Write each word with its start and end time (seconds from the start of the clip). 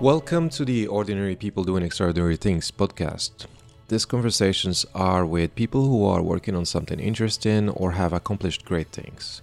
Welcome 0.00 0.48
to 0.50 0.64
the 0.64 0.86
Ordinary 0.86 1.34
People 1.34 1.64
Doing 1.64 1.82
Extraordinary 1.82 2.36
Things 2.36 2.70
podcast. 2.70 3.46
These 3.88 4.04
conversations 4.04 4.86
are 4.94 5.26
with 5.26 5.56
people 5.56 5.88
who 5.88 6.06
are 6.06 6.22
working 6.22 6.54
on 6.54 6.66
something 6.66 7.00
interesting 7.00 7.68
or 7.70 7.90
have 7.90 8.12
accomplished 8.12 8.64
great 8.64 8.92
things. 8.92 9.42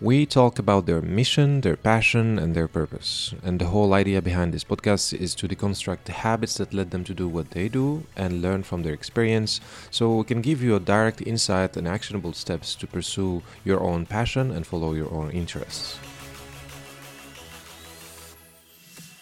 We 0.00 0.24
talk 0.24 0.60
about 0.60 0.86
their 0.86 1.02
mission, 1.02 1.62
their 1.62 1.74
passion, 1.74 2.38
and 2.38 2.54
their 2.54 2.68
purpose. 2.68 3.34
And 3.42 3.58
the 3.58 3.66
whole 3.66 3.94
idea 3.94 4.22
behind 4.22 4.54
this 4.54 4.62
podcast 4.62 5.12
is 5.12 5.34
to 5.34 5.48
deconstruct 5.48 6.04
the 6.04 6.12
habits 6.12 6.58
that 6.58 6.72
led 6.72 6.92
them 6.92 7.02
to 7.02 7.12
do 7.12 7.26
what 7.26 7.50
they 7.50 7.68
do 7.68 8.04
and 8.14 8.40
learn 8.40 8.62
from 8.62 8.84
their 8.84 8.94
experience 8.94 9.60
so 9.90 10.18
we 10.18 10.22
can 10.24 10.40
give 10.40 10.62
you 10.62 10.76
a 10.76 10.80
direct 10.80 11.20
insight 11.20 11.76
and 11.76 11.88
actionable 11.88 12.32
steps 12.32 12.76
to 12.76 12.86
pursue 12.86 13.42
your 13.64 13.80
own 13.80 14.06
passion 14.06 14.52
and 14.52 14.68
follow 14.68 14.92
your 14.92 15.12
own 15.12 15.32
interests. 15.32 15.98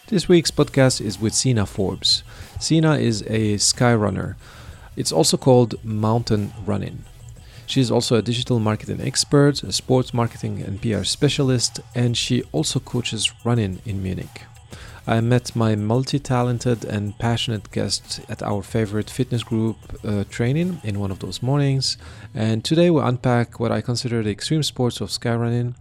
This 0.09 0.29
week's 0.29 0.51
podcast 0.51 1.01
is 1.01 1.19
with 1.19 1.33
Sina 1.33 1.65
Forbes. 1.65 2.25
Sina 2.61 2.99
is 2.99 3.23
a 3.27 3.57
sky 3.57 3.95
runner. 3.95 4.37
It's 4.97 5.11
also 5.11 5.39
called 5.39 5.83
mountain 5.83 6.53
running. 6.67 7.07
She 7.65 7.81
is 7.81 7.91
also 7.91 8.17
a 8.17 8.23
digital 8.23 8.61
marketing 8.61 9.01
expert, 9.01 9.63
a 9.63 9.73
sports 9.73 10.13
marketing 10.13 10.61
and 10.61 10.83
PR 10.83 11.05
specialist, 11.05 11.81
and 11.95 12.19
she 12.19 12.43
also 12.53 12.81
coaches 12.81 13.33
running 13.47 13.81
in 13.87 14.03
Munich. 14.03 14.43
I 15.07 15.23
met 15.23 15.57
my 15.57 15.75
multi 15.75 16.19
talented 16.19 16.85
and 16.85 17.19
passionate 17.19 17.71
guest 17.71 18.21
at 18.29 18.43
our 18.43 18.63
favorite 18.63 19.09
fitness 19.09 19.43
group 19.43 19.77
uh, 20.05 20.25
training 20.29 20.83
in 20.85 21.01
one 21.01 21.13
of 21.13 21.21
those 21.21 21.43
mornings. 21.43 21.97
And 22.35 22.63
today 22.63 22.91
we 22.91 23.01
unpack 23.01 23.59
what 23.59 23.73
I 23.73 23.81
consider 23.81 24.23
the 24.23 24.31
extreme 24.31 24.63
sports 24.63 25.01
of 25.01 25.09
skyrunning, 25.09 25.77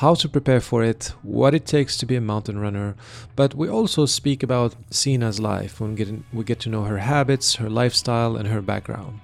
how 0.00 0.12
to 0.14 0.28
prepare 0.28 0.60
for 0.60 0.84
it, 0.84 1.14
what 1.22 1.54
it 1.54 1.64
takes 1.64 1.96
to 1.96 2.04
be 2.04 2.16
a 2.16 2.20
mountain 2.20 2.58
runner. 2.58 2.94
But 3.34 3.54
we 3.54 3.66
also 3.66 4.04
speak 4.04 4.42
about 4.42 4.74
Sina's 4.90 5.40
life 5.40 5.80
when 5.80 5.96
we 6.34 6.44
get, 6.44 6.60
to 6.60 6.68
know 6.68 6.84
her 6.84 6.98
habits, 6.98 7.54
her 7.54 7.70
lifestyle, 7.70 8.36
and 8.36 8.46
her 8.46 8.60
background. 8.60 9.20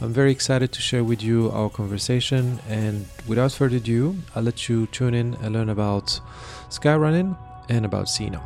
I'm 0.00 0.12
very 0.12 0.30
excited 0.30 0.70
to 0.72 0.80
share 0.80 1.02
with 1.02 1.24
you 1.24 1.50
our 1.50 1.68
conversation, 1.68 2.60
and 2.68 3.06
without 3.26 3.50
further 3.50 3.78
ado, 3.78 4.16
I'll 4.36 4.44
let 4.44 4.68
you 4.68 4.86
tune 4.92 5.14
in 5.14 5.34
and 5.42 5.52
learn 5.52 5.70
about 5.70 6.20
skyrunning 6.68 7.36
and 7.68 7.84
about 7.84 8.08
Sina. 8.08 8.40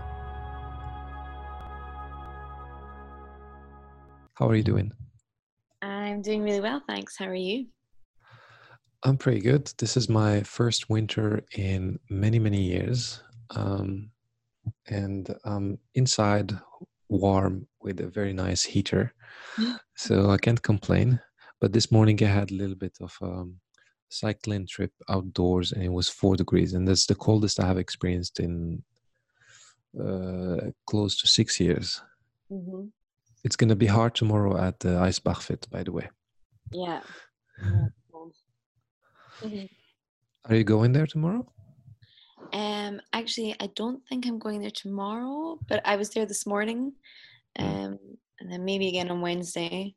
How 4.32 4.48
are 4.48 4.54
you 4.54 4.62
doing? 4.62 4.92
I'm 5.82 6.22
doing 6.22 6.42
really 6.42 6.62
well, 6.62 6.82
thanks. 6.86 7.18
How 7.18 7.26
are 7.26 7.34
you? 7.34 7.66
I'm 9.02 9.16
pretty 9.16 9.40
good. 9.40 9.72
This 9.78 9.96
is 9.96 10.08
my 10.08 10.42
first 10.42 10.90
winter 10.90 11.42
in 11.56 11.98
many, 12.10 12.38
many 12.38 12.60
years. 12.60 13.22
Um, 13.56 14.10
and 14.88 15.34
I'm 15.44 15.78
inside 15.94 16.52
warm 17.08 17.66
with 17.80 18.00
a 18.00 18.08
very 18.08 18.32
nice 18.32 18.62
heater. 18.62 19.14
so 19.96 20.30
I 20.30 20.36
can't 20.36 20.62
complain. 20.62 21.18
But 21.60 21.72
this 21.72 21.90
morning 21.90 22.22
I 22.22 22.26
had 22.26 22.50
a 22.50 22.54
little 22.54 22.76
bit 22.76 22.96
of 23.00 23.16
um, 23.22 23.56
cycling 24.10 24.66
trip 24.66 24.92
outdoors 25.08 25.72
and 25.72 25.82
it 25.82 25.92
was 25.92 26.08
four 26.10 26.36
degrees. 26.36 26.74
And 26.74 26.86
that's 26.86 27.06
the 27.06 27.14
coldest 27.14 27.58
I 27.58 27.66
have 27.66 27.78
experienced 27.78 28.38
in 28.38 28.82
uh, 29.98 30.70
close 30.86 31.18
to 31.20 31.26
six 31.26 31.58
years. 31.58 32.02
Mm-hmm. 32.50 32.88
It's 33.44 33.56
going 33.56 33.70
to 33.70 33.76
be 33.76 33.86
hard 33.86 34.14
tomorrow 34.14 34.60
at 34.60 34.80
the 34.80 34.90
Eisbachfit, 34.90 35.70
by 35.70 35.84
the 35.84 35.92
way. 35.92 36.10
Yeah. 36.70 37.00
mm-hmm. 39.42 39.66
Are 40.46 40.56
you 40.56 40.64
going 40.64 40.92
there 40.92 41.06
tomorrow? 41.06 41.46
Um, 42.52 43.00
actually, 43.12 43.55
I 43.60 43.69
don't 43.77 44.02
think 44.08 44.27
I'm 44.27 44.38
going 44.38 44.60
there 44.60 44.70
tomorrow, 44.70 45.58
but 45.69 45.80
I 45.84 45.97
was 45.97 46.10
there 46.10 46.27
this 46.27 46.47
morning, 46.47 46.92
hmm. 47.58 47.64
um, 47.64 47.98
and 48.41 48.50
then 48.50 48.64
maybe 48.64 48.88
again 48.88 49.10
on 49.10 49.20
Wednesday. 49.20 49.94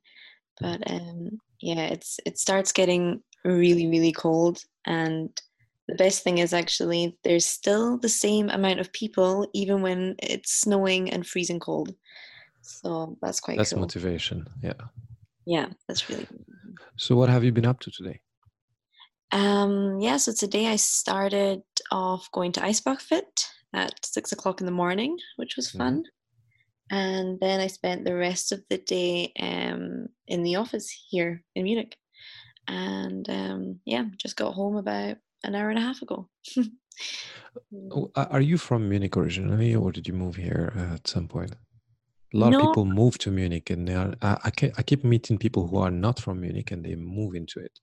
But 0.60 0.90
um, 0.92 1.40
yeah, 1.62 1.86
it's 1.88 2.20
it 2.26 2.38
starts 2.38 2.72
getting 2.72 3.24
really 3.44 3.88
really 3.88 4.12
cold, 4.12 4.60
and 4.86 5.30
the 5.88 5.96
best 5.96 6.24
thing 6.24 6.38
is 6.38 6.54
actually 6.54 7.18
there's 7.24 7.46
still 7.46 7.98
the 7.98 8.10
same 8.10 8.50
amount 8.50 8.80
of 8.80 8.94
people 8.94 9.48
even 9.54 9.82
when 9.82 10.16
it's 10.22 10.54
snowing 10.54 11.12
and 11.12 11.26
freezing 11.26 11.60
cold. 11.60 11.94
So 12.62 13.18
that's 13.22 13.40
quite. 13.40 13.58
That's 13.58 13.74
cool. 13.74 13.82
motivation. 13.82 14.48
Yeah. 14.62 14.74
Yeah, 15.46 15.68
that's 15.88 16.10
really. 16.10 16.28
So 16.98 17.16
what 17.16 17.30
have 17.30 17.44
you 17.44 17.52
been 17.52 17.66
up 17.66 17.80
to 17.82 17.92
today? 17.92 18.22
Um, 19.34 20.00
yeah, 20.00 20.18
so 20.18 20.32
today 20.32 20.68
I 20.68 20.76
started 20.76 21.64
off 21.92 22.32
going 22.32 22.52
to 22.52 22.60
Eisbachfit 22.62 23.48
at 23.74 24.06
six 24.06 24.32
o'clock 24.32 24.62
in 24.62 24.68
the 24.68 24.72
morning, 24.72 25.18
which 25.38 25.56
was 25.56 25.70
mm-hmm. 25.70 25.80
fun. 25.80 26.04
Mm-hmm. 26.04 26.96
And 26.96 27.40
then 27.40 27.60
I 27.60 27.68
spent 27.68 28.06
the 28.06 28.16
rest 28.16 28.52
of 28.52 28.62
the 28.70 28.78
day 28.78 29.34
um, 29.40 30.08
in 30.28 30.44
the 30.44 30.58
office 30.58 30.96
here 31.10 31.44
in 31.56 31.64
Munich. 31.64 31.98
And 32.68 33.28
um, 33.28 33.80
yeah, 33.86 34.06
just 34.22 34.38
got 34.38 34.54
home 34.54 34.76
about 34.76 35.18
an 35.44 35.56
hour 35.56 35.70
and 35.72 35.80
a 35.80 35.82
half 35.82 36.04
ago. 36.04 36.30
Are 38.16 38.42
you 38.42 38.58
from 38.58 38.88
Munich 38.88 39.18
originally, 39.18 39.74
or 39.74 39.92
did 39.92 40.08
you 40.08 40.14
move 40.14 40.36
here 40.36 40.74
at 40.94 41.08
some 41.08 41.28
point? 41.28 41.56
A 42.34 42.38
lot 42.38 42.52
no. 42.52 42.60
of 42.60 42.68
people 42.68 42.86
move 42.86 43.18
to 43.20 43.32
Munich, 43.32 43.72
and 43.72 43.88
they 43.88 43.96
are. 43.96 44.14
I, 44.22 44.38
I, 44.46 44.72
I 44.78 44.84
keep 44.84 45.04
meeting 45.04 45.40
people 45.40 45.68
who 45.68 45.78
are 45.78 45.92
not 45.92 46.20
from 46.20 46.42
Munich, 46.42 46.72
and 46.72 46.86
they 46.86 46.96
move 46.96 47.34
into 47.34 47.60
it. 47.60 47.80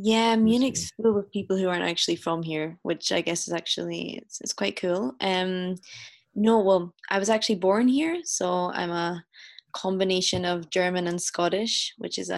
Yeah, 0.00 0.36
Munich's 0.36 0.92
full 0.92 1.18
of 1.18 1.32
people 1.32 1.56
who 1.56 1.68
aren't 1.68 1.82
actually 1.82 2.14
from 2.14 2.40
here, 2.40 2.78
which 2.82 3.10
I 3.10 3.20
guess 3.20 3.48
is 3.48 3.52
actually 3.52 4.20
it's, 4.22 4.40
it's 4.40 4.52
quite 4.52 4.80
cool. 4.80 5.16
Um, 5.20 5.74
no, 6.36 6.60
well, 6.60 6.94
I 7.10 7.18
was 7.18 7.28
actually 7.28 7.56
born 7.56 7.88
here, 7.88 8.20
so 8.22 8.70
I'm 8.70 8.92
a 8.92 9.24
combination 9.72 10.44
of 10.44 10.70
German 10.70 11.08
and 11.08 11.20
Scottish, 11.20 11.94
which 11.98 12.16
is 12.16 12.30
a 12.30 12.32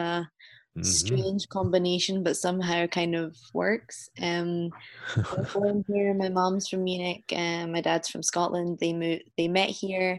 mm-hmm. 0.74 0.82
strange 0.82 1.50
combination, 1.50 2.22
but 2.22 2.38
somehow 2.38 2.86
kind 2.86 3.14
of 3.14 3.36
works. 3.52 4.08
Um, 4.22 4.70
I 5.16 5.20
was 5.36 5.50
born 5.54 5.84
here. 5.86 6.14
My 6.14 6.30
mom's 6.30 6.66
from 6.66 6.84
Munich, 6.84 7.30
and 7.30 7.72
my 7.72 7.82
dad's 7.82 8.08
from 8.08 8.22
Scotland. 8.22 8.78
They 8.80 8.94
moved. 8.94 9.24
They 9.36 9.48
met 9.48 9.68
here, 9.68 10.18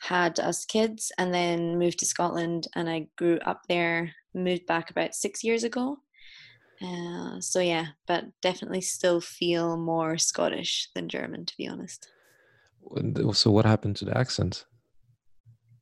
had 0.00 0.38
us 0.40 0.66
kids, 0.66 1.10
and 1.16 1.32
then 1.32 1.78
moved 1.78 2.00
to 2.00 2.06
Scotland. 2.06 2.68
And 2.74 2.90
I 2.90 3.06
grew 3.16 3.38
up 3.46 3.62
there. 3.66 4.12
Moved 4.34 4.66
back 4.66 4.90
about 4.90 5.14
six 5.14 5.42
years 5.42 5.64
ago. 5.64 5.96
Uh, 6.82 7.40
so 7.40 7.60
yeah, 7.60 7.88
but 8.06 8.24
definitely 8.40 8.80
still 8.80 9.20
feel 9.20 9.76
more 9.76 10.18
Scottish 10.18 10.88
than 10.94 11.08
German, 11.08 11.46
to 11.46 11.56
be 11.56 11.68
honest. 11.68 12.08
So 13.32 13.50
what 13.50 13.64
happened 13.64 13.96
to 13.96 14.04
the 14.04 14.16
accent? 14.16 14.64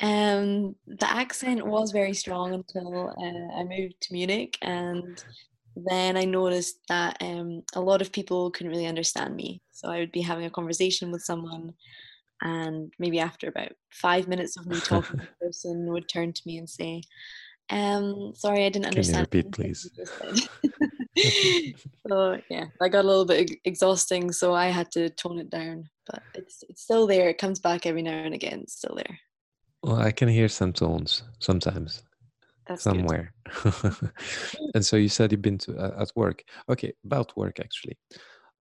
Um, 0.00 0.76
the 0.86 1.10
accent 1.10 1.66
was 1.66 1.92
very 1.92 2.14
strong 2.14 2.54
until 2.54 3.14
uh, 3.18 3.60
I 3.60 3.64
moved 3.64 4.00
to 4.02 4.12
Munich, 4.12 4.58
and 4.62 5.22
then 5.76 6.16
I 6.16 6.24
noticed 6.24 6.78
that 6.88 7.16
um, 7.20 7.62
a 7.74 7.80
lot 7.80 8.02
of 8.02 8.12
people 8.12 8.50
couldn't 8.50 8.72
really 8.72 8.86
understand 8.86 9.36
me. 9.36 9.62
So 9.72 9.88
I 9.88 9.98
would 9.98 10.12
be 10.12 10.22
having 10.22 10.44
a 10.44 10.50
conversation 10.50 11.10
with 11.10 11.22
someone, 11.22 11.74
and 12.42 12.92
maybe 12.98 13.20
after 13.20 13.48
about 13.48 13.72
five 13.90 14.28
minutes 14.28 14.58
of 14.58 14.66
me 14.66 14.80
talking, 14.80 15.18
the 15.18 15.26
person 15.46 15.86
would 15.92 16.08
turn 16.08 16.32
to 16.32 16.42
me 16.46 16.58
and 16.58 16.68
say, 16.68 17.02
um, 17.70 18.32
sorry, 18.34 18.66
I 18.66 18.68
didn't 18.68 18.86
understand. 18.86 19.30
Can 19.30 19.38
you 19.38 19.44
repeat, 19.44 19.52
please? 19.52 19.90
so 22.08 22.40
yeah, 22.48 22.66
I 22.80 22.88
got 22.88 23.04
a 23.04 23.08
little 23.08 23.24
bit 23.24 23.52
exhausting, 23.64 24.32
so 24.32 24.54
I 24.54 24.66
had 24.66 24.90
to 24.92 25.10
tone 25.10 25.38
it 25.38 25.50
down. 25.50 25.88
But 26.06 26.22
it's 26.34 26.64
it's 26.68 26.82
still 26.82 27.06
there. 27.06 27.28
It 27.28 27.38
comes 27.38 27.60
back 27.60 27.86
every 27.86 28.02
now 28.02 28.12
and 28.24 28.34
again. 28.34 28.60
It's 28.62 28.76
still 28.76 28.96
there. 28.96 29.18
Well, 29.82 29.96
I 29.96 30.10
can 30.10 30.28
hear 30.28 30.48
some 30.48 30.72
tones 30.72 31.22
sometimes. 31.38 32.02
That's 32.66 32.82
somewhere. 32.82 33.32
and 34.74 34.84
so 34.84 34.96
you 34.96 35.08
said 35.08 35.32
you've 35.32 35.42
been 35.42 35.58
to 35.58 35.76
uh, 35.76 36.02
at 36.02 36.12
work. 36.14 36.42
Okay, 36.68 36.92
about 37.04 37.36
work 37.36 37.60
actually. 37.60 37.96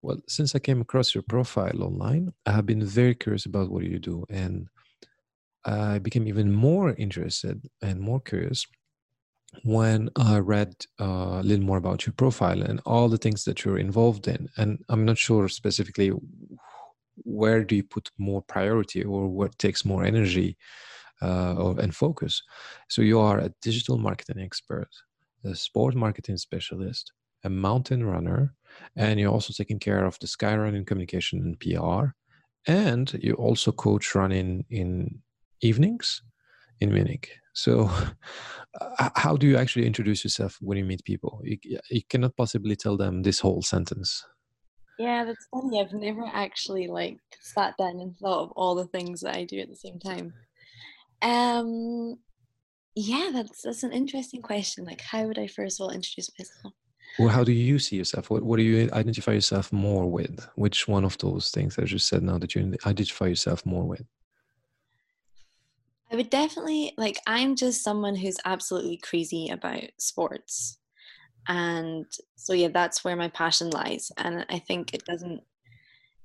Well, 0.02 0.18
since 0.28 0.56
I 0.56 0.60
came 0.60 0.82
across 0.82 1.14
your 1.14 1.24
profile 1.28 1.84
online, 1.84 2.32
I 2.46 2.52
have 2.52 2.66
been 2.66 2.86
very 2.86 3.16
curious 3.16 3.46
about 3.46 3.70
what 3.70 3.84
you 3.84 4.00
do, 4.00 4.26
and 4.30 4.70
I 5.66 6.00
became 6.00 6.28
even 6.28 6.54
more 6.54 6.94
interested 6.94 7.68
and 7.82 8.00
more 8.00 8.22
curious 8.22 8.66
when 9.64 10.10
I 10.16 10.40
read 10.40 10.74
uh, 11.00 11.40
a 11.40 11.44
little 11.44 11.66
more 11.66 11.78
about 11.78 12.06
your 12.06 12.14
profile 12.14 12.62
and 12.62 12.80
all 12.86 13.10
the 13.10 13.18
things 13.18 13.44
that 13.46 13.66
you're 13.66 13.80
involved 13.80 14.28
in. 14.28 14.50
And 14.58 14.84
I'm 14.90 15.06
not 15.06 15.18
sure 15.18 15.48
specifically 15.48 16.12
where 17.24 17.64
do 17.64 17.76
you 17.76 17.84
put 17.84 18.10
more 18.18 18.42
priority 18.42 19.04
or 19.04 19.28
what 19.28 19.58
takes 19.58 19.84
more 19.84 20.04
energy 20.04 20.58
uh, 21.22 21.74
and 21.78 21.96
focus. 21.96 22.42
So 22.90 23.02
you 23.02 23.20
are 23.20 23.40
a 23.40 23.54
digital 23.62 23.98
marketing 23.98 24.42
expert, 24.42 24.90
a 25.44 25.56
sport 25.56 25.96
marketing 25.96 26.38
specialist, 26.38 27.12
a 27.44 27.50
mountain 27.50 28.06
runner, 28.06 28.54
and 28.96 29.20
you're 29.20 29.32
also 29.32 29.54
taking 29.54 29.80
care 29.80 30.06
of 30.06 30.18
the 30.20 30.28
skyrunning 30.28 30.86
communication 30.86 31.40
and 31.42 31.60
PR. 31.60 32.12
And 32.68 33.12
you 33.22 33.34
also 33.34 33.72
coach 33.72 34.16
running 34.16 34.66
in 34.70 35.22
evenings 35.62 36.22
in 36.80 36.94
Munich. 36.94 37.32
So, 37.60 37.92
how 39.16 39.36
do 39.36 39.48
you 39.48 39.58
actually 39.58 39.86
introduce 39.86 40.24
yourself 40.24 40.58
when 40.62 40.78
you 40.78 40.86
meet 40.86 41.04
people? 41.04 41.42
You, 41.44 41.58
you 41.90 42.02
cannot 42.10 42.38
possibly 42.38 42.76
tell 42.76 42.98
them 42.98 43.24
this 43.24 43.40
whole 43.40 43.62
sentence. 43.62 44.26
Yeah, 44.98 45.26
that's 45.26 45.48
funny. 45.52 45.82
I've 45.82 45.94
never 45.94 46.26
actually 46.26 46.88
like 46.88 47.20
sat 47.42 47.76
down 47.78 48.00
and 48.00 48.18
thought 48.18 48.44
of 48.44 48.52
all 48.52 48.76
the 48.76 48.88
things 48.88 49.22
that 49.22 49.36
I 49.36 49.46
do 49.46 49.60
at 49.60 49.70
the 49.70 49.76
same 49.76 50.00
time. 50.00 50.34
Um, 51.22 52.18
yeah, 52.96 53.30
that's 53.34 53.62
that's 53.62 53.84
an 53.84 53.94
interesting 53.94 54.42
question. 54.42 54.86
Like, 54.86 55.02
how 55.02 55.26
would 55.26 55.40
I 55.40 55.48
first 55.48 55.80
of 55.80 55.86
all 55.86 55.92
introduce 55.92 56.30
myself? 56.38 56.74
Well, 57.18 57.30
how 57.30 57.44
do 57.44 57.52
you 57.52 57.80
see 57.80 57.96
yourself? 57.96 58.30
What 58.30 58.44
what 58.44 58.58
do 58.58 58.64
you 58.64 58.90
identify 58.94 59.34
yourself 59.34 59.72
more 59.74 60.10
with? 60.10 60.48
Which 60.56 60.88
one 60.88 61.06
of 61.06 61.18
those 61.18 61.52
things 61.52 61.76
that 61.76 61.92
you 61.92 61.98
said 61.98 62.24
now 62.24 62.38
that 62.38 62.56
you 62.56 62.76
identify 62.86 63.28
yourself 63.28 63.66
more 63.66 63.86
with? 63.86 64.06
I 66.12 66.16
would 66.16 66.30
definitely 66.30 66.94
like. 66.98 67.20
I'm 67.28 67.56
just 67.56 67.84
someone 67.84 68.16
who's 68.16 68.38
absolutely 68.46 68.98
crazy 68.98 69.50
about 69.50 69.84
sports, 70.00 70.80
and 71.48 72.06
so 72.36 72.54
yeah, 72.54 72.70
that's 72.70 73.04
where 73.04 73.16
my 73.16 73.30
passion 73.30 73.70
lies. 73.70 74.12
And 74.18 74.46
I 74.50 74.60
think 74.60 74.94
it 74.94 75.06
doesn't. 75.06 75.42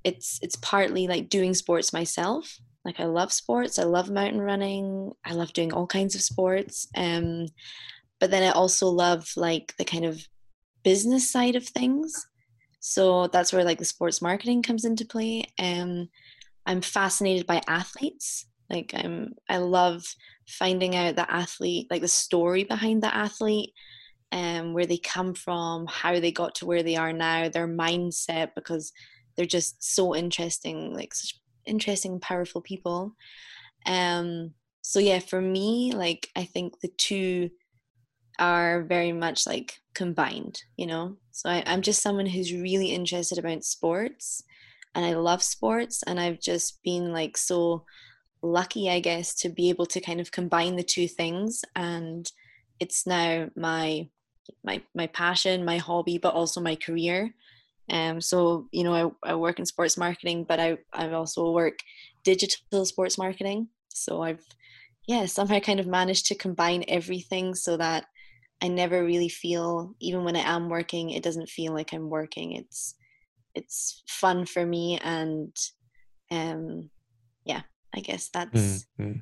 It's 0.05 0.39
it's 0.43 0.57
partly 0.57 1.07
like 1.07 1.29
doing 1.29 1.55
sports 1.55 1.93
myself, 1.93 2.59
like 2.85 3.01
I 3.01 3.05
love 3.05 3.33
sports. 3.33 3.79
I 3.79 3.85
love 3.85 4.11
mountain 4.11 4.41
running. 4.41 5.13
I 5.25 5.33
love 5.33 5.53
doing 5.53 5.73
all 5.73 5.87
kinds 5.87 6.15
of 6.15 6.21
sports. 6.21 6.87
Um, 6.97 7.47
but 8.21 8.31
then 8.31 8.43
I 8.43 8.51
also 8.51 8.89
love 8.89 9.31
like 9.37 9.75
the 9.79 9.85
kind 9.85 10.05
of 10.05 10.27
business 10.83 11.31
side 11.31 11.57
of 11.57 11.67
things. 11.67 12.27
So 12.81 13.29
that's 13.29 13.53
where 13.53 13.65
like 13.65 13.79
the 13.79 13.85
sports 13.87 14.21
marketing 14.21 14.63
comes 14.63 14.85
into 14.85 15.07
play. 15.07 15.45
Um, 15.59 16.09
I'm 16.67 16.83
fascinated 16.83 17.47
by 17.47 17.63
athletes. 17.67 18.47
Like 18.71 18.93
I'm, 18.95 19.35
I 19.49 19.59
love 19.59 20.05
finding 20.47 20.97
out 20.97 21.17
the 21.17 21.31
athlete, 21.31 21.89
like 21.91 22.03
the 22.03 22.09
story 22.09 22.65
behind 22.65 23.03
the 23.03 23.15
athlete, 23.15 23.73
and 24.33 24.67
um, 24.67 24.73
where 24.73 24.87
they 24.87 24.99
come 24.99 25.35
from, 25.35 25.87
how 25.87 26.19
they 26.19 26.33
got 26.33 26.57
to 26.57 26.67
where 26.67 26.83
they 26.83 26.97
are 26.97 27.13
now, 27.13 27.49
their 27.49 27.69
mindset, 27.69 28.51
because 28.55 28.93
they're 29.37 29.47
just 29.47 29.83
so 29.83 30.15
interesting, 30.15 30.93
like 30.95 31.15
such 31.15 31.39
interesting, 31.67 32.21
powerful 32.21 32.61
people. 32.61 33.15
Um, 33.87 34.55
so 34.83 34.99
yeah, 34.99 35.19
for 35.19 35.41
me, 35.41 35.93
like 35.93 36.31
I 36.37 36.45
think 36.45 36.81
the 36.81 36.89
two 36.89 37.51
are 38.39 38.83
very 38.83 39.13
much 39.13 39.47
like 39.47 39.79
combined, 39.95 40.63
you 40.77 40.87
know. 40.87 41.17
So 41.31 41.49
I, 41.49 41.63
I'm 41.67 41.83
just 41.83 42.03
someone 42.03 42.27
who's 42.27 42.53
really 42.53 42.89
interested 42.89 43.39
about 43.39 43.65
sports 43.65 44.43
and 44.95 45.05
I 45.05 45.15
love 45.15 45.43
sports 45.43 46.03
and 46.03 46.19
I've 46.19 46.41
just 46.41 46.83
been 46.83 47.13
like 47.13 47.37
so 47.37 47.85
lucky, 48.45 48.91
I 48.91 49.01
guess, 49.01 49.35
to 49.37 49.49
be 49.49 49.71
able 49.71 49.87
to 49.87 50.01
kind 50.01 50.21
of 50.21 50.33
combine 50.33 50.77
the 50.77 50.83
two 50.83 51.09
things 51.09 51.65
and 51.75 52.31
it's 52.81 53.07
now 53.07 53.49
my 53.57 54.09
my 54.63 54.83
my 54.95 55.07
passion, 55.09 55.65
my 55.65 55.79
hobby, 55.79 56.19
but 56.19 56.35
also 56.35 56.61
my 56.61 56.77
career. 56.77 57.35
Um, 57.91 58.21
so 58.21 58.69
you 58.73 58.85
know, 58.85 59.17
I, 59.25 59.31
I 59.31 59.35
work 59.35 59.59
in 59.59 59.67
sports 59.67 59.97
marketing, 59.97 60.45
but 60.45 60.61
I 60.61 60.79
I 60.93 61.11
also 61.13 61.51
work 61.51 61.79
digital 62.25 62.85
sports 62.85 63.19
marketing. 63.19 63.69
So 63.89 64.23
I've 64.23 64.45
yeah 65.07 65.27
somehow 65.27 65.61
kind 65.61 65.81
of 65.81 65.87
managed 65.87 66.27
to 66.27 66.35
combine 66.35 66.85
everything 66.89 67.55
so 67.55 67.77
that 67.77 68.07
I 68.63 68.69
never 68.69 69.05
really 69.05 69.29
feel 69.29 69.95
even 70.01 70.25
when 70.25 70.37
I 70.37 70.41
am 70.41 70.69
working, 70.69 71.11
it 71.11 71.23
doesn't 71.23 71.49
feel 71.49 71.73
like 71.73 71.93
I'm 71.93 72.09
working. 72.11 72.53
It's 72.53 72.95
it's 73.55 74.03
fun 74.09 74.47
for 74.47 74.67
me 74.67 74.99
and 75.03 75.55
um 76.31 76.91
yeah 77.45 77.63
i 77.95 78.01
guess 78.01 78.29
that's 78.29 78.87
mm-hmm. 78.99 79.19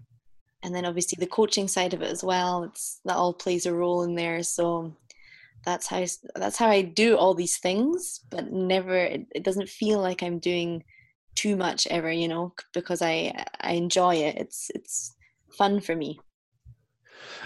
and 0.63 0.75
then 0.75 0.85
obviously 0.85 1.17
the 1.19 1.27
coaching 1.27 1.69
side 1.69 1.95
of 1.95 2.03
it 2.03 2.11
as 2.11 2.25
well 2.25 2.65
it's 2.65 3.01
that 3.05 3.17
all 3.17 3.33
plays 3.33 3.67
a 3.67 3.73
role 3.73 4.03
in 4.03 4.15
there 4.15 4.43
so 4.43 4.95
that's 5.65 5.87
how 5.87 6.05
that's 6.35 6.57
how 6.57 6.69
I 6.69 6.83
do 6.83 7.17
all 7.17 7.35
these 7.35 7.59
things, 7.59 8.21
but 8.31 8.53
never 8.53 8.97
it, 8.97 9.27
it 9.35 9.45
doesn't 9.45 9.69
feel 9.69 10.01
like 10.01 10.23
I'm 10.23 10.39
doing 10.39 10.85
too 11.35 11.57
much 11.57 11.87
ever, 11.87 12.11
you 12.11 12.29
know, 12.29 12.53
because 12.75 13.03
I 13.03 13.45
I 13.61 13.73
enjoy 13.73 14.17
it. 14.17 14.37
It's 14.37 14.71
it's 14.75 15.15
fun 15.57 15.81
for 15.81 15.95
me. 15.95 16.21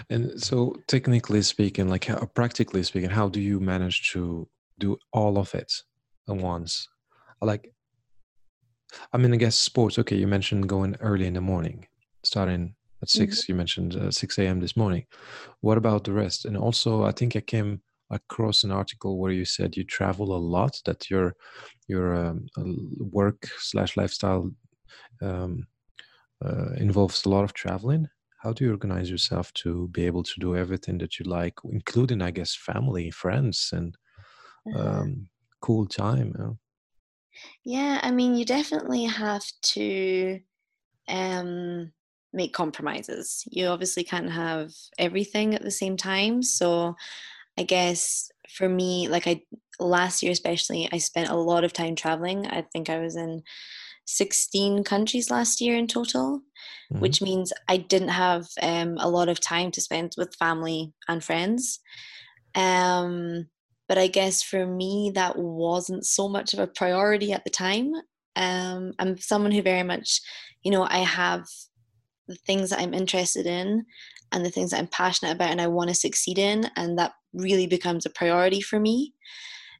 And 0.09 0.41
so, 0.41 0.75
technically 0.87 1.41
speaking, 1.43 1.87
like 1.87 2.05
how, 2.05 2.25
practically 2.33 2.83
speaking, 2.83 3.09
how 3.09 3.29
do 3.29 3.39
you 3.39 3.59
manage 3.59 4.11
to 4.11 4.47
do 4.79 4.97
all 5.13 5.37
of 5.37 5.53
it 5.53 5.71
at 6.27 6.35
once? 6.35 6.87
Like, 7.41 7.71
I 9.13 9.17
mean, 9.17 9.33
I 9.33 9.37
guess 9.37 9.55
sports. 9.55 9.99
Okay, 9.99 10.15
you 10.15 10.27
mentioned 10.27 10.69
going 10.69 10.95
early 11.01 11.27
in 11.27 11.33
the 11.33 11.41
morning, 11.41 11.87
starting 12.23 12.75
at 13.01 13.09
6 13.09 13.41
mm-hmm. 13.41 13.51
You 13.51 13.55
mentioned 13.55 13.95
uh, 13.95 14.11
six 14.11 14.37
a.m. 14.39 14.59
this 14.59 14.77
morning. 14.77 15.05
What 15.61 15.77
about 15.77 16.03
the 16.03 16.13
rest? 16.13 16.45
And 16.45 16.57
also, 16.57 17.03
I 17.03 17.11
think 17.11 17.35
I 17.35 17.41
came 17.41 17.81
across 18.09 18.63
an 18.63 18.71
article 18.71 19.19
where 19.19 19.31
you 19.31 19.45
said 19.45 19.75
you 19.75 19.83
travel 19.83 20.35
a 20.35 20.37
lot 20.37 20.79
that 20.85 21.09
your 21.09 21.35
your 21.87 22.15
um, 22.15 22.47
work 22.99 23.49
slash 23.59 23.97
lifestyle 23.97 24.49
um, 25.21 25.67
uh, 26.43 26.71
involves 26.77 27.25
a 27.25 27.29
lot 27.29 27.43
of 27.43 27.53
traveling 27.53 28.07
how 28.39 28.53
do 28.53 28.63
you 28.63 28.71
organize 28.71 29.09
yourself 29.09 29.51
to 29.53 29.87
be 29.89 30.05
able 30.05 30.23
to 30.23 30.39
do 30.39 30.55
everything 30.55 30.97
that 30.97 31.19
you 31.19 31.25
like 31.25 31.55
including 31.71 32.21
i 32.21 32.31
guess 32.31 32.55
family 32.55 33.09
friends 33.11 33.71
and 33.73 33.97
uh-huh. 34.73 35.01
um, 35.01 35.27
cool 35.61 35.85
time 35.85 36.33
you 36.37 36.43
know? 36.43 36.57
Yeah 37.63 37.99
i 38.03 38.11
mean 38.11 38.35
you 38.35 38.45
definitely 38.45 39.05
have 39.05 39.43
to 39.61 40.39
um, 41.09 41.91
make 42.33 42.53
compromises 42.53 43.43
you 43.47 43.67
obviously 43.67 44.03
can't 44.03 44.31
have 44.31 44.71
everything 44.97 45.55
at 45.55 45.61
the 45.61 45.71
same 45.71 45.95
time 45.95 46.43
so 46.43 46.95
I 47.57 47.63
guess 47.63 48.31
for 48.49 48.69
me, 48.69 49.07
like 49.07 49.27
I 49.27 49.41
last 49.79 50.21
year 50.21 50.31
especially, 50.31 50.87
I 50.91 50.99
spent 50.99 51.29
a 51.29 51.35
lot 51.35 51.63
of 51.63 51.73
time 51.73 51.95
traveling. 51.95 52.45
I 52.47 52.61
think 52.61 52.89
I 52.89 52.99
was 52.99 53.15
in 53.15 53.43
16 54.05 54.83
countries 54.83 55.31
last 55.31 55.59
year 55.59 55.75
in 55.75 55.87
total, 55.87 56.41
mm-hmm. 56.91 56.99
which 56.99 57.21
means 57.21 57.51
I 57.67 57.77
didn't 57.77 58.09
have 58.09 58.47
um, 58.61 58.97
a 58.99 59.09
lot 59.09 59.27
of 59.27 59.39
time 59.39 59.71
to 59.71 59.81
spend 59.81 60.13
with 60.17 60.35
family 60.35 60.93
and 61.07 61.23
friends. 61.23 61.79
Um, 62.55 63.47
but 63.87 63.97
I 63.97 64.07
guess 64.07 64.43
for 64.43 64.65
me, 64.65 65.11
that 65.15 65.37
wasn't 65.37 66.05
so 66.05 66.27
much 66.27 66.53
of 66.53 66.59
a 66.59 66.67
priority 66.67 67.31
at 67.31 67.43
the 67.43 67.49
time. 67.49 67.93
Um, 68.35 68.93
I'm 68.99 69.17
someone 69.17 69.51
who 69.51 69.61
very 69.61 69.83
much, 69.83 70.21
you 70.63 70.71
know, 70.71 70.83
I 70.83 70.99
have 70.99 71.45
the 72.27 72.35
things 72.35 72.69
that 72.69 72.79
I'm 72.79 72.93
interested 72.93 73.45
in 73.45 73.85
and 74.31 74.45
the 74.45 74.49
things 74.49 74.71
that 74.71 74.79
I'm 74.79 74.87
passionate 74.87 75.31
about 75.31 75.51
and 75.51 75.61
I 75.61 75.67
want 75.67 75.89
to 75.89 75.95
succeed 75.95 76.37
in, 76.37 76.69
and 76.75 76.97
that 76.97 77.13
really 77.33 77.67
becomes 77.67 78.05
a 78.05 78.09
priority 78.09 78.61
for 78.61 78.79
me. 78.79 79.13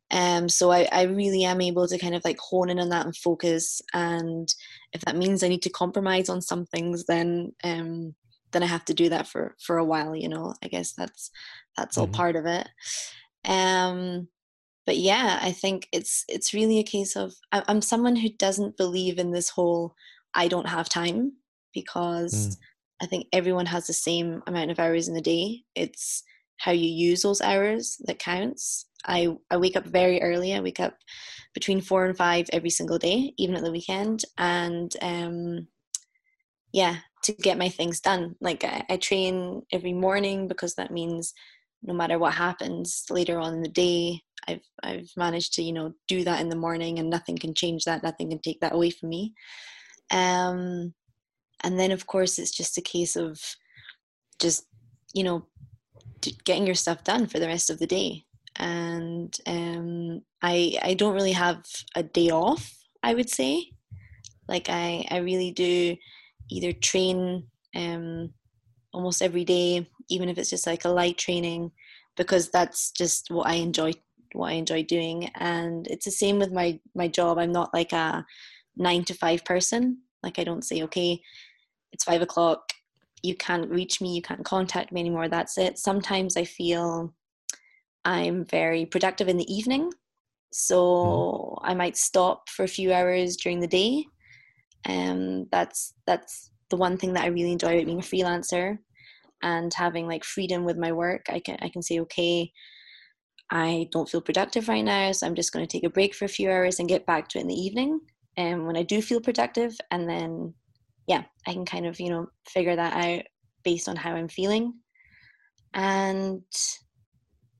Um, 0.09 0.47
so 0.47 0.71
I, 0.71 0.87
I 0.91 1.03
really 1.03 1.43
am 1.43 1.59
able 1.59 1.87
to 1.87 1.97
kind 1.97 2.15
of 2.15 2.23
like 2.23 2.39
hone 2.39 2.69
in 2.69 2.79
on 2.79 2.89
that 2.89 3.05
and 3.05 3.15
focus. 3.15 3.81
And 3.93 4.47
if 4.93 5.01
that 5.01 5.17
means 5.17 5.43
I 5.43 5.49
need 5.49 5.63
to 5.63 5.69
compromise 5.69 6.29
on 6.29 6.41
some 6.41 6.65
things, 6.65 7.05
then 7.05 7.51
um, 7.63 8.15
then 8.51 8.63
I 8.63 8.67
have 8.67 8.85
to 8.85 8.93
do 8.93 9.09
that 9.09 9.27
for 9.27 9.55
for 9.61 9.77
a 9.77 9.85
while. 9.85 10.15
You 10.15 10.29
know, 10.29 10.53
I 10.63 10.69
guess 10.69 10.93
that's 10.93 11.29
that's 11.75 11.97
all 11.97 12.05
mm-hmm. 12.05 12.13
part 12.13 12.35
of 12.37 12.45
it. 12.45 12.69
Um, 13.47 14.27
but 14.85 14.97
yeah, 14.97 15.39
I 15.41 15.51
think 15.51 15.87
it's 15.91 16.23
it's 16.29 16.53
really 16.53 16.79
a 16.79 16.83
case 16.83 17.15
of 17.15 17.33
I'm 17.51 17.81
someone 17.81 18.15
who 18.15 18.29
doesn't 18.29 18.77
believe 18.77 19.19
in 19.19 19.31
this 19.31 19.49
whole 19.49 19.95
I 20.33 20.47
don't 20.47 20.69
have 20.69 20.87
time 20.87 21.33
because 21.73 22.33
mm. 22.33 22.57
I 23.01 23.05
think 23.05 23.27
everyone 23.33 23.65
has 23.65 23.87
the 23.87 23.93
same 23.93 24.41
amount 24.47 24.71
of 24.71 24.79
hours 24.79 25.07
in 25.07 25.13
the 25.13 25.21
day. 25.21 25.63
It's 25.75 26.23
how 26.57 26.71
you 26.71 26.89
use 26.89 27.21
those 27.21 27.41
hours 27.41 28.01
that 28.05 28.19
counts. 28.19 28.85
I, 29.05 29.35
I 29.51 29.57
wake 29.57 29.75
up 29.75 29.85
very 29.85 30.21
early. 30.21 30.53
I 30.53 30.59
wake 30.59 30.79
up 30.79 30.97
between 31.53 31.81
four 31.81 32.05
and 32.05 32.17
five 32.17 32.47
every 32.51 32.69
single 32.69 32.97
day, 32.97 33.33
even 33.37 33.55
at 33.55 33.63
the 33.63 33.71
weekend. 33.71 34.23
And 34.37 34.91
um, 35.01 35.67
yeah, 36.73 36.97
to 37.23 37.33
get 37.33 37.57
my 37.57 37.69
things 37.69 37.99
done. 37.99 38.35
Like 38.41 38.63
I, 38.63 38.83
I 38.89 38.97
train 38.97 39.63
every 39.71 39.93
morning 39.93 40.47
because 40.47 40.75
that 40.75 40.91
means 40.91 41.33
no 41.83 41.93
matter 41.93 42.17
what 42.17 42.33
happens 42.33 43.05
later 43.09 43.39
on 43.39 43.53
in 43.53 43.61
the 43.61 43.69
day, 43.69 44.21
I've 44.47 44.65
I've 44.83 45.09
managed 45.15 45.53
to 45.53 45.63
you 45.63 45.73
know 45.73 45.93
do 46.07 46.23
that 46.23 46.41
in 46.41 46.49
the 46.49 46.55
morning, 46.55 46.99
and 46.99 47.09
nothing 47.09 47.37
can 47.37 47.53
change 47.53 47.85
that. 47.85 48.03
Nothing 48.03 48.29
can 48.29 48.39
take 48.39 48.59
that 48.61 48.73
away 48.73 48.89
from 48.91 49.09
me. 49.09 49.33
Um, 50.11 50.93
and 51.63 51.79
then 51.79 51.91
of 51.91 52.07
course 52.07 52.39
it's 52.39 52.51
just 52.51 52.77
a 52.77 52.81
case 52.81 53.15
of 53.15 53.41
just 54.39 54.65
you 55.13 55.23
know 55.23 55.47
getting 56.45 56.65
your 56.65 56.75
stuff 56.75 57.03
done 57.03 57.27
for 57.27 57.39
the 57.39 57.47
rest 57.47 57.69
of 57.69 57.79
the 57.79 57.87
day 57.87 58.25
and 58.57 59.37
um, 59.45 60.21
I 60.41 60.77
I 60.81 60.93
don't 60.95 61.13
really 61.13 61.33
have 61.33 61.63
a 61.95 62.03
day 62.03 62.29
off. 62.29 62.75
I 63.03 63.13
would 63.13 63.29
say, 63.29 63.71
like 64.47 64.69
I 64.69 65.05
I 65.09 65.17
really 65.17 65.51
do 65.51 65.95
either 66.49 66.73
train 66.73 67.47
um, 67.75 68.33
almost 68.93 69.21
every 69.21 69.45
day, 69.45 69.87
even 70.09 70.29
if 70.29 70.37
it's 70.37 70.49
just 70.49 70.67
like 70.67 70.85
a 70.85 70.89
light 70.89 71.17
training, 71.17 71.71
because 72.15 72.49
that's 72.49 72.91
just 72.91 73.29
what 73.31 73.47
I 73.47 73.55
enjoy 73.55 73.93
what 74.33 74.49
I 74.49 74.53
enjoy 74.53 74.83
doing. 74.83 75.29
And 75.35 75.87
it's 75.87 76.05
the 76.05 76.11
same 76.11 76.39
with 76.39 76.51
my 76.51 76.79
my 76.95 77.07
job. 77.07 77.37
I'm 77.37 77.51
not 77.51 77.73
like 77.73 77.93
a 77.93 78.25
nine 78.75 79.03
to 79.05 79.13
five 79.13 79.45
person. 79.45 79.99
Like 80.23 80.39
I 80.39 80.43
don't 80.43 80.65
say 80.65 80.83
okay, 80.83 81.21
it's 81.91 82.03
five 82.03 82.21
o'clock 82.21 82.73
you 83.23 83.35
can't 83.35 83.69
reach 83.69 83.99
me, 83.99 84.15
you 84.15 84.21
can't 84.21 84.45
contact 84.45 84.91
me 84.91 85.01
anymore, 85.01 85.27
that's 85.27 85.57
it. 85.57 85.77
Sometimes 85.77 86.37
I 86.37 86.43
feel 86.43 87.13
I'm 88.05 88.45
very 88.45 88.85
productive 88.85 89.27
in 89.27 89.37
the 89.37 89.53
evening. 89.53 89.91
so 90.51 91.57
mm-hmm. 91.57 91.71
I 91.71 91.73
might 91.73 91.97
stop 91.97 92.49
for 92.49 92.63
a 92.63 92.67
few 92.67 92.93
hours 92.93 93.35
during 93.37 93.59
the 93.59 93.67
day. 93.67 94.05
Um, 94.87 95.47
that's 95.51 95.93
that's 96.05 96.51
the 96.69 96.77
one 96.77 96.97
thing 96.97 97.13
that 97.13 97.23
I 97.23 97.27
really 97.27 97.51
enjoy 97.51 97.73
about 97.73 97.85
being 97.85 97.99
a 97.99 98.01
freelancer 98.01 98.77
and 99.41 99.73
having 99.73 100.07
like 100.07 100.23
freedom 100.23 100.65
with 100.65 100.77
my 100.77 100.91
work. 100.91 101.25
I 101.29 101.39
can 101.39 101.57
I 101.61 101.69
can 101.69 101.81
say 101.81 101.99
okay, 102.01 102.51
I 103.51 103.87
don't 103.91 104.09
feel 104.09 104.21
productive 104.21 104.67
right 104.67 104.83
now, 104.83 105.11
so 105.11 105.25
I'm 105.25 105.35
just 105.35 105.53
going 105.53 105.65
to 105.65 105.71
take 105.71 105.85
a 105.85 105.89
break 105.89 106.13
for 106.13 106.25
a 106.25 106.29
few 106.29 106.49
hours 106.49 106.79
and 106.79 106.89
get 106.89 107.05
back 107.05 107.29
to 107.29 107.37
it 107.37 107.41
in 107.41 107.47
the 107.47 107.55
evening. 107.55 107.99
And 108.35 108.61
um, 108.61 108.65
when 108.65 108.77
I 108.77 108.83
do 108.83 109.01
feel 109.01 109.21
productive, 109.21 109.75
and 109.91 110.09
then 110.09 110.53
yeah, 111.07 111.23
I 111.47 111.53
can 111.53 111.65
kind 111.65 111.85
of 111.85 111.99
you 111.99 112.09
know 112.09 112.27
figure 112.47 112.75
that 112.75 112.93
out 112.93 113.23
based 113.63 113.89
on 113.89 113.95
how 113.95 114.11
I'm 114.11 114.29
feeling. 114.29 114.73
And 115.73 116.43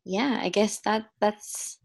yeah, 0.06 0.40
I 0.42 0.50
guess 0.50 0.80
that 0.86 1.06
that's 1.20 1.80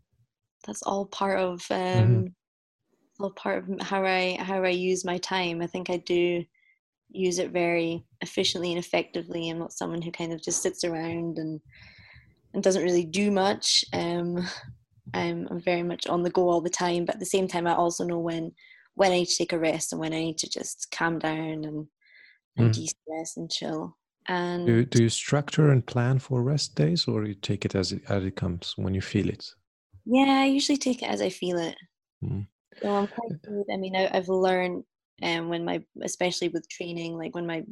that's 0.67 0.83
all 0.83 1.07
part 1.07 1.39
of 1.39 1.65
um, 1.71 1.79
mm-hmm. 1.79 3.23
all 3.23 3.33
part 3.33 3.65
of 3.65 3.81
how 3.81 4.05
I 4.05 4.37
how 4.41 4.63
I 4.63 4.69
use 4.69 5.05
my 5.05 5.19
time. 5.19 5.63
I 5.63 5.67
think 5.67 5.91
I 5.91 5.99
do 5.99 6.45
use 7.13 7.39
it 7.39 7.51
very 7.51 8.05
efficiently 8.21 8.71
and 8.71 8.79
effectively. 8.79 9.49
I'm 9.49 9.59
not 9.59 9.73
someone 9.73 10.03
who 10.03 10.11
kind 10.11 10.33
of 10.33 10.43
just 10.43 10.63
sits 10.63 10.85
around 10.85 11.39
and 11.39 11.61
and 12.55 12.63
doesn't 12.63 12.83
really 12.83 13.05
do 13.05 13.31
much. 13.31 13.85
Um, 13.93 14.47
I'm, 15.15 15.49
I'm 15.51 15.61
very 15.61 15.83
much 15.83 16.07
on 16.07 16.23
the 16.23 16.31
go 16.31 16.49
all 16.49 16.61
the 16.61 16.71
time, 16.71 17.05
but 17.05 17.17
at 17.17 17.21
the 17.21 17.27
same 17.27 17.49
time, 17.49 17.67
I 17.67 17.75
also 17.75 18.05
know 18.05 18.19
when 18.19 18.53
when 18.95 19.11
I 19.11 19.17
need 19.17 19.29
to 19.29 19.37
take 19.37 19.53
a 19.53 19.59
rest 19.59 19.93
and 19.93 20.01
when 20.01 20.13
I 20.13 20.19
need 20.19 20.39
to 20.39 20.51
just 20.51 20.89
calm 20.93 21.19
down 21.19 21.65
and, 21.65 21.87
and 22.59 22.71
mm. 22.71 22.75
de-stress 22.75 23.39
and 23.39 23.51
chill. 23.51 23.97
And 24.29 24.67
do, 24.67 24.85
do 24.85 25.03
you 25.03 25.09
structure 25.09 25.71
and 25.71 25.85
plan 25.85 26.19
for 26.19 26.43
rest 26.43 26.75
days, 26.75 27.09
or 27.09 27.25
you 27.25 27.35
take 27.35 27.65
it 27.65 27.75
as 27.75 27.93
it 27.93 28.03
as 28.09 28.23
it 28.25 28.37
comes 28.37 28.75
when 28.77 28.95
you 28.95 29.01
feel 29.01 29.29
it? 29.29 29.45
Yeah, 30.05 30.43
I 30.43 30.45
usually 30.47 30.79
take 30.79 31.03
it 31.03 31.09
as 31.09 31.21
I 31.21 31.31
feel 31.31 31.59
it. 31.59 31.77
Mm. 32.23 32.47
So 32.81 32.89
I'm 32.89 33.07
quite 33.07 33.43
good. 33.43 33.65
I 33.73 33.77
mean, 33.77 33.97
I, 33.97 34.15
have 34.15 34.29
learned, 34.29 34.85
um, 35.23 35.49
when 35.49 35.65
my 35.65 35.83
especially 36.03 36.49
with 36.49 36.69
training, 36.69 37.17
like 37.17 37.35
when 37.35 37.47
my 37.47 37.63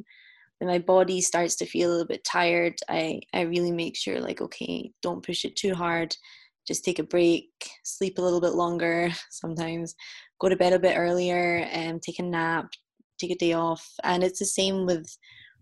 when 0.61 0.69
my 0.69 0.79
body 0.79 1.21
starts 1.21 1.55
to 1.55 1.65
feel 1.65 1.89
a 1.89 1.91
little 1.91 2.07
bit 2.07 2.23
tired, 2.23 2.75
I, 2.87 3.21
I 3.33 3.41
really 3.41 3.71
make 3.71 3.97
sure 3.97 4.19
like, 4.21 4.41
okay, 4.41 4.91
don't 5.01 5.25
push 5.25 5.43
it 5.43 5.55
too 5.55 5.73
hard. 5.73 6.15
Just 6.67 6.85
take 6.85 6.99
a 6.99 7.03
break, 7.03 7.49
sleep 7.83 8.19
a 8.19 8.21
little 8.21 8.39
bit 8.39 8.53
longer 8.53 9.09
sometimes, 9.31 9.95
go 10.39 10.49
to 10.49 10.55
bed 10.55 10.73
a 10.73 10.79
bit 10.79 10.97
earlier 10.97 11.67
and 11.71 11.99
take 11.99 12.19
a 12.19 12.23
nap, 12.23 12.67
take 13.19 13.31
a 13.31 13.35
day 13.35 13.53
off. 13.53 13.83
And 14.03 14.23
it's 14.23 14.37
the 14.37 14.45
same 14.45 14.85
with 14.85 15.07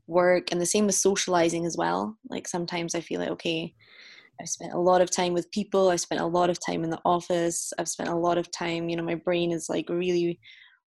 work 0.08 0.52
and 0.52 0.60
the 0.60 0.66
same 0.66 0.86
with 0.86 0.96
socializing 0.96 1.66
as 1.66 1.78
well. 1.78 2.18
Like 2.30 2.46
sometimes 2.46 2.94
I 2.94 3.00
feel 3.00 3.22
like, 3.22 3.30
okay, 3.30 3.74
I've 4.42 4.50
spent 4.50 4.74
a 4.74 4.80
lot 4.80 5.00
of 5.00 5.12
time 5.12 5.32
with 5.32 5.52
people. 5.52 5.90
I've 5.90 6.02
spent 6.02 6.20
a 6.20 6.26
lot 6.26 6.50
of 6.50 6.60
time 6.60 6.84
in 6.84 6.90
the 6.90 7.02
office. 7.06 7.72
I've 7.80 7.88
spent 7.88 8.10
a 8.10 8.16
lot 8.16 8.38
of 8.38 8.52
time, 8.52 8.90
you 8.90 8.98
know, 8.98 9.04
my 9.04 9.16
brain 9.16 9.54
is 9.54 9.70
like 9.70 9.88
really 9.88 10.42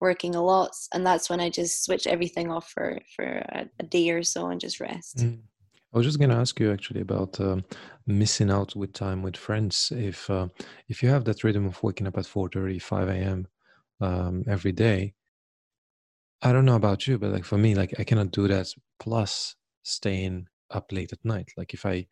working 0.01 0.35
a 0.35 0.43
lot 0.43 0.71
and 0.93 1.05
that's 1.05 1.29
when 1.29 1.39
i 1.39 1.49
just 1.49 1.83
switch 1.83 2.05
everything 2.07 2.51
off 2.51 2.69
for 2.69 2.99
for 3.15 3.23
a, 3.23 3.65
a 3.79 3.83
day 3.83 4.09
or 4.09 4.23
so 4.23 4.47
and 4.47 4.59
just 4.59 4.79
rest. 4.79 5.17
Mm. 5.17 5.39
i 5.93 5.97
was 5.97 6.05
just 6.05 6.19
going 6.19 6.29
to 6.29 6.35
ask 6.35 6.59
you 6.59 6.71
actually 6.71 7.01
about 7.01 7.39
um, 7.39 7.63
missing 8.05 8.51
out 8.51 8.75
with 8.75 8.93
time 8.93 9.23
with 9.23 9.37
friends. 9.37 9.91
If 9.95 10.29
uh, 10.29 10.47
if 10.87 11.01
you 11.01 11.09
have 11.09 11.25
that 11.25 11.43
rhythm 11.43 11.65
of 11.65 11.81
waking 11.81 12.07
up 12.07 12.17
at 12.17 12.25
4 12.25 12.49
5 12.49 13.09
a.m 13.09 13.47
um, 14.01 14.43
every 14.47 14.73
day 14.73 15.13
i 16.41 16.51
don't 16.51 16.65
know 16.65 16.75
about 16.75 17.07
you 17.07 17.17
but 17.17 17.31
like 17.31 17.45
for 17.45 17.57
me 17.57 17.75
like 17.75 17.93
i 17.97 18.03
cannot 18.03 18.31
do 18.31 18.47
that 18.47 18.67
plus 18.99 19.55
staying 19.83 20.47
up 20.71 20.91
late 20.91 21.13
at 21.13 21.23
night. 21.23 21.51
Like 21.57 21.73
if 21.73 21.85
i 21.85 22.05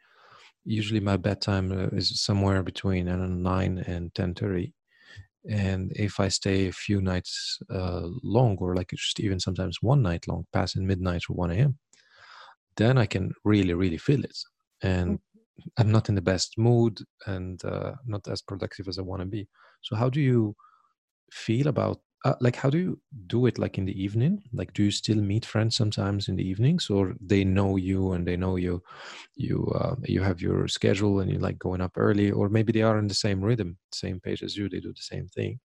usually 0.65 0.99
my 0.99 1.17
bedtime 1.17 1.71
uh, 1.71 1.87
is 1.95 2.21
somewhere 2.21 2.63
between 2.63 3.09
I 3.09 3.15
know, 3.17 3.25
9 3.27 3.77
and 3.79 4.13
10 4.15 4.33
30 4.35 4.73
and 5.49 5.91
if 5.95 6.19
i 6.19 6.27
stay 6.27 6.67
a 6.67 6.71
few 6.71 7.01
nights 7.01 7.59
uh, 7.69 8.07
long 8.23 8.57
or 8.59 8.75
like 8.75 8.89
just 8.89 9.19
even 9.19 9.39
sometimes 9.39 9.81
one 9.81 10.01
night 10.01 10.27
long 10.27 10.45
passing 10.53 10.85
midnight 10.85 11.23
or 11.29 11.35
1 11.35 11.51
a.m 11.51 11.77
then 12.77 12.97
i 12.97 13.05
can 13.05 13.33
really 13.43 13.73
really 13.73 13.97
feel 13.97 14.23
it 14.23 14.37
and 14.81 15.11
mm. 15.11 15.19
i'm 15.77 15.91
not 15.91 16.09
in 16.09 16.15
the 16.15 16.21
best 16.21 16.57
mood 16.57 16.99
and 17.27 17.63
uh, 17.65 17.93
not 18.05 18.27
as 18.27 18.41
productive 18.41 18.87
as 18.87 18.97
i 18.97 19.01
want 19.01 19.21
to 19.21 19.25
be 19.25 19.47
so 19.81 19.95
how 19.95 20.09
do 20.09 20.21
you 20.21 20.55
feel 21.31 21.67
about 21.67 21.99
uh, 22.23 22.35
like 22.39 22.55
how 22.55 22.69
do 22.69 22.77
you 22.77 22.99
do 23.27 23.45
it 23.45 23.59
like 23.59 23.77
in 23.77 23.85
the 23.85 24.01
evening? 24.01 24.41
Like 24.53 24.73
do 24.73 24.83
you 24.83 24.91
still 24.91 25.17
meet 25.17 25.45
friends 25.45 25.75
sometimes 25.75 26.29
in 26.29 26.35
the 26.35 26.47
evenings 26.47 26.89
or 26.89 27.15
they 27.19 27.43
know 27.43 27.75
you 27.75 28.13
and 28.13 28.25
they 28.25 28.37
know 28.37 28.55
you 28.55 28.81
you 29.35 29.71
uh, 29.75 29.95
you 30.03 30.21
have 30.21 30.41
your 30.41 30.67
schedule 30.67 31.19
and 31.19 31.29
you 31.31 31.39
like 31.39 31.59
going 31.59 31.81
up 31.81 31.93
early 31.97 32.31
or 32.31 32.49
maybe 32.49 32.71
they 32.71 32.81
are 32.81 32.97
in 32.97 33.07
the 33.07 33.13
same 33.13 33.41
rhythm 33.41 33.77
same 33.91 34.19
page 34.19 34.41
as 34.41 34.55
you 34.55 34.69
they 34.69 34.79
do 34.79 34.93
the 34.93 35.01
same 35.01 35.27
thing? 35.27 35.59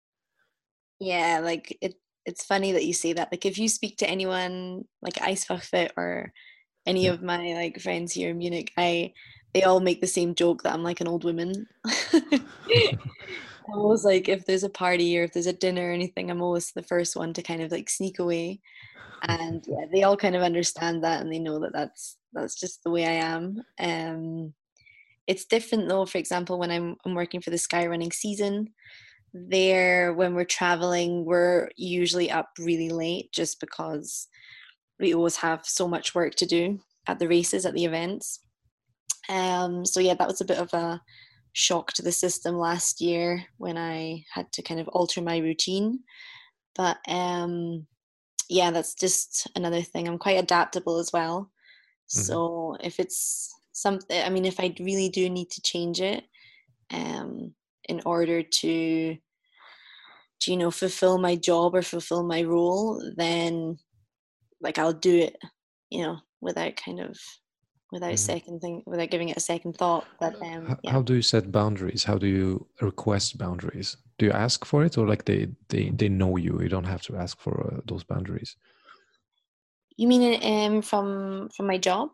Yeah 0.99 1.41
like 1.43 1.77
it 1.81 1.95
it's 2.25 2.45
funny 2.45 2.71
that 2.71 2.85
you 2.85 2.93
say 2.93 3.13
that 3.13 3.31
like 3.31 3.45
if 3.45 3.57
you 3.57 3.67
speak 3.67 3.97
to 3.97 4.09
anyone 4.09 4.85
like 5.01 5.15
Eisbachfit 5.15 5.91
or 5.97 6.31
any 6.85 7.05
yeah. 7.05 7.11
of 7.11 7.21
my 7.21 7.53
like 7.53 7.81
friends 7.81 8.13
here 8.13 8.29
in 8.29 8.37
Munich 8.37 8.71
I 8.77 9.11
they 9.53 9.63
all 9.63 9.81
make 9.81 9.99
the 9.99 10.07
same 10.07 10.35
joke 10.35 10.63
that 10.63 10.73
I'm 10.73 10.83
like 10.83 11.01
an 11.01 11.07
old 11.07 11.25
woman 11.25 11.67
I'm 13.67 13.79
always 13.79 14.03
like 14.03 14.29
if 14.29 14.45
there's 14.45 14.63
a 14.63 14.69
party 14.69 15.17
or 15.17 15.23
if 15.23 15.33
there's 15.33 15.47
a 15.47 15.53
dinner 15.53 15.89
or 15.89 15.93
anything, 15.93 16.29
I'm 16.29 16.41
always 16.41 16.71
the 16.71 16.83
first 16.83 17.15
one 17.15 17.33
to 17.33 17.41
kind 17.41 17.61
of 17.61 17.71
like 17.71 17.89
sneak 17.89 18.19
away. 18.19 18.61
And 19.23 19.63
yeah, 19.67 19.85
they 19.91 20.03
all 20.03 20.17
kind 20.17 20.35
of 20.35 20.41
understand 20.41 21.03
that 21.03 21.21
and 21.21 21.31
they 21.31 21.39
know 21.39 21.59
that 21.59 21.73
that's 21.73 22.17
that's 22.33 22.59
just 22.59 22.83
the 22.83 22.91
way 22.91 23.05
I 23.05 23.13
am. 23.13 23.61
Um, 23.79 24.53
it's 25.27 25.45
different 25.45 25.87
though. 25.87 26.05
For 26.05 26.17
example, 26.17 26.59
when 26.59 26.71
I'm 26.71 26.95
I'm 27.05 27.15
working 27.15 27.41
for 27.41 27.49
the 27.49 27.57
sky 27.57 27.87
running 27.87 28.11
season, 28.11 28.73
there 29.33 30.13
when 30.13 30.35
we're 30.35 30.45
traveling, 30.45 31.25
we're 31.25 31.69
usually 31.75 32.29
up 32.31 32.49
really 32.59 32.89
late 32.89 33.31
just 33.31 33.59
because 33.59 34.27
we 34.99 35.13
always 35.13 35.37
have 35.37 35.65
so 35.65 35.87
much 35.87 36.15
work 36.15 36.35
to 36.35 36.45
do 36.45 36.79
at 37.07 37.19
the 37.19 37.27
races 37.27 37.65
at 37.65 37.73
the 37.73 37.85
events. 37.85 38.39
Um, 39.27 39.85
so 39.85 39.99
yeah, 39.99 40.13
that 40.13 40.27
was 40.27 40.41
a 40.41 40.45
bit 40.45 40.59
of 40.59 40.73
a 40.73 41.01
shock 41.55 41.93
to 41.93 42.01
the 42.01 42.11
system 42.11 42.57
last 42.57 42.99
year 42.99 43.45
when 43.57 43.77
I 43.77 44.25
had 44.29 44.51
to 44.51 44.61
kind 44.61 44.77
of 44.77 44.89
alter 44.89 45.21
my 45.21 45.37
routine. 45.37 45.99
But 46.75 46.97
um, 47.07 47.87
yeah, 48.49 48.71
that's 48.71 48.93
just 48.93 49.47
another 49.55 49.81
thing. 49.81 50.05
I'm 50.05 50.17
quite 50.17 50.37
adaptable 50.37 50.99
as 50.99 51.11
well. 51.13 51.49
Mm-hmm. 52.11 52.21
So 52.23 52.77
if 52.83 52.99
it's 52.99 53.55
something, 53.71 54.21
I 54.21 54.29
mean, 54.29 54.43
if 54.43 54.59
I 54.59 54.75
really 54.81 55.07
do 55.07 55.29
need 55.29 55.49
to 55.51 55.61
change 55.61 56.01
it 56.01 56.25
um, 56.91 57.53
in 57.87 58.01
order 58.05 58.43
to, 58.43 59.17
to, 60.41 60.51
you 60.51 60.57
know, 60.57 60.71
fulfill 60.71 61.17
my 61.17 61.37
job 61.37 61.73
or 61.73 61.81
fulfill 61.81 62.23
my 62.23 62.43
role, 62.43 63.01
then 63.15 63.77
like 64.59 64.77
I'll 64.77 64.91
do 64.91 65.19
it, 65.19 65.37
you 65.89 66.03
know, 66.03 66.17
without 66.41 66.75
kind 66.75 66.99
of 66.99 67.17
without 67.91 68.07
mm-hmm. 68.07 68.15
second 68.15 68.59
thing 68.59 68.83
without 68.85 69.09
giving 69.09 69.29
it 69.29 69.37
a 69.37 69.41
second 69.41 69.73
thought 69.77 70.05
but 70.19 70.35
um 70.41 70.65
how, 70.65 70.77
yeah. 70.83 70.91
how, 70.91 71.01
do 71.01 71.15
you 71.15 71.21
set 71.21 71.51
boundaries 71.51 72.03
how 72.03 72.17
do 72.17 72.27
you 72.27 72.65
request 72.81 73.37
boundaries 73.37 73.97
do 74.17 74.25
you 74.25 74.31
ask 74.31 74.65
for 74.65 74.83
it 74.83 74.97
or 74.97 75.07
like 75.07 75.25
they 75.25 75.47
they 75.69 75.89
they 75.89 76.09
know 76.09 76.37
you 76.37 76.59
you 76.61 76.69
don't 76.69 76.85
have 76.85 77.01
to 77.01 77.15
ask 77.15 77.39
for 77.39 77.73
uh, 77.73 77.81
those 77.85 78.03
boundaries 78.03 78.55
you 79.97 80.07
mean 80.07 80.39
um 80.43 80.81
from 80.81 81.49
from 81.55 81.67
my 81.67 81.77
job 81.77 82.09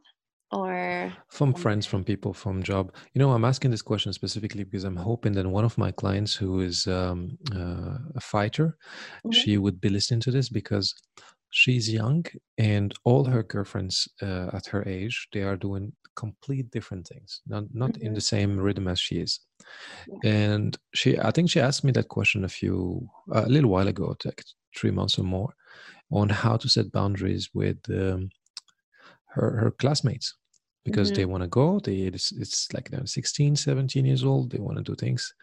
or 0.51 1.13
from 1.29 1.53
friends 1.53 1.85
from 1.85 2.03
people 2.03 2.33
from 2.33 2.61
job 2.61 2.93
you 3.13 3.19
know 3.19 3.31
i'm 3.31 3.45
asking 3.45 3.71
this 3.71 3.81
question 3.81 4.11
specifically 4.11 4.63
because 4.63 4.83
i'm 4.83 4.97
hoping 4.97 5.31
that 5.31 5.47
one 5.47 5.63
of 5.63 5.77
my 5.77 5.91
clients 5.91 6.35
who 6.35 6.59
is 6.59 6.87
um, 6.87 7.37
uh, 7.55 7.97
a 8.15 8.19
fighter 8.19 8.77
mm-hmm. 9.25 9.31
she 9.31 9.57
would 9.57 9.79
be 9.79 9.89
listening 9.89 10.19
to 10.19 10.31
this 10.31 10.49
because 10.49 10.93
she's 11.51 11.91
young 11.91 12.25
and 12.57 12.93
all 13.03 13.25
her 13.25 13.43
girlfriends 13.43 14.07
uh, 14.21 14.49
at 14.53 14.65
her 14.65 14.87
age 14.87 15.27
they 15.33 15.41
are 15.43 15.57
doing 15.57 15.93
complete 16.15 16.69
different 16.71 17.07
things 17.07 17.41
not 17.47 17.63
not 17.73 17.91
mm-hmm. 17.91 18.07
in 18.07 18.13
the 18.13 18.21
same 18.21 18.57
rhythm 18.57 18.87
as 18.87 18.99
she 18.99 19.15
is 19.15 19.39
yeah. 20.07 20.31
and 20.31 20.77
she 20.93 21.17
i 21.19 21.31
think 21.31 21.49
she 21.49 21.59
asked 21.59 21.83
me 21.83 21.91
that 21.91 22.09
question 22.09 22.43
a 22.43 22.49
few 22.49 23.07
a 23.33 23.47
little 23.47 23.69
while 23.69 23.87
ago 23.87 24.15
like 24.25 24.43
three 24.75 24.91
months 24.91 25.19
or 25.19 25.23
more 25.23 25.53
on 26.11 26.27
how 26.27 26.57
to 26.57 26.67
set 26.67 26.91
boundaries 26.91 27.49
with 27.53 27.77
um, 27.89 28.29
her 29.27 29.57
her 29.57 29.71
classmates 29.71 30.35
because 30.83 31.09
mm-hmm. 31.09 31.15
they 31.15 31.25
want 31.25 31.43
to 31.43 31.47
go 31.47 31.79
they 31.79 31.97
it's, 31.97 32.31
it's 32.33 32.73
like 32.73 32.89
they're 32.89 33.05
16 33.05 33.55
17 33.55 34.05
years 34.05 34.23
old 34.23 34.51
they 34.51 34.59
want 34.59 34.77
to 34.77 34.83
do 34.83 34.95
things 34.95 35.33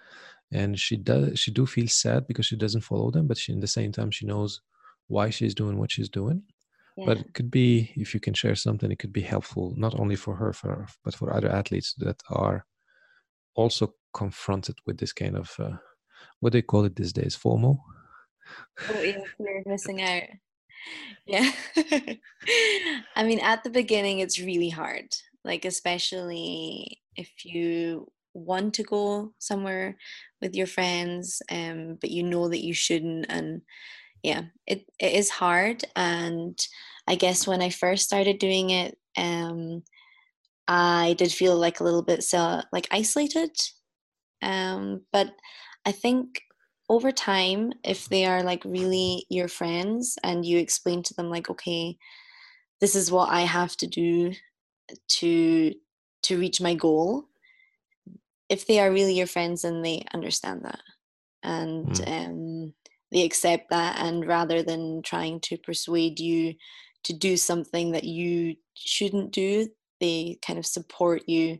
and 0.52 0.78
she 0.78 0.96
does 0.96 1.38
she 1.38 1.50
do 1.50 1.66
feel 1.66 1.88
sad 1.88 2.26
because 2.26 2.46
she 2.46 2.56
doesn't 2.56 2.82
follow 2.82 3.10
them 3.10 3.26
but 3.26 3.38
she 3.38 3.52
in 3.52 3.60
the 3.60 3.66
same 3.66 3.92
time 3.92 4.10
she 4.10 4.26
knows 4.26 4.60
why 5.08 5.30
she's 5.30 5.54
doing 5.54 5.78
what 5.78 5.90
she's 5.90 6.08
doing 6.08 6.42
yeah. 6.96 7.06
but 7.06 7.18
it 7.18 7.34
could 7.34 7.50
be 7.50 7.92
if 7.96 8.14
you 8.14 8.20
can 8.20 8.34
share 8.34 8.54
something 8.54 8.90
it 8.90 8.98
could 8.98 9.12
be 9.12 9.22
helpful 9.22 9.74
not 9.76 9.98
only 9.98 10.16
for 10.16 10.34
her 10.36 10.52
for, 10.52 10.86
but 11.04 11.14
for 11.14 11.34
other 11.34 11.50
athletes 11.50 11.94
that 11.98 12.20
are 12.30 12.66
also 13.54 13.94
confronted 14.14 14.76
with 14.86 14.98
this 14.98 15.12
kind 15.12 15.36
of 15.36 15.54
uh, 15.58 15.76
what 16.40 16.52
do 16.52 16.58
they 16.58 16.62
call 16.62 16.84
it 16.84 16.96
these 16.96 17.12
days 17.12 17.36
fomo. 17.36 17.78
Oh 18.90 19.00
yeah 19.02 19.18
fear 19.36 19.58
of 19.60 19.66
missing 19.66 20.02
out. 20.12 20.22
Yeah. 21.26 21.50
I 23.16 23.24
mean 23.24 23.40
at 23.40 23.64
the 23.64 23.70
beginning 23.70 24.20
it's 24.20 24.38
really 24.40 24.70
hard 24.70 25.14
like 25.44 25.64
especially 25.64 27.00
if 27.16 27.30
you 27.44 28.10
want 28.34 28.74
to 28.74 28.82
go 28.82 29.32
somewhere 29.38 29.96
with 30.40 30.54
your 30.54 30.66
friends 30.66 31.42
um, 31.50 31.98
but 32.00 32.10
you 32.10 32.22
know 32.22 32.48
that 32.48 32.64
you 32.64 32.72
shouldn't 32.72 33.26
and 33.28 33.62
yeah 34.22 34.42
it, 34.66 34.84
it 34.98 35.12
is 35.14 35.30
hard 35.30 35.84
and 35.96 36.58
i 37.06 37.14
guess 37.14 37.46
when 37.46 37.62
i 37.62 37.70
first 37.70 38.04
started 38.04 38.38
doing 38.38 38.70
it 38.70 38.96
um, 39.16 39.82
i 40.66 41.14
did 41.18 41.32
feel 41.32 41.56
like 41.56 41.80
a 41.80 41.84
little 41.84 42.02
bit 42.02 42.22
so 42.22 42.60
like 42.72 42.86
isolated 42.90 43.50
um, 44.42 45.02
but 45.12 45.30
i 45.86 45.92
think 45.92 46.42
over 46.88 47.12
time 47.12 47.72
if 47.84 48.08
they 48.08 48.24
are 48.24 48.42
like 48.42 48.64
really 48.64 49.26
your 49.28 49.48
friends 49.48 50.16
and 50.22 50.44
you 50.44 50.58
explain 50.58 51.02
to 51.02 51.14
them 51.14 51.30
like 51.30 51.50
okay 51.50 51.96
this 52.80 52.94
is 52.94 53.10
what 53.10 53.30
i 53.30 53.42
have 53.42 53.76
to 53.76 53.86
do 53.86 54.32
to 55.08 55.74
to 56.22 56.38
reach 56.38 56.60
my 56.60 56.74
goal 56.74 57.24
if 58.48 58.66
they 58.66 58.80
are 58.80 58.90
really 58.90 59.14
your 59.14 59.26
friends 59.26 59.64
and 59.64 59.84
they 59.84 60.02
understand 60.14 60.62
that 60.64 60.80
and 61.42 61.86
mm. 61.86 62.26
um, 62.26 62.74
they 63.12 63.24
accept 63.24 63.70
that 63.70 63.98
and 63.98 64.26
rather 64.26 64.62
than 64.62 65.02
trying 65.02 65.40
to 65.40 65.56
persuade 65.56 66.20
you 66.20 66.54
to 67.04 67.12
do 67.12 67.36
something 67.36 67.92
that 67.92 68.04
you 68.04 68.56
shouldn't 68.74 69.32
do 69.32 69.68
they 70.00 70.38
kind 70.46 70.58
of 70.58 70.66
support 70.66 71.28
you 71.28 71.58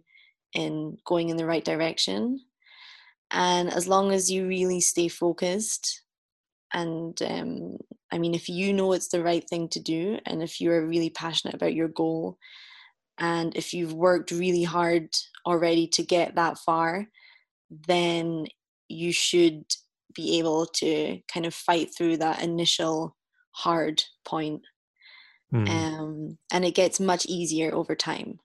in 0.55 0.97
going 1.05 1.29
in 1.29 1.37
the 1.37 1.47
right 1.47 1.65
direction. 1.65 2.41
And 3.31 3.73
as 3.73 3.87
long 3.87 4.13
as 4.13 4.31
you 4.31 4.47
really 4.47 4.81
stay 4.81 5.09
focused 5.09 6.03
and 6.75 7.21
um, 7.23 7.79
i 8.13 8.19
mean 8.19 8.35
if 8.35 8.47
you 8.47 8.75
know 8.75 8.93
it's 8.93 9.09
the 9.09 9.23
right 9.23 9.49
thing 9.49 9.69
to 9.69 9.81
do 9.81 10.19
and 10.27 10.43
if 10.43 10.61
you're 10.61 10.87
really 10.87 11.09
passionate 11.09 11.55
about 11.55 11.73
your 11.73 11.89
goal 11.89 12.37
and 13.17 13.57
if 13.57 13.73
you've 13.73 13.95
worked 13.95 14.31
really 14.31 14.65
hard 14.65 15.09
already 15.47 15.87
to 15.87 16.03
get 16.03 16.35
that 16.35 16.59
far 16.59 17.07
then 17.87 18.47
you 18.89 19.13
should 19.13 19.65
be 20.15 20.39
able 20.39 20.67
to 20.67 21.21
kind 21.33 21.47
of 21.47 21.55
fight 21.55 21.91
through 21.97 22.17
that 22.17 22.43
initial 22.43 23.17
hard 23.53 24.03
point 24.25 24.63
mm. 25.53 25.69
um, 25.69 26.39
and 26.53 26.65
it 26.65 26.75
gets 26.75 27.01
much 27.01 27.27
easier 27.27 27.75
over 27.75 27.95
time 27.95 28.39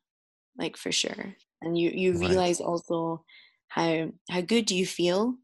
like 0.57 0.77
for 0.77 0.91
sure 0.91 1.35
and 1.61 1.77
you 1.77 1.91
you 1.93 2.11
right. 2.13 2.29
realize 2.29 2.59
also 2.59 3.23
how 3.67 4.09
how 4.29 4.41
good 4.41 4.65
do 4.65 4.75
you 4.75 4.85
feel 4.85 5.35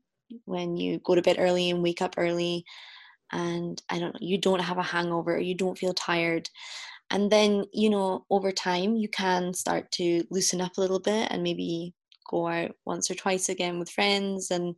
when 0.45 0.77
you 0.77 0.99
go 0.99 1.15
to 1.15 1.21
bed 1.21 1.37
early 1.39 1.69
and 1.69 1.81
wake 1.81 2.01
up 2.01 2.15
early 2.17 2.63
and 3.31 3.81
i 3.89 3.99
don't 3.99 4.21
you 4.21 4.37
don't 4.37 4.61
have 4.61 4.77
a 4.77 4.83
hangover 4.83 5.39
you 5.39 5.55
don't 5.55 5.77
feel 5.77 5.93
tired 5.93 6.49
and 7.11 7.31
then 7.31 7.65
you 7.73 7.89
know 7.89 8.25
over 8.29 8.51
time 8.51 8.95
you 8.95 9.09
can 9.09 9.53
start 9.53 9.91
to 9.91 10.23
loosen 10.29 10.61
up 10.61 10.77
a 10.77 10.81
little 10.81 10.99
bit 10.99 11.27
and 11.31 11.43
maybe 11.43 11.93
go 12.29 12.47
out 12.47 12.71
once 12.85 13.09
or 13.09 13.15
twice 13.15 13.49
again 13.49 13.79
with 13.79 13.89
friends 13.89 14.51
and 14.51 14.75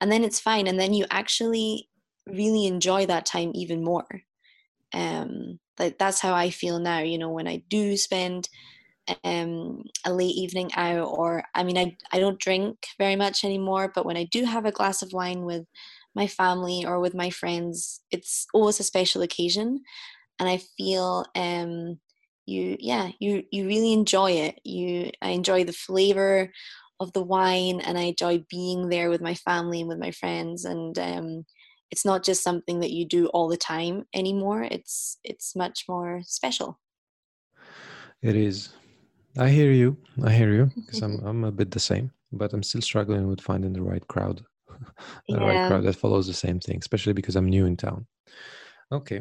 and 0.00 0.10
then 0.12 0.24
it's 0.24 0.40
fine 0.40 0.66
and 0.66 0.78
then 0.80 0.94
you 0.94 1.06
actually 1.10 1.88
really 2.26 2.66
enjoy 2.66 3.06
that 3.06 3.26
time 3.26 3.52
even 3.54 3.84
more 3.84 4.06
um 4.94 5.58
like 5.78 5.98
that's 5.98 6.20
how 6.20 6.34
i 6.34 6.50
feel 6.50 6.78
now 6.78 6.98
you 7.00 7.18
know 7.18 7.30
when 7.30 7.48
i 7.48 7.62
do 7.68 7.96
spend 7.96 8.48
um 9.24 9.82
a 10.06 10.12
late 10.12 10.34
evening 10.36 10.70
out 10.76 11.06
or 11.08 11.44
i 11.54 11.62
mean 11.62 11.78
i 11.78 11.96
i 12.12 12.18
don't 12.20 12.40
drink 12.40 12.86
very 12.98 13.16
much 13.16 13.44
anymore 13.44 13.92
but 13.94 14.06
when 14.06 14.16
i 14.16 14.24
do 14.24 14.44
have 14.44 14.64
a 14.66 14.72
glass 14.72 15.02
of 15.02 15.12
wine 15.12 15.44
with 15.44 15.64
my 16.14 16.26
family 16.26 16.84
or 16.86 17.00
with 17.00 17.14
my 17.14 17.30
friends 17.30 18.00
it's 18.10 18.46
always 18.54 18.80
a 18.80 18.84
special 18.84 19.22
occasion 19.22 19.80
and 20.38 20.48
I 20.48 20.58
feel 20.76 21.26
um, 21.34 21.98
you 22.46 22.76
yeah 22.80 23.10
you 23.20 23.44
you 23.50 23.66
really 23.66 23.92
enjoy 23.92 24.32
it. 24.32 24.60
You 24.64 25.10
I 25.22 25.30
enjoy 25.30 25.64
the 25.64 25.72
flavor 25.72 26.52
of 27.00 27.12
the 27.12 27.22
wine, 27.22 27.80
and 27.80 27.98
I 27.98 28.02
enjoy 28.02 28.44
being 28.48 28.88
there 28.88 29.10
with 29.10 29.20
my 29.20 29.34
family 29.34 29.80
and 29.80 29.88
with 29.88 29.98
my 29.98 30.10
friends. 30.10 30.64
And 30.64 30.98
um, 30.98 31.44
it's 31.90 32.04
not 32.04 32.24
just 32.24 32.42
something 32.42 32.80
that 32.80 32.92
you 32.92 33.06
do 33.06 33.26
all 33.28 33.48
the 33.48 33.56
time 33.56 34.04
anymore. 34.14 34.62
It's 34.62 35.18
it's 35.24 35.54
much 35.56 35.84
more 35.88 36.22
special. 36.24 36.78
It 38.22 38.36
is. 38.36 38.70
I 39.38 39.50
hear 39.50 39.72
you. 39.72 39.96
I 40.24 40.32
hear 40.32 40.52
you 40.52 40.70
because 40.74 41.02
I'm 41.02 41.18
I'm 41.26 41.44
a 41.44 41.52
bit 41.52 41.70
the 41.70 41.80
same, 41.80 42.10
but 42.32 42.52
I'm 42.52 42.62
still 42.62 42.82
struggling 42.82 43.28
with 43.28 43.40
finding 43.40 43.72
the 43.72 43.82
right 43.82 44.06
crowd, 44.08 44.44
the 45.28 45.36
yeah. 45.36 45.46
right 45.46 45.68
crowd 45.68 45.84
that 45.84 45.96
follows 45.96 46.26
the 46.26 46.34
same 46.34 46.60
thing, 46.60 46.78
especially 46.80 47.12
because 47.12 47.36
I'm 47.36 47.48
new 47.48 47.66
in 47.66 47.76
town. 47.76 48.06
Okay. 48.92 49.20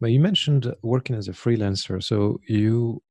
But 0.00 0.10
you 0.10 0.20
mentioned 0.20 0.74
working 0.82 1.16
as 1.16 1.28
a 1.28 1.32
freelancer. 1.32 2.02
So 2.02 2.40
you 2.48 3.02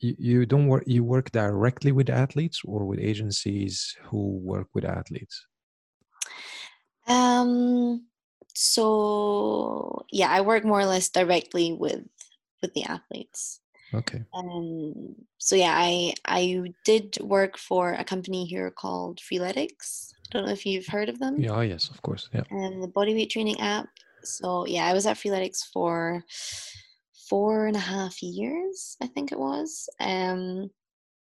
you, 0.00 0.14
you 0.18 0.46
don't 0.46 0.66
work 0.66 0.84
you 0.86 1.04
work 1.04 1.30
directly 1.32 1.92
with 1.92 2.10
athletes 2.10 2.62
or 2.64 2.84
with 2.84 2.98
agencies 2.98 3.96
who 4.04 4.38
work 4.38 4.68
with 4.74 4.84
athletes? 4.84 5.46
Um 7.06 8.06
so 8.54 10.04
yeah, 10.12 10.30
I 10.30 10.40
work 10.40 10.64
more 10.64 10.80
or 10.80 10.86
less 10.86 11.08
directly 11.08 11.72
with 11.72 12.04
with 12.62 12.72
the 12.74 12.84
athletes. 12.84 13.60
Okay. 13.92 14.24
Um, 14.34 15.14
so 15.38 15.54
yeah, 15.54 15.74
I 15.76 16.14
I 16.24 16.62
did 16.84 17.18
work 17.20 17.58
for 17.58 17.92
a 17.92 18.04
company 18.04 18.44
here 18.44 18.70
called 18.70 19.20
Freeletics. 19.20 20.12
I 20.14 20.26
don't 20.30 20.46
know 20.46 20.52
if 20.52 20.66
you've 20.66 20.86
heard 20.86 21.08
of 21.08 21.18
them. 21.20 21.40
Yeah, 21.40 21.60
yes, 21.62 21.90
of 21.90 22.02
course. 22.02 22.28
Yeah. 22.32 22.42
And 22.50 22.82
the 22.82 22.88
bodyweight 22.88 23.30
training 23.30 23.60
app 23.60 23.88
so 24.26 24.66
yeah, 24.66 24.86
I 24.86 24.92
was 24.92 25.06
at 25.06 25.16
Freeletics 25.16 25.64
for 25.72 26.24
four 27.28 27.66
and 27.66 27.76
a 27.76 27.80
half 27.80 28.22
years, 28.22 28.96
I 29.02 29.06
think 29.06 29.32
it 29.32 29.38
was. 29.38 29.88
Um, 30.00 30.70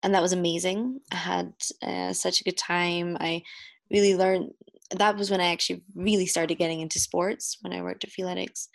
and 0.04 0.14
that 0.14 0.22
was 0.22 0.34
amazing. 0.34 1.00
I 1.12 1.16
had 1.16 1.54
uh, 1.82 2.14
such 2.14 2.42
a 2.42 2.44
good 2.44 2.58
time. 2.58 3.18
I 3.20 3.44
really 3.92 4.16
learned. 4.16 4.52
That 4.92 5.18
was 5.18 5.30
when 5.30 5.42
I 5.42 5.52
actually 5.52 5.84
really 5.94 6.26
started 6.26 6.58
getting 6.58 6.80
into 6.80 7.00
sports 7.00 7.58
when 7.62 7.74
I 7.74 7.82
worked 7.82 8.04
at 8.04 8.12
Freeletics. 8.12 8.68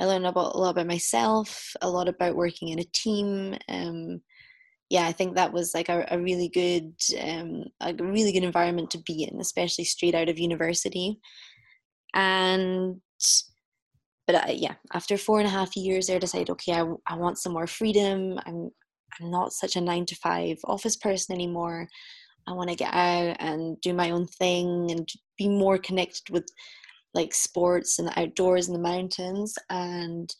I 0.00 0.06
learned 0.06 0.26
about 0.26 0.54
a 0.54 0.58
lot 0.58 0.70
about 0.70 0.86
myself, 0.86 1.74
a 1.80 1.88
lot 1.88 2.08
about 2.08 2.34
working 2.34 2.68
in 2.68 2.80
a 2.80 2.84
team. 2.84 3.56
Um, 3.68 4.22
yeah, 4.88 5.06
I 5.06 5.12
think 5.12 5.36
that 5.36 5.52
was 5.52 5.74
like 5.74 5.88
a, 5.88 6.06
a 6.10 6.18
really 6.18 6.48
good, 6.48 6.94
um, 7.22 7.64
a 7.80 7.94
really 7.94 8.32
good 8.32 8.42
environment 8.42 8.90
to 8.90 8.98
be 8.98 9.24
in, 9.24 9.40
especially 9.40 9.84
straight 9.84 10.14
out 10.14 10.28
of 10.28 10.38
university. 10.38 11.18
And 12.14 13.00
but 14.26 14.36
uh, 14.36 14.52
yeah, 14.52 14.74
after 14.92 15.16
four 15.16 15.38
and 15.38 15.46
a 15.48 15.50
half 15.50 15.76
years 15.76 16.06
there, 16.06 16.16
I 16.16 16.20
decided, 16.20 16.50
okay, 16.50 16.72
I, 16.74 16.84
I 17.06 17.16
want 17.16 17.38
some 17.38 17.52
more 17.52 17.66
freedom. 17.66 18.38
I'm 18.46 18.70
I'm 19.20 19.30
not 19.30 19.52
such 19.52 19.76
a 19.76 19.80
nine 19.80 20.06
to 20.06 20.16
five 20.16 20.58
office 20.64 20.96
person 20.96 21.34
anymore. 21.34 21.88
I 22.46 22.52
want 22.52 22.70
to 22.70 22.76
get 22.76 22.92
out 22.92 23.36
and 23.40 23.80
do 23.80 23.92
my 23.92 24.10
own 24.10 24.26
thing 24.26 24.90
and 24.90 25.08
be 25.38 25.48
more 25.48 25.78
connected 25.78 26.30
with 26.30 26.46
like 27.14 27.34
sports 27.34 27.98
and 27.98 28.08
the 28.08 28.18
outdoors 28.18 28.68
and 28.68 28.74
the 28.74 28.80
mountains. 28.80 29.54
And 29.70 30.34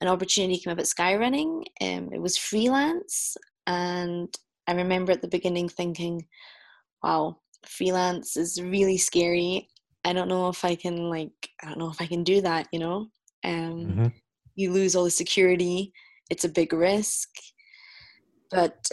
an 0.00 0.08
opportunity 0.08 0.58
came 0.58 0.72
up 0.72 0.78
at 0.78 0.84
Skyrunning. 0.84 1.64
Um, 1.80 2.10
it 2.12 2.20
was 2.20 2.36
freelance, 2.38 3.36
and 3.66 4.32
I 4.66 4.74
remember 4.74 5.12
at 5.12 5.22
the 5.22 5.28
beginning 5.28 5.68
thinking, 5.68 6.26
"Wow, 7.02 7.38
freelance 7.66 8.36
is 8.36 8.60
really 8.60 8.98
scary. 8.98 9.68
I 10.06 10.12
don't 10.12 10.28
know 10.28 10.48
if 10.48 10.64
I 10.64 10.76
can 10.76 11.10
like 11.10 11.50
I 11.62 11.66
don't 11.66 11.78
know 11.78 11.90
if 11.90 12.00
I 12.00 12.06
can 12.06 12.22
do 12.22 12.40
that, 12.42 12.68
you 12.72 12.78
know. 12.78 13.08
Um, 13.44 13.86
mm-hmm. 13.86 14.06
You 14.54 14.72
lose 14.72 14.94
all 14.94 15.04
the 15.04 15.10
security. 15.10 15.92
It's 16.30 16.44
a 16.44 16.48
big 16.48 16.72
risk. 16.72 17.28
But 18.50 18.88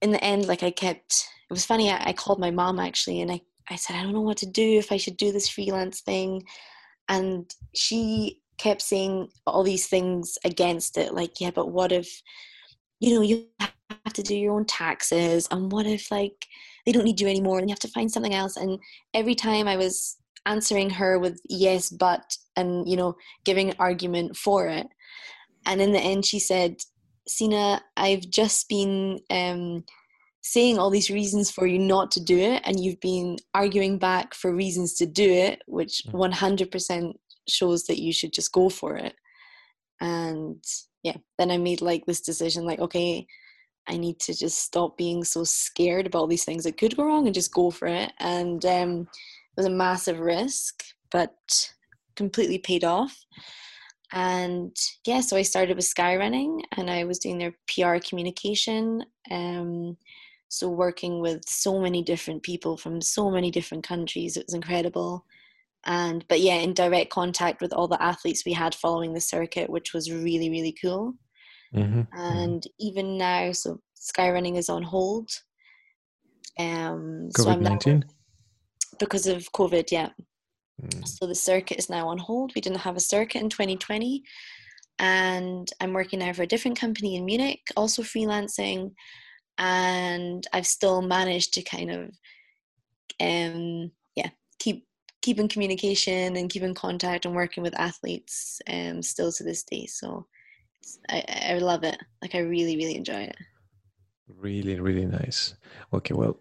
in 0.00 0.12
the 0.12 0.22
end, 0.22 0.46
like 0.46 0.62
I 0.62 0.70
kept. 0.70 1.28
It 1.50 1.52
was 1.52 1.66
funny. 1.66 1.90
I, 1.90 2.02
I 2.06 2.12
called 2.12 2.38
my 2.38 2.50
mom 2.50 2.78
actually, 2.78 3.20
and 3.20 3.32
I 3.32 3.40
I 3.68 3.76
said 3.76 3.96
I 3.96 4.02
don't 4.02 4.12
know 4.12 4.20
what 4.20 4.38
to 4.38 4.46
do 4.46 4.78
if 4.78 4.92
I 4.92 4.96
should 4.96 5.16
do 5.16 5.32
this 5.32 5.48
freelance 5.48 6.00
thing, 6.00 6.44
and 7.08 7.52
she 7.74 8.40
kept 8.56 8.82
saying 8.82 9.28
all 9.46 9.64
these 9.64 9.88
things 9.88 10.38
against 10.44 10.96
it. 10.96 11.14
Like 11.14 11.40
yeah, 11.40 11.50
but 11.50 11.72
what 11.72 11.90
if 11.90 12.22
you 13.00 13.14
know 13.14 13.22
you 13.22 13.46
have 13.60 14.14
to 14.14 14.22
do 14.22 14.36
your 14.36 14.54
own 14.54 14.66
taxes, 14.66 15.48
and 15.50 15.72
what 15.72 15.86
if 15.86 16.12
like 16.12 16.46
they 16.86 16.92
don't 16.92 17.04
need 17.04 17.20
you 17.20 17.28
anymore 17.28 17.58
and 17.58 17.68
you 17.68 17.72
have 17.72 17.78
to 17.78 17.88
find 17.88 18.10
something 18.10 18.34
else 18.34 18.58
and 18.58 18.78
every 19.14 19.34
time 19.34 19.66
i 19.66 19.74
was 19.76 20.18
answering 20.46 20.90
her 20.90 21.18
with 21.18 21.40
yes 21.48 21.90
but 21.90 22.36
and 22.56 22.88
you 22.88 22.96
know 22.96 23.16
giving 23.44 23.74
argument 23.78 24.36
for 24.36 24.66
it. 24.66 24.86
And 25.66 25.80
in 25.80 25.92
the 25.92 26.00
end 26.00 26.24
she 26.24 26.38
said 26.38 26.76
sina 27.26 27.80
i've 27.96 28.28
just 28.28 28.68
been 28.68 29.18
um, 29.30 29.82
saying 30.42 30.78
all 30.78 30.90
these 30.90 31.10
reasons 31.10 31.50
for 31.50 31.66
you 31.66 31.78
not 31.78 32.10
to 32.10 32.20
do 32.22 32.38
it 32.38 32.60
and 32.66 32.78
you've 32.78 33.00
been 33.00 33.38
arguing 33.54 33.98
back 33.98 34.34
for 34.34 34.54
reasons 34.54 34.92
to 34.94 35.06
do 35.06 35.30
it 35.30 35.62
which 35.66 36.02
100% 36.08 36.70
mm. 36.70 37.14
shows 37.48 37.84
that 37.84 37.98
you 37.98 38.12
should 38.12 38.32
just 38.32 38.52
go 38.52 38.68
for 38.68 38.96
it. 38.96 39.14
And 40.00 40.62
yeah 41.04 41.16
then 41.38 41.50
i 41.52 41.56
made 41.56 41.80
like 41.80 42.04
this 42.06 42.20
decision 42.20 42.64
like 42.64 42.80
okay 42.80 43.26
i 43.86 43.96
need 43.96 44.18
to 44.18 44.34
just 44.34 44.58
stop 44.58 44.96
being 44.96 45.22
so 45.22 45.44
scared 45.44 46.06
about 46.06 46.20
all 46.20 46.26
these 46.26 46.44
things 46.44 46.64
that 46.64 46.78
could 46.78 46.96
go 46.96 47.04
wrong 47.04 47.26
and 47.26 47.34
just 47.34 47.52
go 47.52 47.70
for 47.70 47.86
it. 47.86 48.12
And 48.18 48.64
um, 48.64 49.08
was 49.56 49.66
a 49.66 49.70
massive 49.70 50.18
risk, 50.18 50.84
but 51.10 51.34
completely 52.16 52.58
paid 52.58 52.84
off. 52.84 53.16
And 54.12 54.76
yeah, 55.06 55.20
so 55.20 55.36
I 55.36 55.42
started 55.42 55.76
with 55.76 55.92
Skyrunning 55.92 56.60
and 56.76 56.88
I 56.90 57.04
was 57.04 57.18
doing 57.18 57.38
their 57.38 57.54
PR 57.68 57.98
communication. 58.06 59.04
Um, 59.30 59.96
So 60.48 60.68
working 60.68 61.20
with 61.20 61.42
so 61.48 61.80
many 61.80 62.02
different 62.02 62.42
people 62.44 62.76
from 62.76 63.00
so 63.00 63.28
many 63.28 63.50
different 63.50 63.84
countries, 63.86 64.36
it 64.36 64.44
was 64.46 64.54
incredible. 64.54 65.24
And 65.84 66.24
but 66.28 66.40
yeah, 66.40 66.58
in 66.62 66.74
direct 66.74 67.10
contact 67.10 67.60
with 67.60 67.72
all 67.72 67.88
the 67.88 68.00
athletes 68.00 68.44
we 68.46 68.52
had 68.54 68.74
following 68.74 69.14
the 69.14 69.20
circuit, 69.20 69.68
which 69.68 69.92
was 69.92 70.12
really 70.12 70.48
really 70.48 70.74
cool. 70.80 71.14
Mm-hmm. 71.74 72.02
And 72.12 72.62
even 72.78 73.18
now, 73.18 73.52
so 73.52 73.80
skyrunning 73.96 74.56
is 74.56 74.68
on 74.68 74.84
hold. 74.84 75.28
Um, 76.58 77.30
COVID 77.36 77.60
nineteen. 77.60 78.04
So 78.08 78.13
because 78.98 79.26
of 79.26 79.52
COVID, 79.52 79.90
yeah. 79.90 80.10
Mm. 80.82 81.06
So 81.06 81.26
the 81.26 81.34
circuit 81.34 81.78
is 81.78 81.90
now 81.90 82.08
on 82.08 82.18
hold. 82.18 82.52
We 82.54 82.60
didn't 82.60 82.78
have 82.78 82.96
a 82.96 83.00
circuit 83.00 83.42
in 83.42 83.48
2020. 83.48 84.22
And 84.98 85.70
I'm 85.80 85.92
working 85.92 86.20
now 86.20 86.32
for 86.32 86.42
a 86.42 86.46
different 86.46 86.78
company 86.78 87.16
in 87.16 87.24
Munich, 87.24 87.60
also 87.76 88.02
freelancing. 88.02 88.92
And 89.58 90.46
I've 90.52 90.66
still 90.66 91.02
managed 91.02 91.54
to 91.54 91.62
kind 91.62 91.90
of 91.90 92.10
um 93.20 93.92
yeah, 94.16 94.30
keep 94.58 94.86
keep 95.22 95.38
in 95.38 95.48
communication 95.48 96.36
and 96.36 96.50
keep 96.50 96.62
in 96.62 96.74
contact 96.74 97.24
and 97.24 97.34
working 97.34 97.62
with 97.62 97.78
athletes 97.78 98.60
um 98.68 99.02
still 99.02 99.30
to 99.32 99.44
this 99.44 99.62
day. 99.62 99.86
So 99.86 100.26
I, 101.08 101.24
I 101.50 101.58
love 101.58 101.84
it. 101.84 101.98
Like 102.22 102.34
I 102.34 102.40
really, 102.40 102.76
really 102.76 102.96
enjoy 102.96 103.22
it. 103.22 103.36
Really, 104.28 104.80
really 104.80 105.06
nice. 105.06 105.54
Okay, 105.92 106.14
well, 106.14 106.38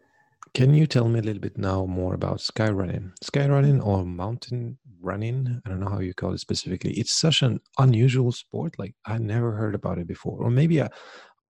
can 0.54 0.74
you 0.74 0.86
tell 0.86 1.10
me 1.10 1.20
a 1.20 1.24
little 1.24 1.42
bit 1.42 1.58
now 1.58 1.86
more 1.86 2.14
about 2.14 2.38
skyrunning? 2.38 3.12
Skyrunning 3.24 3.84
or 3.86 4.06
mountain 4.06 4.78
running? 5.02 5.62
I 5.66 5.70
don't 5.70 5.80
know 5.80 5.90
how 5.90 6.00
you 6.00 6.14
call 6.14 6.34
it 6.34 6.40
specifically. 6.40 6.94
It's 6.94 7.14
such 7.14 7.42
an 7.42 7.60
unusual 7.80 8.32
sport. 8.32 8.78
Like 8.78 8.94
I 9.06 9.18
never 9.18 9.52
heard 9.54 9.74
about 9.74 9.98
it 9.98 10.08
before. 10.08 10.44
Or 10.44 10.52
maybe 10.52 10.82
I, 10.82 10.90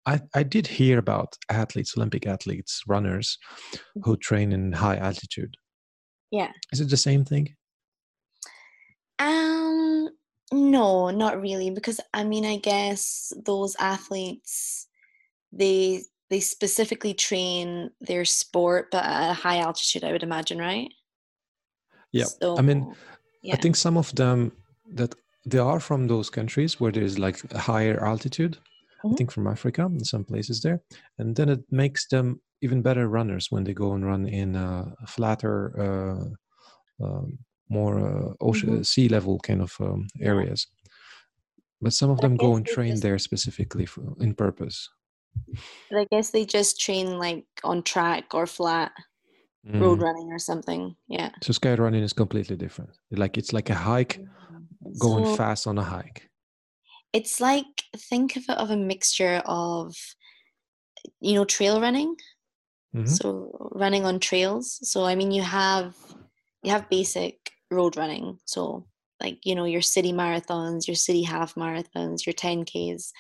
I, 0.06 0.20
I 0.36 0.44
did 0.44 0.68
hear 0.68 0.98
about 0.98 1.38
athletes, 1.50 1.96
Olympic 1.96 2.28
athletes, 2.28 2.84
runners 2.88 3.38
who 4.04 4.18
train 4.18 4.52
in 4.52 4.74
high 4.74 4.98
altitude. 4.98 5.56
Yeah. 6.32 6.52
Is 6.74 6.82
it 6.82 6.90
the 6.90 6.98
same 6.98 7.24
thing? 7.24 7.56
Um 9.18 10.10
no, 10.52 11.10
not 11.10 11.40
really 11.40 11.70
because 11.70 12.02
I 12.14 12.26
mean 12.26 12.46
I 12.46 12.58
guess 12.58 13.32
those 13.46 13.78
athletes 13.80 14.88
they 15.54 16.04
they 16.30 16.40
specifically 16.40 17.14
train 17.14 17.90
their 18.02 18.26
sport 18.26 18.88
but 18.92 19.04
at 19.04 19.32
a 19.32 19.34
high 19.34 19.60
altitude 19.60 20.04
i 20.04 20.12
would 20.12 20.24
imagine 20.24 20.58
right 20.58 20.92
yeah 22.12 22.26
so, 22.26 22.58
i 22.58 22.62
mean 22.62 22.94
yeah. 23.42 23.54
i 23.54 23.58
think 23.58 23.76
some 23.76 23.98
of 23.98 24.14
them 24.16 24.52
that 24.94 25.14
they 25.46 25.58
are 25.58 25.80
from 25.80 26.08
those 26.08 26.30
countries 26.30 26.80
where 26.80 26.92
there's 26.92 27.18
like 27.18 27.40
a 27.52 27.58
higher 27.58 28.04
altitude 28.04 28.54
mm-hmm. 28.54 29.14
i 29.14 29.16
think 29.16 29.32
from 29.32 29.48
africa 29.48 29.86
in 29.86 30.04
some 30.04 30.24
places 30.24 30.62
there 30.62 30.82
and 31.18 31.36
then 31.36 31.50
it 31.50 31.62
makes 31.72 32.08
them 32.08 32.40
even 32.62 32.82
better 32.82 33.08
runners 33.08 33.48
when 33.50 33.64
they 33.64 33.74
go 33.74 33.94
and 33.94 34.06
run 34.06 34.28
in 34.28 34.56
a 34.56 34.94
flatter 35.08 35.58
uh, 35.80 37.06
uh, 37.06 37.22
more 37.70 38.00
uh, 38.00 38.34
ocean 38.42 38.70
mm-hmm. 38.70 38.82
sea 38.82 39.08
level 39.08 39.40
kind 39.40 39.62
of 39.62 39.74
um, 39.80 40.08
areas 40.22 40.68
but 41.82 41.94
some 41.94 42.10
of 42.10 42.20
them 42.20 42.36
go 42.36 42.56
and 42.56 42.66
train 42.66 43.00
there 43.00 43.18
specifically 43.18 43.86
for, 43.86 44.04
in 44.20 44.34
purpose 44.34 44.90
but 45.90 46.00
I 46.00 46.08
guess 46.12 46.32
they 46.32 46.46
just 46.46 46.80
train 46.80 47.18
like 47.18 47.46
on 47.64 47.84
track 47.84 48.34
or 48.34 48.48
flat 48.48 48.92
mm. 49.68 49.82
road 49.82 50.02
running 50.02 50.32
or 50.32 50.40
something. 50.40 50.96
Yeah. 51.08 51.30
So 51.42 51.54
sky 51.54 51.76
running 51.76 52.04
is 52.04 52.14
completely 52.14 52.56
different. 52.56 52.92
Like 53.12 53.38
it's 53.38 53.54
like 53.54 53.70
a 53.70 53.76
hike, 53.76 54.20
going 55.00 55.26
so, 55.26 55.36
fast 55.36 55.68
on 55.68 55.78
a 55.78 55.84
hike. 55.84 56.30
It's 57.14 57.42
like 57.42 57.66
think 57.98 58.36
of 58.36 58.44
it 58.50 58.58
of 58.58 58.70
a 58.70 58.78
mixture 58.78 59.42
of, 59.46 59.96
you 61.20 61.36
know, 61.36 61.46
trail 61.46 61.82
running. 61.82 62.16
Mm-hmm. 62.96 63.08
So 63.08 63.72
running 63.74 64.06
on 64.06 64.20
trails. 64.20 64.80
So 64.90 65.06
I 65.06 65.16
mean, 65.16 65.32
you 65.32 65.42
have 65.42 65.96
you 66.64 66.72
have 66.72 66.90
basic 66.90 67.52
road 67.72 67.98
running. 67.98 68.40
So 68.46 68.88
like 69.22 69.40
you 69.44 69.56
know 69.56 69.66
your 69.66 69.82
city 69.82 70.14
marathons, 70.14 70.88
your 70.88 70.96
city 70.96 71.24
half 71.24 71.56
marathons, 71.56 72.26
your 72.26 72.34
10ks 72.34 73.12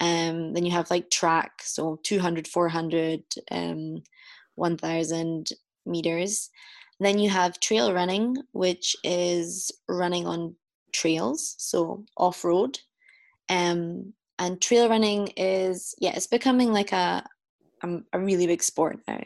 um, 0.00 0.54
then 0.54 0.64
you 0.64 0.72
have 0.72 0.90
like 0.90 1.10
track, 1.10 1.60
so 1.62 2.00
200, 2.02 2.48
400, 2.48 3.22
um, 3.50 4.02
1000 4.54 5.48
meters. 5.84 6.50
Then 6.98 7.18
you 7.18 7.28
have 7.30 7.60
trail 7.60 7.92
running, 7.92 8.36
which 8.52 8.96
is 9.04 9.70
running 9.88 10.26
on 10.26 10.56
trails, 10.92 11.54
so 11.58 12.04
off 12.16 12.44
road. 12.44 12.78
Um, 13.50 14.14
and 14.38 14.60
trail 14.60 14.88
running 14.88 15.28
is, 15.36 15.94
yeah, 15.98 16.12
it's 16.14 16.26
becoming 16.26 16.72
like 16.72 16.92
a, 16.92 17.22
a, 17.82 17.98
a 18.14 18.20
really 18.20 18.46
big 18.46 18.62
sport 18.62 19.00
now. 19.06 19.22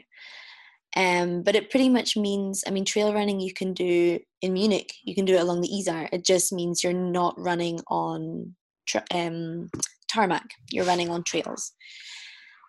Um, 0.96 1.42
but 1.42 1.56
it 1.56 1.70
pretty 1.70 1.88
much 1.88 2.16
means, 2.16 2.64
I 2.66 2.70
mean, 2.70 2.84
trail 2.84 3.12
running 3.12 3.40
you 3.40 3.52
can 3.52 3.74
do 3.74 4.18
in 4.42 4.52
Munich, 4.52 4.92
you 5.04 5.14
can 5.14 5.24
do 5.24 5.34
it 5.34 5.40
along 5.40 5.60
the 5.60 5.78
Isar. 5.78 6.08
It 6.12 6.24
just 6.24 6.52
means 6.52 6.82
you're 6.82 6.92
not 6.92 7.38
running 7.38 7.80
on 7.88 8.54
tra- 8.86 9.04
um, 9.12 9.68
tarmac, 10.08 10.48
you're 10.70 10.84
running 10.84 11.10
on 11.10 11.24
trails. 11.24 11.72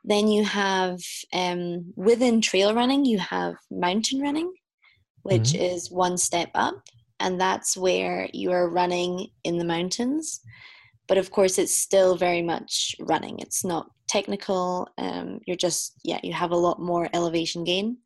Then 0.03 0.27
you 0.27 0.43
have 0.45 0.99
um, 1.33 1.93
within 1.95 2.41
trail 2.41 2.73
running, 2.75 3.05
you 3.05 3.17
have 3.17 3.55
mountain 3.71 4.21
running, 4.21 4.53
which 5.23 5.53
mm-hmm. 5.53 5.63
is 5.63 5.91
one 5.91 6.17
step 6.17 6.49
up, 6.53 6.75
and 7.19 7.41
that's 7.41 7.75
where 7.75 8.29
you 8.33 8.51
are 8.51 8.69
running 8.69 9.27
in 9.43 9.57
the 9.57 9.65
mountains. 9.65 10.41
But 11.07 11.17
of 11.17 11.31
course, 11.31 11.57
it's 11.57 11.75
still 11.75 12.15
very 12.15 12.41
much 12.41 12.95
running. 12.99 13.39
It's 13.39 13.65
not 13.65 13.89
technical. 14.07 14.87
Um, 14.97 15.39
you're 15.47 15.57
just 15.57 15.93
yeah, 16.03 16.19
you 16.21 16.33
have 16.33 16.51
a 16.51 16.57
lot 16.57 16.79
more 16.79 17.09
elevation 17.13 17.63
gain. 17.63 17.97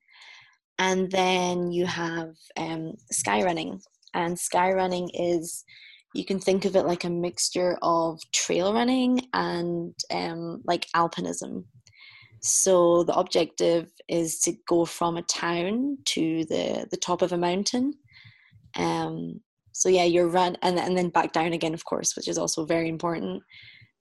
And 0.77 1.11
then 1.11 1.71
you 1.71 1.85
have 1.85 2.29
um, 2.55 2.93
sky 3.11 3.43
running, 3.43 3.81
and 4.13 4.39
sky 4.39 4.71
running 4.71 5.09
is 5.13 5.65
you 6.13 6.25
can 6.25 6.39
think 6.39 6.65
of 6.65 6.75
it 6.75 6.85
like 6.85 7.03
a 7.03 7.09
mixture 7.09 7.77
of 7.81 8.19
trail 8.33 8.73
running 8.73 9.27
and 9.33 9.93
um, 10.11 10.61
like 10.65 10.87
alpinism. 10.95 11.65
So 12.41 13.03
the 13.03 13.13
objective 13.13 13.91
is 14.07 14.39
to 14.41 14.53
go 14.67 14.85
from 14.85 15.17
a 15.17 15.21
town 15.23 15.97
to 16.05 16.45
the 16.45 16.87
the 16.89 16.97
top 16.97 17.21
of 17.21 17.31
a 17.31 17.37
mountain. 17.37 17.93
Um, 18.75 19.41
so 19.73 19.89
yeah, 19.89 20.05
you're 20.05 20.27
run 20.27 20.57
and 20.61 20.79
and 20.79 20.97
then 20.97 21.09
back 21.09 21.33
down 21.33 21.53
again, 21.53 21.73
of 21.73 21.85
course, 21.85 22.15
which 22.15 22.27
is 22.27 22.37
also 22.37 22.65
very 22.65 22.89
important. 22.89 23.43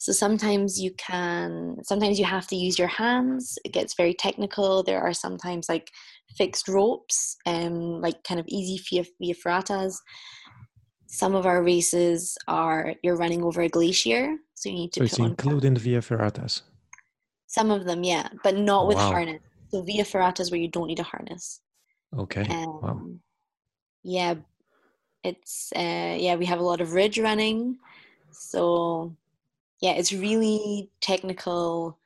So 0.00 0.12
sometimes 0.12 0.80
you 0.80 0.92
can, 0.96 1.78
sometimes 1.82 2.20
you 2.20 2.24
have 2.24 2.46
to 2.48 2.56
use 2.56 2.78
your 2.78 2.86
hands. 2.86 3.58
It 3.64 3.72
gets 3.72 3.94
very 3.94 4.14
technical. 4.14 4.84
There 4.84 5.00
are 5.00 5.12
sometimes 5.12 5.68
like 5.68 5.90
fixed 6.36 6.68
ropes, 6.68 7.36
um, 7.46 8.00
like 8.00 8.22
kind 8.22 8.38
of 8.38 8.46
easy 8.48 8.80
via, 8.88 9.04
via 9.20 9.34
ferratas 9.34 9.96
some 11.08 11.34
of 11.34 11.46
our 11.46 11.62
races 11.62 12.36
are 12.46 12.94
you're 13.02 13.16
running 13.16 13.42
over 13.42 13.62
a 13.62 13.68
glacier, 13.68 14.36
so 14.54 14.68
you 14.68 14.74
need 14.74 14.92
to. 14.92 15.00
So 15.00 15.04
it's 15.04 15.18
including 15.18 15.74
the 15.74 15.80
via 15.80 16.00
ferratas. 16.00 16.62
Some 17.46 17.70
of 17.70 17.86
them, 17.86 18.04
yeah, 18.04 18.28
but 18.44 18.56
not 18.56 18.86
with 18.86 18.98
wow. 18.98 19.10
harness. 19.10 19.40
So 19.70 19.82
via 19.82 20.04
ferratas 20.04 20.50
where 20.50 20.60
you 20.60 20.68
don't 20.68 20.86
need 20.86 21.00
a 21.00 21.02
harness. 21.02 21.60
Okay. 22.16 22.42
Um, 22.42 22.80
wow. 22.82 23.10
Yeah, 24.02 24.34
it's 25.24 25.72
uh, 25.74 26.16
yeah 26.18 26.36
we 26.36 26.44
have 26.44 26.60
a 26.60 26.62
lot 26.62 26.82
of 26.82 26.92
ridge 26.92 27.18
running, 27.18 27.78
so 28.30 29.16
yeah 29.80 29.92
it's 29.92 30.12
really 30.12 30.90
technical 31.00 31.98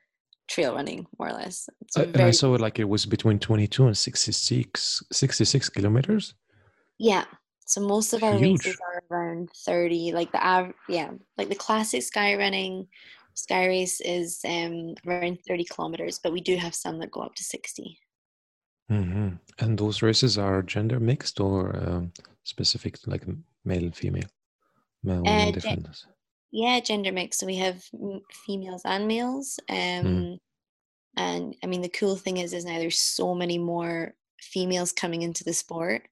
trail 0.46 0.74
running 0.74 1.06
more 1.18 1.28
or 1.28 1.32
less. 1.32 1.68
Uh, 1.96 2.02
and 2.02 2.20
I 2.20 2.30
saw 2.30 2.54
it 2.54 2.60
like 2.60 2.78
it 2.78 2.88
was 2.88 3.04
between 3.04 3.40
22 3.40 3.86
and 3.86 3.98
66, 3.98 5.02
66 5.10 5.68
kilometers. 5.70 6.34
Yeah, 6.98 7.24
so 7.64 7.81
most 7.81 8.12
of 8.12 8.22
our 8.22 8.37
Huge. 8.37 8.64
races 8.64 8.81
are 8.81 9.03
around 9.11 9.51
30. 9.64 10.12
Like 10.12 10.33
the 10.33 10.46
av- 10.46 10.75
yeah, 10.88 11.11
like 11.38 11.48
the 11.48 11.55
classic 11.55 12.03
sky 12.03 12.35
running 12.37 12.88
sky 13.35 13.66
race 13.66 14.01
is 14.01 14.40
um, 14.44 14.94
around 15.07 15.38
30 15.46 15.64
kilometers, 15.64 16.18
but 16.22 16.33
we 16.33 16.40
do 16.40 16.57
have 16.57 16.75
some 16.75 16.98
that 16.98 17.11
go 17.11 17.22
up 17.22 17.35
to 17.35 17.44
60. 17.44 17.98
Mm-hmm. 18.90 19.29
And 19.59 19.79
those 19.79 20.03
races 20.03 20.37
are 20.37 20.62
gender 20.62 21.01
mixed 21.01 21.40
or 21.40 21.75
um, 21.77 22.12
specific, 22.44 22.98
like 23.07 23.25
male 23.64 23.85
and 23.85 23.96
female? 23.96 24.29
Male 25.03 25.22
uh, 25.27 25.53
gen- 25.53 25.87
yeah, 26.51 26.81
gender 26.81 27.12
mixed. 27.12 27.40
So 27.40 27.46
we 27.46 27.57
have 27.57 27.83
females 28.46 28.83
and 28.85 29.09
males. 29.09 29.59
Um, 29.70 29.77
mm. 29.77 30.38
And 31.16 31.57
I 31.62 31.66
mean, 31.66 31.83
the 31.83 31.88
cool 31.88 32.16
thing 32.16 32.38
is, 32.38 32.53
is 32.53 32.64
now 32.64 32.79
there's 32.79 32.98
so 32.98 33.35
many 33.35 33.59
more 33.59 34.14
females 34.40 34.92
coming 34.92 35.22
into 35.22 35.44
the 35.44 35.53
sport 35.53 36.03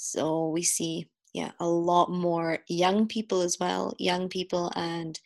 so 0.00 0.48
we 0.48 0.62
see, 0.62 1.08
yeah, 1.34 1.52
a 1.60 1.66
lot 1.66 2.10
more 2.10 2.58
young 2.68 3.06
people 3.06 3.42
as 3.42 3.58
well, 3.60 3.94
young 3.98 4.30
people 4.30 4.72
and 4.74 5.20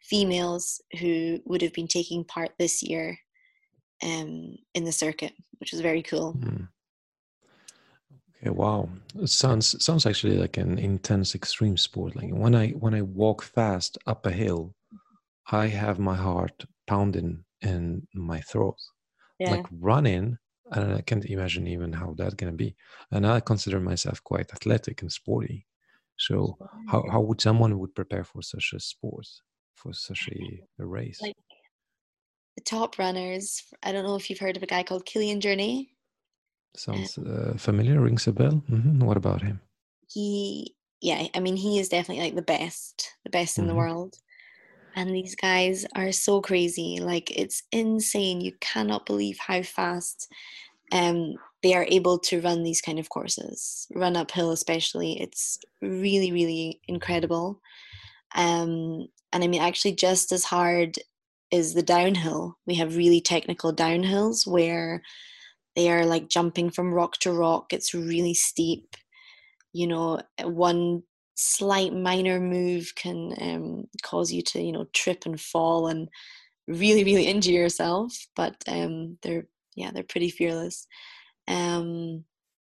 females 0.00 0.80
who 1.00 1.40
would 1.44 1.62
have 1.62 1.72
been 1.72 1.88
taking 1.88 2.24
part 2.24 2.50
this 2.56 2.80
year 2.80 3.18
um, 4.04 4.56
in 4.74 4.84
the 4.84 4.92
circuit, 4.92 5.32
which 5.58 5.72
is 5.72 5.80
very 5.80 6.02
cool. 6.02 6.34
Mm. 6.34 6.68
Okay, 8.40 8.50
wow. 8.50 8.88
It 9.20 9.28
sounds 9.28 9.84
sounds 9.84 10.06
actually 10.06 10.38
like 10.38 10.56
an 10.56 10.78
intense 10.78 11.34
extreme 11.34 11.76
sport. 11.76 12.14
Like 12.14 12.30
when 12.30 12.54
I 12.54 12.68
when 12.70 12.94
I 12.94 13.02
walk 13.02 13.42
fast 13.42 13.98
up 14.06 14.26
a 14.26 14.30
hill, 14.30 14.74
I 15.50 15.66
have 15.66 15.98
my 15.98 16.14
heart 16.14 16.64
pounding 16.86 17.44
in 17.62 18.06
my 18.14 18.40
throat. 18.42 18.76
yeah. 19.40 19.50
like 19.50 19.66
running 19.72 20.38
and 20.72 20.94
i 20.94 21.00
can't 21.00 21.24
imagine 21.26 21.66
even 21.66 21.92
how 21.92 22.14
that's 22.16 22.34
going 22.34 22.52
to 22.52 22.56
be. 22.56 22.74
And 23.10 23.26
i 23.26 23.40
consider 23.40 23.80
myself 23.80 24.22
quite 24.22 24.52
athletic 24.52 25.02
and 25.02 25.12
sporty. 25.12 25.66
So 26.16 26.58
how, 26.86 27.02
how 27.10 27.20
would 27.22 27.40
someone 27.40 27.78
would 27.78 27.94
prepare 27.94 28.24
for 28.24 28.42
such 28.42 28.74
a 28.74 28.80
sport 28.80 29.26
for 29.74 29.94
such 29.94 30.28
a, 30.30 30.82
a 30.82 30.84
race? 30.84 31.18
Like 31.22 31.34
the 32.56 32.62
top 32.62 32.98
runners 32.98 33.62
i 33.82 33.92
don't 33.92 34.04
know 34.04 34.16
if 34.16 34.28
you've 34.28 34.38
heard 34.38 34.56
of 34.56 34.62
a 34.62 34.66
guy 34.66 34.82
called 34.82 35.06
kilian 35.06 35.40
jornet 35.40 35.88
sounds 36.76 37.18
uh, 37.18 37.54
familiar 37.56 38.00
rings 38.00 38.26
a 38.26 38.32
bell. 38.32 38.62
Mm-hmm. 38.70 39.00
what 39.00 39.16
about 39.16 39.42
him? 39.42 39.60
He 40.08 40.74
yeah 41.00 41.26
i 41.34 41.40
mean 41.40 41.56
he 41.56 41.78
is 41.78 41.88
definitely 41.88 42.22
like 42.22 42.34
the 42.34 42.42
best 42.42 43.14
the 43.24 43.30
best 43.30 43.54
mm-hmm. 43.54 43.62
in 43.62 43.68
the 43.68 43.72
mm-hmm. 43.72 43.92
world 43.92 44.16
and 44.96 45.14
these 45.14 45.34
guys 45.34 45.86
are 45.94 46.12
so 46.12 46.40
crazy 46.40 46.98
like 47.00 47.30
it's 47.30 47.62
insane 47.72 48.40
you 48.40 48.52
cannot 48.60 49.06
believe 49.06 49.38
how 49.38 49.62
fast 49.62 50.28
um, 50.92 51.34
they 51.62 51.74
are 51.74 51.86
able 51.88 52.18
to 52.18 52.40
run 52.40 52.62
these 52.62 52.80
kind 52.80 52.98
of 52.98 53.08
courses 53.08 53.86
run 53.94 54.16
uphill 54.16 54.50
especially 54.50 55.20
it's 55.20 55.58
really 55.82 56.32
really 56.32 56.80
incredible. 56.88 57.60
Um, 58.34 59.08
and 59.32 59.44
i 59.44 59.46
mean 59.46 59.62
actually 59.62 59.92
just 59.92 60.32
as 60.32 60.44
hard 60.44 60.96
is 61.50 61.74
the 61.74 61.82
downhill 61.82 62.56
we 62.66 62.74
have 62.76 62.96
really 62.96 63.20
technical 63.20 63.74
downhills 63.74 64.46
where 64.46 65.02
they 65.76 65.90
are 65.90 66.04
like 66.04 66.28
jumping 66.28 66.70
from 66.70 66.94
rock 66.94 67.16
to 67.18 67.32
rock 67.32 67.72
it's 67.72 67.94
really 67.94 68.34
steep 68.34 68.96
you 69.72 69.86
know 69.86 70.20
one 70.42 71.02
slight 71.40 71.94
minor 71.94 72.38
move 72.38 72.92
can 72.96 73.34
um, 73.40 73.84
cause 74.02 74.30
you 74.30 74.42
to 74.42 74.60
you 74.60 74.72
know 74.72 74.84
trip 74.92 75.24
and 75.24 75.40
fall 75.40 75.88
and 75.88 76.08
really 76.68 77.02
really 77.02 77.26
injure 77.26 77.50
yourself 77.50 78.12
but 78.36 78.54
um, 78.68 79.16
they're 79.22 79.46
yeah 79.74 79.90
they're 79.90 80.02
pretty 80.02 80.30
fearless. 80.30 80.86
Um, 81.48 82.24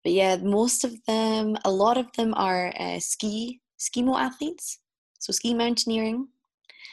but 0.04 0.12
yeah 0.12 0.36
most 0.36 0.84
of 0.84 0.94
them 1.06 1.56
a 1.64 1.70
lot 1.70 1.96
of 1.96 2.06
them 2.16 2.34
are 2.34 2.72
uh, 2.78 3.00
ski 3.00 3.60
skimo 3.78 4.18
athletes 4.18 4.78
so 5.18 5.32
ski 5.32 5.54
mountaineering. 5.54 6.28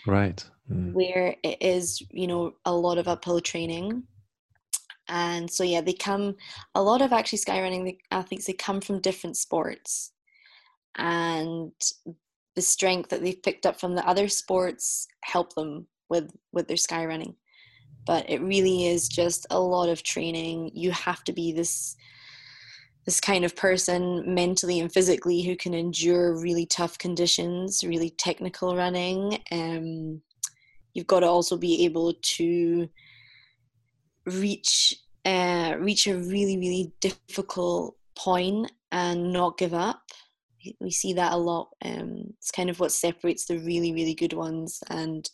Right. 0.06 0.43
Mm. 0.71 0.93
where 0.93 1.36
it 1.43 1.58
is 1.62 2.01
you 2.12 2.27
know 2.27 2.53
a 2.65 2.73
lot 2.73 2.97
of 2.97 3.08
uphill 3.08 3.41
training. 3.41 4.03
And 5.10 5.49
so 5.49 5.63
yeah 5.63 5.82
they 5.82 5.93
come 5.93 6.36
a 6.75 6.82
lot 6.82 7.01
of 7.01 7.12
actually 7.12 7.39
skyrunning 7.39 7.97
athletes 8.12 8.45
they 8.45 8.53
come 8.53 8.80
from 8.80 9.01
different 9.01 9.36
sports 9.38 10.12
and 10.98 11.72
the 12.56 12.62
strength 12.62 13.10
that 13.10 13.22
they've 13.22 13.44
picked 13.44 13.66
up 13.66 13.80
from 13.80 13.94
the 13.94 14.08
other 14.08 14.28
sports 14.28 15.08
help 15.24 15.54
them 15.54 15.88
with 16.10 16.32
with 16.52 16.68
their 16.68 16.78
sky 16.78 17.06
running. 17.06 17.36
But 18.06 18.30
it 18.30 18.42
really 18.42 18.88
is 18.88 19.08
just 19.08 19.46
a 19.52 19.60
lot 19.60 19.90
of 19.90 20.02
training. 20.02 20.72
You 20.74 20.92
have 20.92 21.24
to 21.26 21.34
be 21.34 21.52
this 21.52 21.96
this 23.06 23.22
kind 23.22 23.46
of 23.46 23.56
person 23.56 24.34
mentally 24.34 24.80
and 24.80 24.92
physically 24.92 25.42
who 25.42 25.56
can 25.56 25.74
endure 25.74 26.42
really 26.42 26.66
tough 26.66 26.98
conditions 26.98 27.84
really 27.84 28.10
technical 28.10 28.76
running. 28.76 29.40
Um, 29.52 30.22
you've 30.94 31.08
got 31.08 31.22
to 31.22 31.28
also 31.28 31.58
be 31.58 31.86
able 31.86 32.14
to 32.22 32.90
reach 34.26 34.96
uh, 35.26 35.76
reach 35.80 36.08
a 36.08 36.16
really 36.16 36.58
really 36.58 36.92
difficult 37.02 37.96
point 38.16 38.72
and 38.92 39.32
not 39.32 39.60
give 39.60 39.76
up 39.76 40.02
we 40.80 40.91
see 40.91 41.13
that 41.13 41.34
a 41.34 41.38
lot. 41.38 41.70
Um, 41.84 42.34
it's 42.38 42.52
kind 42.52 42.70
of 42.70 42.80
what 42.80 42.91
separates 42.91 43.46
the 43.46 43.60
really, 43.60 43.93
really 43.93 44.13
good 44.13 44.34
ones 44.34 44.82
and 44.89 45.30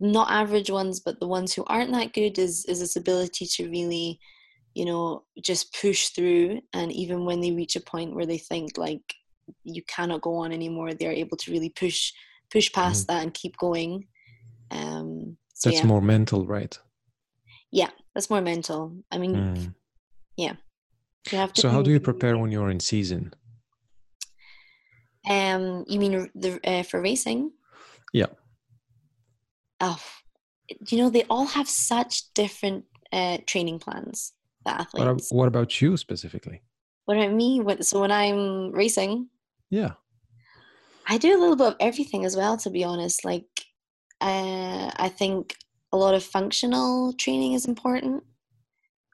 not 0.00 0.30
average 0.30 0.70
ones, 0.70 1.00
but 1.00 1.20
the 1.20 1.28
ones 1.28 1.52
who 1.52 1.64
aren't 1.66 1.92
that 1.92 2.12
good 2.12 2.38
is 2.38 2.64
is 2.66 2.80
this 2.80 2.96
ability 2.96 3.46
to 3.46 3.68
really, 3.68 4.18
you 4.74 4.84
know, 4.84 5.24
just 5.42 5.74
push 5.80 6.08
through. 6.08 6.60
And 6.72 6.92
even 6.92 7.24
when 7.24 7.40
they 7.40 7.52
reach 7.52 7.76
a 7.76 7.80
point 7.80 8.14
where 8.14 8.26
they 8.26 8.38
think 8.38 8.76
like 8.76 9.14
you 9.62 9.82
cannot 9.86 10.22
go 10.22 10.36
on 10.36 10.52
anymore, 10.52 10.94
they're 10.94 11.12
able 11.12 11.36
to 11.38 11.52
really 11.52 11.70
push 11.70 12.12
push 12.50 12.72
past 12.72 13.04
mm. 13.04 13.06
that 13.08 13.22
and 13.22 13.34
keep 13.34 13.56
going. 13.56 14.06
Um, 14.70 15.36
so 15.54 15.70
that's 15.70 15.82
yeah. 15.82 15.86
more 15.86 16.02
mental, 16.02 16.46
right? 16.46 16.78
Yeah, 17.70 17.90
that's 18.14 18.30
more 18.30 18.40
mental. 18.40 18.96
I 19.10 19.18
mean, 19.18 19.34
mm. 19.34 19.74
yeah. 20.36 20.54
You 21.32 21.38
have 21.38 21.52
to 21.54 21.60
so, 21.62 21.70
how 21.70 21.80
do 21.80 21.90
you 21.90 22.00
prepare 22.00 22.36
when 22.36 22.50
you're 22.50 22.70
in 22.70 22.80
season? 22.80 23.32
Um, 25.28 25.84
you 25.88 25.98
mean 25.98 26.30
the 26.34 26.60
uh, 26.64 26.82
for 26.82 27.00
racing? 27.00 27.52
Yeah. 28.12 28.26
Oh, 29.80 30.00
you 30.88 30.98
know 30.98 31.10
they 31.10 31.24
all 31.24 31.46
have 31.46 31.68
such 31.68 32.32
different 32.34 32.84
uh, 33.12 33.38
training 33.46 33.78
plans. 33.78 34.32
The 34.64 34.80
athletes. 34.80 35.30
What, 35.30 35.38
what 35.38 35.48
about 35.48 35.80
you 35.80 35.96
specifically? 35.96 36.62
What 37.04 37.18
about 37.18 37.32
me? 37.32 37.60
What 37.60 37.84
so 37.84 38.00
when 38.00 38.12
I'm 38.12 38.72
racing? 38.72 39.28
Yeah. 39.70 39.92
I 41.06 41.18
do 41.18 41.36
a 41.36 41.40
little 41.40 41.56
bit 41.56 41.66
of 41.66 41.76
everything 41.80 42.24
as 42.24 42.36
well. 42.36 42.56
To 42.58 42.70
be 42.70 42.82
honest, 42.82 43.24
like 43.24 43.46
uh, 44.20 44.90
I 44.96 45.10
think 45.10 45.56
a 45.92 45.96
lot 45.96 46.14
of 46.14 46.24
functional 46.24 47.12
training 47.12 47.52
is 47.52 47.66
important. 47.66 48.24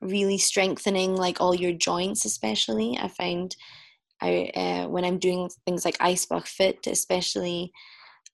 Really 0.00 0.38
strengthening 0.38 1.16
like 1.16 1.40
all 1.40 1.54
your 1.54 1.72
joints, 1.72 2.24
especially. 2.24 2.96
I 2.96 3.08
find 3.08 3.54
I 4.20 4.50
uh, 4.54 4.88
when 4.88 5.04
I'm 5.04 5.18
doing 5.18 5.50
things 5.64 5.84
like 5.84 5.98
Eisbachfit, 5.98 6.86
especially, 6.86 7.72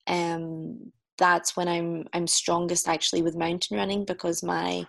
um, 0.07 0.93
that's 1.19 1.57
when 1.57 1.69
I'm 1.69 2.07
I'm 2.13 2.27
strongest 2.27 2.89
actually 2.89 3.23
with 3.23 3.37
mountain 3.37 3.77
running 3.77 4.05
because 4.05 4.43
my 4.43 4.85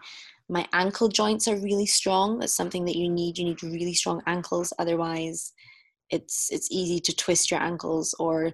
my 0.49 0.67
ankle 0.73 1.09
joints 1.09 1.47
are 1.47 1.57
really 1.57 1.85
strong. 1.85 2.39
That's 2.39 2.53
something 2.53 2.85
that 2.85 2.95
you 2.95 3.09
need. 3.09 3.37
You 3.37 3.45
need 3.45 3.63
really 3.63 3.93
strong 3.93 4.21
ankles, 4.27 4.73
otherwise, 4.79 5.53
it's 6.09 6.51
it's 6.51 6.71
easy 6.71 6.99
to 7.01 7.15
twist 7.15 7.51
your 7.51 7.61
ankles 7.61 8.15
or 8.19 8.51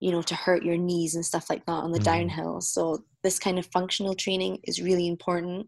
you 0.00 0.12
know 0.12 0.22
to 0.22 0.34
hurt 0.34 0.64
your 0.64 0.76
knees 0.76 1.14
and 1.14 1.24
stuff 1.24 1.50
like 1.50 1.64
that 1.66 1.72
on 1.72 1.92
the 1.92 1.98
mm. 1.98 2.04
downhill. 2.04 2.60
So 2.60 3.04
this 3.22 3.38
kind 3.38 3.58
of 3.58 3.66
functional 3.66 4.14
training 4.14 4.58
is 4.64 4.82
really 4.82 5.08
important 5.08 5.66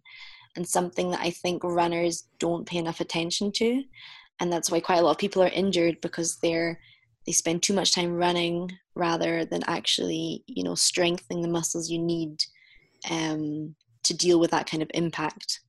and 0.57 0.69
something 0.69 1.11
that 1.11 1.21
I 1.21 1.31
think 1.31 1.65
runners 1.65 2.29
don't 2.39 2.67
pay 2.67 2.79
enough 2.79 3.01
attention 3.01 3.53
to 3.53 3.83
and 4.41 4.53
that's 4.53 4.71
why 4.71 4.81
quite 4.81 4.99
a 4.99 5.03
lot 5.03 5.13
of 5.13 5.19
people 5.19 5.43
are 5.43 5.49
injured 5.49 6.01
because 6.01 6.39
they're 6.43 6.79
they 7.27 7.33
spend 7.33 7.63
too 7.63 7.73
much 7.73 7.95
time 7.95 8.13
running 8.13 8.71
rather 8.95 9.45
than 9.45 9.63
actually 9.67 10.43
you 10.47 10.65
know 10.65 10.75
strengthening 10.75 11.43
the 11.43 11.49
muscles 11.49 11.91
you 11.91 11.99
need 11.99 12.43
um, 13.11 13.75
to 14.05 14.17
deal 14.17 14.41
with 14.41 14.51
that 14.51 14.69
kind 14.69 14.83
of 14.83 14.91
impact. 14.95 15.61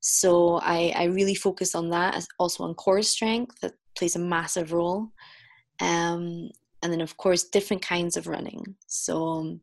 So 0.00 0.60
I, 0.62 0.92
I 0.96 1.04
really 1.04 1.34
focus 1.34 1.74
on 1.74 1.90
that 1.90 2.24
also 2.38 2.64
on 2.64 2.74
core 2.74 3.02
strength 3.02 3.60
that 3.60 3.74
plays 3.96 4.16
a 4.16 4.20
massive 4.20 4.72
role. 4.72 5.08
Um, 5.80 6.50
and 6.82 6.92
then 6.92 7.00
of 7.00 7.16
course 7.16 7.44
different 7.44 7.82
kinds 7.82 8.16
of 8.16 8.26
running. 8.26 8.76
So 8.86 9.58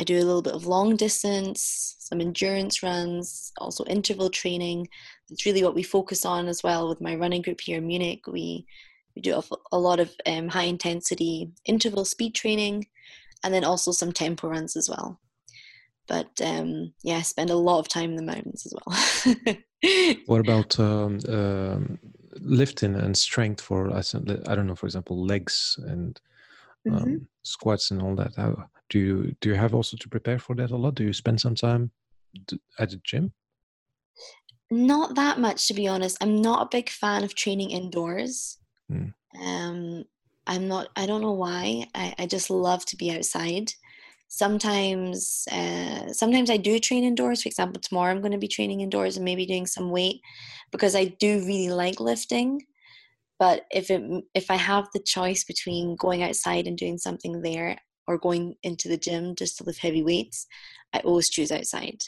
I 0.00 0.02
do 0.02 0.16
a 0.16 0.24
little 0.24 0.40
bit 0.40 0.54
of 0.54 0.66
long 0.66 0.96
distance, 0.96 1.96
some 1.98 2.22
endurance 2.22 2.82
runs, 2.82 3.52
also 3.58 3.84
interval 3.84 4.30
training. 4.30 4.88
It's 5.28 5.44
really 5.44 5.62
what 5.62 5.74
we 5.74 5.82
focus 5.82 6.24
on 6.24 6.48
as 6.48 6.62
well 6.62 6.88
with 6.88 7.02
my 7.02 7.16
running 7.16 7.42
group 7.42 7.60
here 7.60 7.76
in 7.78 7.86
Munich. 7.86 8.26
We 8.26 8.64
we 9.14 9.20
do 9.20 9.42
a 9.72 9.78
lot 9.78 10.00
of 10.00 10.10
um, 10.24 10.48
high 10.48 10.64
intensity 10.64 11.50
interval 11.66 12.06
speed 12.06 12.34
training, 12.34 12.86
and 13.44 13.52
then 13.52 13.62
also 13.62 13.92
some 13.92 14.10
tempo 14.10 14.48
runs 14.48 14.74
as 14.74 14.88
well. 14.88 15.20
But 16.08 16.30
um, 16.42 16.94
yeah, 17.02 17.18
I 17.18 17.22
spend 17.22 17.50
a 17.50 17.54
lot 17.56 17.80
of 17.80 17.88
time 17.88 18.08
in 18.08 18.16
the 18.16 18.22
mountains 18.22 18.64
as 18.64 18.72
well. 18.74 20.16
what 20.26 20.40
about 20.40 20.80
um, 20.80 21.18
um, 21.28 21.98
lifting 22.40 22.94
and 22.94 23.14
strength 23.14 23.60
for 23.60 23.94
I 23.94 24.00
don't 24.54 24.66
know, 24.66 24.76
for 24.76 24.86
example, 24.86 25.26
legs 25.26 25.78
and 25.86 26.18
um, 26.90 26.94
mm-hmm. 26.94 27.16
squats 27.42 27.90
and 27.90 28.00
all 28.00 28.14
that? 28.14 28.32
How 28.38 28.66
do 28.90 28.98
you 28.98 29.36
do 29.40 29.48
you 29.48 29.54
have 29.54 29.74
also 29.74 29.96
to 29.96 30.08
prepare 30.08 30.38
for 30.38 30.54
that 30.56 30.72
a 30.72 30.76
lot? 30.76 30.96
Do 30.96 31.04
you 31.04 31.12
spend 31.12 31.40
some 31.40 31.54
time 31.54 31.92
at 32.78 32.90
the 32.90 33.00
gym? 33.02 33.32
Not 34.70 35.14
that 35.14 35.38
much 35.38 35.66
to 35.68 35.74
be 35.74 35.88
honest. 35.88 36.18
I'm 36.20 36.42
not 36.42 36.62
a 36.62 36.68
big 36.70 36.90
fan 36.90 37.24
of 37.24 37.34
training 37.34 37.70
indoors. 37.70 38.58
Mm. 38.92 39.14
um 39.46 40.04
i'm 40.48 40.66
not 40.66 40.88
i 40.96 41.06
don't 41.06 41.22
know 41.22 41.38
why. 41.46 41.86
I, 41.94 42.14
I 42.18 42.26
just 42.26 42.50
love 42.50 42.84
to 42.86 42.96
be 42.96 43.12
outside. 43.12 43.72
Sometimes 44.26 45.46
uh, 45.50 46.12
sometimes 46.12 46.50
i 46.50 46.56
do 46.56 46.78
train 46.78 47.04
indoors. 47.04 47.42
For 47.42 47.48
example 47.48 47.80
tomorrow 47.80 48.10
i'm 48.10 48.20
going 48.20 48.38
to 48.38 48.46
be 48.46 48.56
training 48.56 48.80
indoors 48.80 49.16
and 49.16 49.24
maybe 49.24 49.46
doing 49.46 49.66
some 49.66 49.90
weight 49.90 50.20
because 50.72 50.96
i 50.96 51.04
do 51.04 51.38
really 51.46 51.70
like 51.70 52.00
lifting. 52.00 52.62
But 53.38 53.66
if 53.70 53.90
it 53.90 54.02
if 54.34 54.50
i 54.50 54.56
have 54.56 54.88
the 54.92 55.04
choice 55.16 55.44
between 55.44 55.94
going 55.94 56.24
outside 56.24 56.66
and 56.66 56.76
doing 56.76 56.98
something 56.98 57.42
there 57.42 57.78
or 58.10 58.18
going 58.18 58.56
into 58.64 58.88
the 58.88 58.96
gym 58.96 59.36
just 59.36 59.56
to 59.56 59.64
lift 59.64 59.78
heavy 59.78 60.02
weights, 60.02 60.46
I 60.92 60.98
always 61.00 61.28
choose 61.28 61.52
outside. 61.52 62.02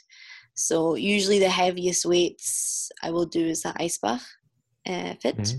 So 0.54 0.96
usually 0.96 1.38
the 1.38 1.48
heaviest 1.48 2.04
weights 2.04 2.90
I 3.02 3.12
will 3.12 3.24
do 3.24 3.46
is 3.46 3.62
the 3.62 3.68
Eisbach 3.68 4.20
uh, 4.84 5.14
fit, 5.22 5.36
mm-hmm. 5.36 5.58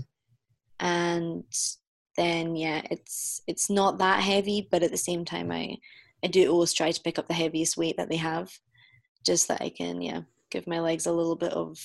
and 0.86 1.44
then 2.18 2.56
yeah, 2.56 2.82
it's 2.90 3.40
it's 3.46 3.70
not 3.70 3.98
that 3.98 4.20
heavy, 4.20 4.68
but 4.70 4.82
at 4.82 4.90
the 4.90 4.98
same 4.98 5.24
time 5.24 5.50
I 5.50 5.78
I 6.22 6.28
do 6.28 6.52
always 6.52 6.74
try 6.74 6.92
to 6.92 7.00
pick 7.00 7.18
up 7.18 7.26
the 7.26 7.34
heaviest 7.34 7.78
weight 7.78 7.96
that 7.96 8.10
they 8.10 8.16
have, 8.18 8.52
just 9.24 9.48
that 9.48 9.62
I 9.62 9.70
can 9.70 10.02
yeah 10.02 10.20
give 10.50 10.66
my 10.66 10.78
legs 10.78 11.06
a 11.06 11.12
little 11.12 11.36
bit 11.36 11.52
of 11.54 11.78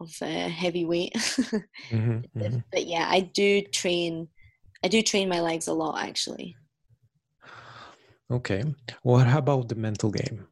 of 0.00 0.14
uh, 0.20 0.48
heavy 0.48 0.84
weight. 0.84 1.14
mm-hmm, 1.16 2.20
mm-hmm. 2.38 2.58
But 2.70 2.86
yeah, 2.86 3.08
I 3.10 3.20
do 3.20 3.62
train. 3.62 4.28
I 4.84 4.88
do 4.88 5.02
train 5.02 5.30
my 5.30 5.40
legs 5.40 5.66
a 5.66 5.72
lot 5.72 6.02
actually. 6.02 6.56
Okay. 8.30 8.62
What 9.02 9.26
about 9.26 9.68
the 9.68 9.74
mental 9.74 10.10
game? 10.10 10.46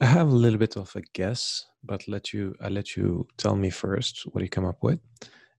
I 0.00 0.06
have 0.06 0.28
a 0.28 0.36
little 0.36 0.58
bit 0.58 0.76
of 0.76 0.94
a 0.94 1.00
guess, 1.12 1.66
but 1.82 2.06
let 2.06 2.32
you 2.32 2.54
I 2.60 2.68
let 2.68 2.96
you 2.96 3.26
tell 3.36 3.56
me 3.56 3.70
first 3.70 4.22
what 4.32 4.42
you 4.42 4.48
come 4.48 4.64
up 4.64 4.82
with, 4.82 5.00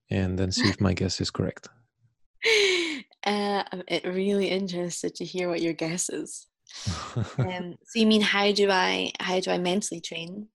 and 0.10 0.40
then 0.40 0.52
see 0.52 0.70
if 0.70 0.80
my 0.80 0.94
guess 0.94 1.22
is 1.22 1.32
correct. 1.32 1.68
Uh, 3.26 3.64
I'm 3.74 3.84
really 4.16 4.48
interested 4.48 5.14
to 5.16 5.26
hear 5.26 5.50
what 5.50 5.62
your 5.62 5.74
guess 5.74 6.10
is. 6.10 6.48
um, 7.38 7.76
so 7.86 8.00
you 8.00 8.08
mean 8.08 8.22
how 8.22 8.50
do 8.54 8.72
I 8.72 9.12
how 9.20 9.42
do 9.42 9.52
I 9.52 9.58
mentally 9.58 10.00
train? 10.00 10.48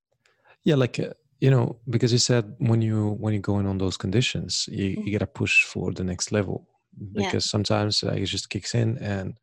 Yeah, 0.64 0.76
like 0.76 0.98
uh, 0.98 1.12
you 1.40 1.50
know, 1.50 1.76
because 1.90 2.10
you 2.10 2.18
said 2.18 2.54
when 2.58 2.80
you 2.80 3.16
when 3.20 3.34
you 3.34 3.40
go 3.40 3.58
in 3.58 3.66
on 3.66 3.76
those 3.76 3.98
conditions, 3.98 4.66
you, 4.72 4.90
mm-hmm. 4.90 5.02
you 5.02 5.10
get 5.12 5.20
a 5.20 5.26
push 5.26 5.62
for 5.64 5.92
the 5.92 6.04
next 6.04 6.32
level. 6.32 6.66
Because 7.12 7.46
yeah. 7.46 7.50
sometimes 7.50 8.02
uh, 8.02 8.12
it 8.12 8.26
just 8.26 8.48
kicks 8.48 8.74
in 8.74 8.96
and 8.98 9.38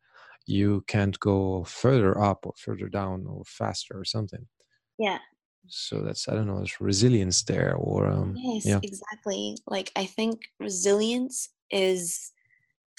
you 0.46 0.84
can't 0.86 1.18
go 1.20 1.64
further 1.64 2.20
up 2.20 2.46
or 2.46 2.52
further 2.56 2.88
down 2.88 3.26
or 3.26 3.44
faster 3.44 3.98
or 3.98 4.04
something. 4.04 4.46
Yeah. 4.98 5.18
So 5.68 6.00
that's 6.02 6.28
I 6.28 6.34
don't 6.34 6.46
know, 6.46 6.56
there's 6.56 6.80
resilience 6.80 7.42
there 7.44 7.74
or 7.76 8.08
um, 8.08 8.34
yes, 8.36 8.66
yeah. 8.66 8.80
exactly. 8.82 9.56
Like 9.66 9.92
I 9.96 10.06
think 10.06 10.42
resilience 10.58 11.48
is 11.70 12.32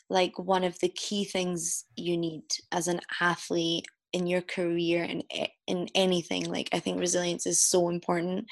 like 0.09 0.37
one 0.37 0.63
of 0.63 0.79
the 0.79 0.89
key 0.89 1.25
things 1.25 1.85
you 1.95 2.17
need 2.17 2.43
as 2.71 2.87
an 2.87 3.01
athlete 3.21 3.85
in 4.13 4.27
your 4.27 4.41
career 4.41 5.03
and 5.03 5.23
in 5.67 5.87
anything 5.95 6.45
like 6.45 6.69
i 6.71 6.79
think 6.79 6.99
resilience 6.99 7.47
is 7.47 7.63
so 7.63 7.89
important 7.89 8.45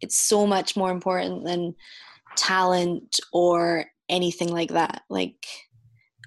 it's 0.00 0.18
so 0.18 0.46
much 0.46 0.74
more 0.74 0.90
important 0.90 1.44
than 1.44 1.74
talent 2.36 3.20
or 3.32 3.84
anything 4.08 4.48
like 4.48 4.70
that 4.70 5.02
like 5.10 5.46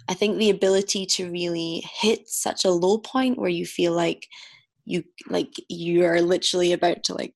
i 0.07 0.13
think 0.13 0.37
the 0.37 0.49
ability 0.49 1.05
to 1.05 1.31
really 1.31 1.83
hit 1.99 2.27
such 2.27 2.65
a 2.65 2.71
low 2.71 2.97
point 2.97 3.37
where 3.37 3.49
you 3.49 3.65
feel 3.65 3.93
like 3.93 4.27
you 4.85 5.03
like 5.29 5.53
you 5.69 6.05
are 6.05 6.21
literally 6.21 6.73
about 6.73 7.03
to 7.03 7.13
like 7.13 7.33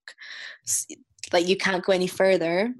like 1.34 1.48
you 1.48 1.58
can't 1.58 1.84
go 1.84 1.94
any 1.94 2.08
further 2.08 2.74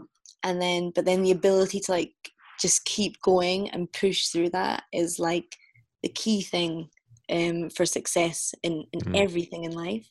and 0.44 0.62
then 0.62 0.92
but 0.94 1.06
then 1.06 1.24
the 1.24 1.32
ability 1.32 1.80
to 1.80 1.92
like 1.92 2.14
just 2.60 2.84
keep 2.86 3.22
going 3.22 3.70
and 3.70 3.92
push 3.94 4.28
through 4.28 4.50
that 4.50 4.84
is 4.92 5.18
like 5.18 5.56
the 6.04 6.10
key 6.10 6.42
thing 6.42 6.90
um, 7.32 7.70
for 7.70 7.86
success 7.86 8.54
in, 8.64 8.86
in 8.92 9.00
mm. 9.02 9.20
everything 9.20 9.64
in 9.64 9.72
life. 9.72 10.10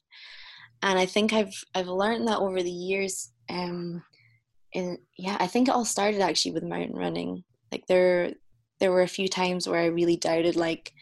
And 0.83 0.99
I 0.99 1.07
think 1.07 1.33
I've 1.33 1.65
I've 1.75 1.89
learned 1.89 2.29
that 2.29 2.39
over 2.39 2.63
the 2.63 2.71
years. 2.71 3.31
Um, 3.51 4.03
and 4.75 4.99
yeah, 5.17 5.37
I 5.41 5.47
think 5.47 5.69
it 5.69 5.75
all 5.75 5.85
started 5.85 6.21
actually 6.21 6.53
with 6.53 6.63
mountain 6.63 6.97
running. 6.97 7.43
Like 7.73 7.87
there 7.89 8.33
there 8.81 8.93
were 8.93 9.03
a 9.03 9.09
few 9.09 9.29
times 9.29 9.69
where 9.69 9.81
I 9.81 9.87
really 9.87 10.17
doubted 10.17 10.57
like 10.57 10.93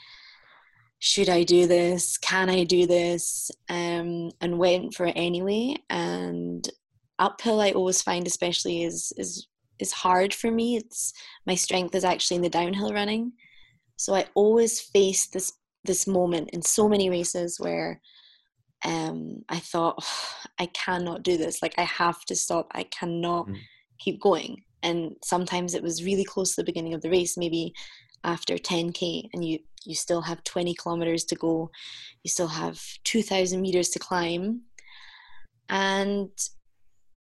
should 0.99 1.29
I 1.29 1.43
do 1.43 1.67
this? 1.67 2.17
Can 2.19 2.49
I 2.49 2.65
do 2.65 2.87
this? 2.87 3.51
Um, 3.69 4.31
and 4.41 4.59
went 4.59 4.95
for 4.95 5.07
it 5.07 5.13
anyway. 5.17 5.77
And 5.91 6.69
uphill, 7.19 7.61
I 7.61 7.73
always 7.73 8.03
find, 8.03 8.27
especially, 8.27 8.83
is 8.83 9.13
is 9.17 9.47
is 9.79 9.93
hard 9.93 10.33
for 10.33 10.51
me. 10.51 10.77
It's 10.77 11.13
my 11.47 11.55
strength 11.55 11.95
is 11.95 12.05
actually 12.05 12.37
in 12.37 12.43
the 12.43 12.49
downhill 12.49 12.93
running. 12.93 13.33
So 13.97 14.15
I 14.15 14.27
always 14.35 14.81
face 14.81 15.27
this 15.27 15.53
this 15.85 16.07
moment 16.07 16.51
in 16.51 16.63
so 16.63 16.89
many 16.89 17.11
races 17.11 17.61
where 17.61 18.01
um, 18.85 19.45
I 19.49 19.59
thought 19.59 19.97
oh, 20.01 20.49
I 20.59 20.67
cannot 20.67 21.23
do 21.23 21.37
this. 21.37 21.63
Like 21.63 21.75
I 21.79 21.85
have 21.85 22.25
to 22.27 22.37
stop. 22.37 22.69
I 22.75 22.85
cannot 22.85 23.49
mm. 23.49 23.59
keep 23.99 24.21
going. 24.21 24.63
And 24.87 25.17
sometimes 25.25 25.75
it 25.75 25.83
was 25.83 26.05
really 26.05 26.25
close 26.25 26.55
to 26.55 26.61
the 26.61 26.71
beginning 26.71 26.95
of 26.95 27.03
the 27.03 27.11
race, 27.11 27.37
maybe 27.37 27.73
after 28.23 28.57
10k, 28.57 29.29
and 29.33 29.45
you 29.45 29.59
you 29.85 29.95
still 29.95 30.23
have 30.23 30.43
20 30.43 30.75
kilometers 30.75 31.25
to 31.25 31.37
go. 31.37 31.71
You 32.25 32.31
still 32.31 32.49
have 32.49 32.81
2,000 33.05 33.61
meters 33.61 33.89
to 33.91 33.99
climb, 33.99 34.63
and 35.69 36.31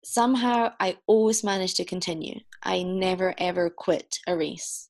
somehow 0.04 0.72
I 0.80 0.98
always 1.08 1.44
managed 1.44 1.78
to 1.78 1.86
continue. 1.86 2.40
I 2.64 2.84
never 2.84 3.34
ever 3.38 3.70
quit 3.70 4.20
a 4.28 4.36
race. 4.38 4.90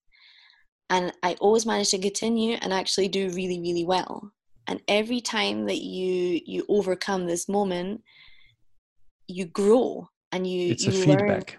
And 0.92 1.14
I 1.22 1.36
always 1.40 1.66
managed 1.66 1.92
to 1.92 2.00
continue 2.00 2.58
and 2.62 2.74
actually 2.74 3.10
do 3.10 3.30
really, 3.30 3.60
really 3.60 3.86
well. 3.86 4.32
And 4.68 4.82
every 4.88 5.22
time 5.22 5.66
that 5.66 5.82
you 5.82 6.42
you 6.46 6.66
overcome 6.70 7.26
this 7.26 7.50
moment, 7.50 8.02
you 9.28 9.46
grow 9.46 10.10
and 10.32 10.46
you 10.46 10.72
it's 10.72 10.86
you 10.86 10.90
a 10.90 11.06
feedback. 11.06 11.58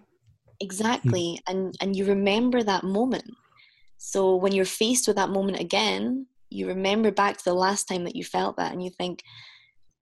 Exactly. 0.60 1.40
Mm. 1.48 1.52
and 1.52 1.74
and 1.80 1.96
you 1.96 2.04
remember 2.06 2.62
that 2.62 2.84
moment. 2.84 3.30
So 3.98 4.36
when 4.36 4.52
you're 4.52 4.64
faced 4.64 5.06
with 5.06 5.16
that 5.16 5.30
moment 5.30 5.60
again, 5.60 6.26
you 6.50 6.66
remember 6.68 7.10
back 7.10 7.36
to 7.38 7.44
the 7.44 7.54
last 7.54 7.84
time 7.84 8.04
that 8.04 8.16
you 8.16 8.24
felt 8.24 8.56
that 8.56 8.72
and 8.72 8.82
you 8.82 8.90
think, 8.90 9.22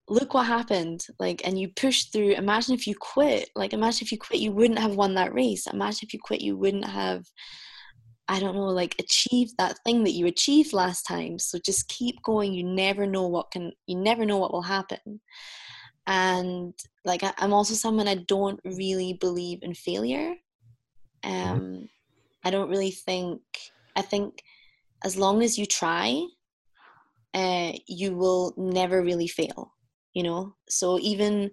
look 0.08 0.34
what 0.34 0.46
happened 0.46 1.04
like 1.18 1.42
and 1.44 1.58
you 1.58 1.68
push 1.68 2.04
through. 2.04 2.32
Imagine 2.32 2.74
if 2.74 2.86
you 2.86 2.94
quit. 2.98 3.50
Like 3.54 3.72
imagine 3.72 4.04
if 4.04 4.12
you 4.12 4.18
quit 4.18 4.40
you 4.40 4.52
wouldn't 4.52 4.78
have 4.78 4.96
won 4.96 5.14
that 5.14 5.34
race. 5.34 5.66
Imagine 5.66 6.00
if 6.02 6.12
you 6.12 6.20
quit 6.22 6.40
you 6.40 6.56
wouldn't 6.56 6.86
have 6.86 7.24
i 8.30 8.38
don't 8.38 8.54
know 8.54 8.66
like 8.66 8.94
achieved 8.98 9.54
that 9.56 9.78
thing 9.86 10.04
that 10.04 10.12
you 10.12 10.26
achieved 10.26 10.72
last 10.72 11.02
time. 11.02 11.38
So 11.38 11.58
just 11.58 11.88
keep 11.88 12.22
going. 12.22 12.52
You 12.52 12.64
never 12.64 13.06
know 13.06 13.26
what 13.26 13.50
can 13.50 13.72
you 13.86 13.96
never 13.96 14.24
know 14.24 14.38
what 14.38 14.52
will 14.52 14.62
happen. 14.62 15.20
And 16.06 16.72
like 17.04 17.22
I, 17.22 17.32
am 17.38 17.52
also 17.52 17.74
someone 17.74 18.08
i 18.08 18.14
don't 18.14 18.60
really 18.64 19.14
believe 19.20 19.58
in 19.62 19.74
failure. 19.74 20.34
Um 21.24 21.32
mm-hmm. 21.32 21.84
i 22.44 22.50
don't 22.50 22.70
really 22.70 22.90
think 22.90 23.40
i 23.96 24.02
think 24.02 24.42
as 25.04 25.16
long 25.16 25.42
as 25.42 25.58
you 25.58 25.66
try 25.66 26.22
uh, 27.34 27.72
you 27.86 28.16
will 28.16 28.54
never 28.56 29.02
really 29.02 29.28
fail 29.28 29.72
you 30.18 30.24
know? 30.24 30.54
So 30.68 30.98
even 30.98 31.50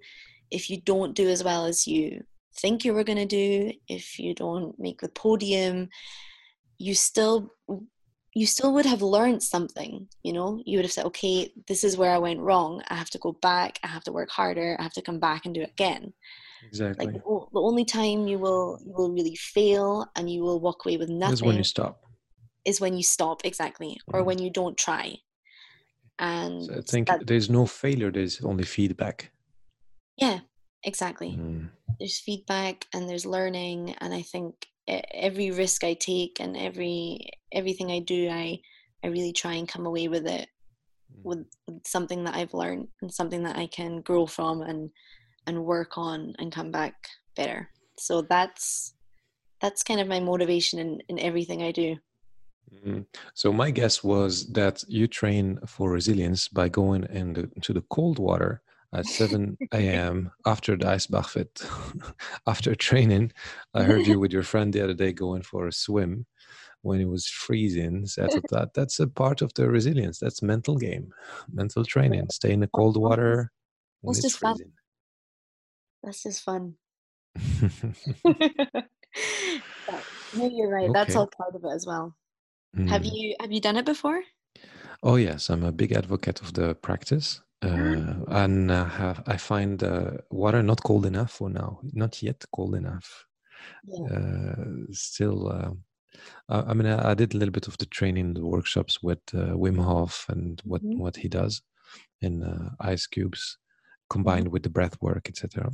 if 0.49 0.71
you 0.71 0.81
don't 0.81 1.15
do 1.15 1.29
as 1.29 1.43
well 1.43 1.65
as 1.65 1.85
you 1.85 2.23
think 2.57 2.83
you 2.83 2.93
were 2.95 3.03
going 3.03 3.17
to 3.17 3.25
do 3.25 3.71
if 3.87 4.17
you 4.17 4.33
don't 4.33 4.79
make 4.79 5.01
the 5.01 5.09
podium 5.09 5.89
you 6.77 6.95
still 6.95 7.53
you 8.33 8.45
still 8.45 8.73
would 8.73 8.85
have 8.85 9.01
learned 9.01 9.43
something 9.43 10.07
you 10.23 10.33
know? 10.33 10.61
You 10.65 10.77
would 10.77 10.85
have 10.85 10.91
said 10.91 11.05
okay 11.05 11.51
this 11.67 11.83
is 11.83 11.95
where 11.95 12.11
i 12.11 12.17
went 12.17 12.39
wrong. 12.39 12.81
I 12.89 12.95
have 12.95 13.11
to 13.11 13.19
go 13.19 13.33
back. 13.33 13.79
I 13.83 13.87
have 13.87 14.03
to 14.05 14.11
work 14.11 14.31
harder. 14.31 14.75
I 14.79 14.83
have 14.83 14.93
to 14.93 15.01
come 15.03 15.19
back 15.19 15.45
and 15.45 15.53
do 15.53 15.61
it 15.61 15.71
again 15.71 16.13
exactly 16.67 17.05
like 17.05 17.15
the 17.23 17.61
only 17.61 17.85
time 17.85 18.27
you 18.27 18.37
will 18.37 18.79
you 18.85 18.93
will 18.93 19.11
really 19.11 19.35
fail 19.35 20.05
and 20.15 20.29
you 20.29 20.41
will 20.41 20.59
walk 20.59 20.85
away 20.85 20.97
with 20.97 21.09
nothing 21.09 21.33
is 21.33 21.43
when 21.43 21.55
you 21.57 21.63
stop 21.63 22.01
is 22.65 22.81
when 22.81 22.95
you 22.95 23.03
stop 23.03 23.45
exactly 23.45 23.89
mm-hmm. 23.89 24.17
or 24.17 24.23
when 24.23 24.39
you 24.39 24.49
don't 24.49 24.77
try 24.77 25.15
and 26.19 26.63
so 26.63 26.77
I 26.77 26.81
think 26.81 27.07
that, 27.07 27.27
there's 27.27 27.49
no 27.49 27.65
failure, 27.65 28.11
there's 28.11 28.41
only 28.41 28.63
feedback. 28.63 29.31
Yeah, 30.17 30.39
exactly. 30.83 31.31
Mm. 31.31 31.69
There's 31.99 32.19
feedback 32.19 32.85
and 32.93 33.09
there's 33.09 33.25
learning, 33.25 33.95
and 33.99 34.13
I 34.13 34.21
think 34.21 34.67
every 34.87 35.51
risk 35.51 35.83
I 35.83 35.93
take 35.93 36.39
and 36.39 36.55
every 36.55 37.31
everything 37.51 37.91
I 37.91 37.99
do, 37.99 38.29
I 38.29 38.59
I 39.03 39.07
really 39.07 39.33
try 39.33 39.53
and 39.53 39.67
come 39.67 39.85
away 39.85 40.07
with 40.07 40.25
it 40.25 40.47
mm. 41.13 41.23
with, 41.23 41.45
with 41.67 41.85
something 41.85 42.23
that 42.23 42.35
I've 42.35 42.53
learned 42.53 42.87
and 43.01 43.13
something 43.13 43.43
that 43.43 43.57
I 43.57 43.67
can 43.67 44.01
grow 44.01 44.25
from 44.25 44.61
and 44.61 44.89
and 45.47 45.65
work 45.65 45.97
on 45.97 46.35
and 46.39 46.51
come 46.51 46.71
back 46.71 47.09
better. 47.35 47.69
So 47.97 48.21
that's 48.21 48.93
that's 49.61 49.83
kind 49.83 49.99
of 49.99 50.07
my 50.07 50.19
motivation 50.19 50.79
in, 50.79 51.01
in 51.07 51.19
everything 51.19 51.63
I 51.63 51.71
do. 51.71 51.95
Mm-hmm. 52.73 53.01
So 53.33 53.53
my 53.53 53.71
guess 53.71 54.03
was 54.03 54.47
that 54.53 54.83
you 54.87 55.07
train 55.07 55.59
for 55.65 55.91
resilience 55.91 56.47
by 56.47 56.69
going 56.69 57.05
into 57.09 57.73
the 57.73 57.83
cold 57.89 58.19
water 58.19 58.61
at 58.93 59.05
7 59.05 59.57
a.m. 59.73 60.31
after 60.45 60.75
the 60.75 60.85
Eisbachfit. 60.85 61.65
after 62.47 62.75
training, 62.75 63.31
I 63.73 63.83
heard 63.83 64.07
you 64.07 64.19
with 64.19 64.31
your 64.31 64.43
friend 64.43 64.73
the 64.73 64.83
other 64.83 64.93
day 64.93 65.13
going 65.13 65.41
for 65.41 65.67
a 65.67 65.71
swim 65.71 66.25
when 66.81 67.01
it 67.01 67.09
was 67.09 67.27
freezing. 67.27 68.05
So 68.05 68.23
I 68.23 68.27
thought 68.27 68.49
that 68.51 68.73
that's 68.73 68.99
a 68.99 69.07
part 69.07 69.41
of 69.41 69.53
the 69.53 69.69
resilience. 69.69 70.19
That's 70.19 70.41
mental 70.41 70.77
game, 70.77 71.11
mental 71.51 71.83
training. 71.83 72.27
Stay 72.31 72.51
in 72.51 72.59
the 72.59 72.67
cold 72.67 72.97
water 72.97 73.51
when 74.01 74.15
it's 74.15 74.35
freezing. 74.35 74.71
That's 76.05 76.21
just 76.21 76.43
fun. 76.43 76.75
no, 80.35 80.47
you're 80.47 80.69
right. 80.69 80.83
Okay. 80.83 80.93
That's 80.93 81.15
all 81.15 81.27
part 81.27 81.55
of 81.55 81.63
it 81.63 81.71
as 81.73 81.85
well. 81.87 82.15
Mm. 82.77 82.89
Have 82.89 83.05
you 83.05 83.35
have 83.39 83.51
you 83.51 83.59
done 83.59 83.77
it 83.77 83.85
before? 83.85 84.21
Oh 85.01 85.15
yes, 85.15 85.49
I'm 85.49 85.63
a 85.63 85.71
big 85.71 85.93
advocate 85.93 86.41
of 86.41 86.53
the 86.53 86.75
practice, 86.75 87.41
uh, 87.63 88.15
and 88.27 88.69
uh, 88.69 88.85
have, 88.85 89.23
I 89.25 89.37
find 89.37 89.81
uh, 89.83 90.11
water 90.29 90.61
not 90.61 90.83
cold 90.83 91.05
enough 91.05 91.31
for 91.31 91.49
now, 91.49 91.79
not 91.93 92.21
yet 92.21 92.43
cold 92.53 92.75
enough. 92.75 93.25
Yeah. 93.85 94.05
Uh, 94.05 94.65
still, 94.91 95.47
uh, 95.47 95.71
I, 96.49 96.73
mean, 96.73 96.87
I, 96.87 97.11
I, 97.11 97.13
did 97.15 97.33
a 97.33 97.37
little 97.37 97.51
bit 97.51 97.67
of 97.67 97.77
the 97.77 97.87
training, 97.87 98.33
the 98.33 98.45
workshops 98.45 99.01
with 99.01 99.19
uh, 99.33 99.55
Wim 99.55 99.83
Hof 99.83 100.25
and 100.29 100.61
what 100.65 100.83
mm-hmm. 100.83 100.99
what 100.99 101.15
he 101.15 101.27
does 101.27 101.61
in 102.21 102.43
ice 102.79 103.07
cubes, 103.07 103.57
mm-hmm. 103.57 104.13
combined 104.13 104.49
with 104.49 104.63
the 104.63 104.69
breath 104.69 104.97
work, 105.01 105.27
etc. 105.29 105.71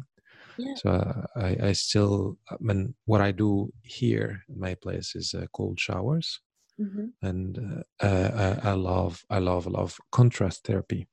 Yeah. 0.58 0.76
So 0.76 0.90
uh, 0.90 1.26
I, 1.36 1.58
I 1.70 1.72
still, 1.74 2.38
I 2.50 2.56
mean, 2.60 2.96
what 3.06 3.22
I 3.22 3.32
do 3.32 3.72
here 3.84 4.44
in 4.50 4.60
my 4.60 4.76
place 4.76 5.16
is 5.16 5.34
uh, 5.34 5.46
cold 5.54 5.80
showers, 5.80 6.40
mm-hmm. 6.80 7.08
and 7.22 7.86
uh, 8.02 8.06
uh 8.06 8.58
I, 8.64 8.70
I 8.70 8.74
love, 8.74 9.24
I 9.30 9.40
love, 9.40 9.68
love 9.68 9.98
contrast 10.12 10.66
therapy. 10.66 11.08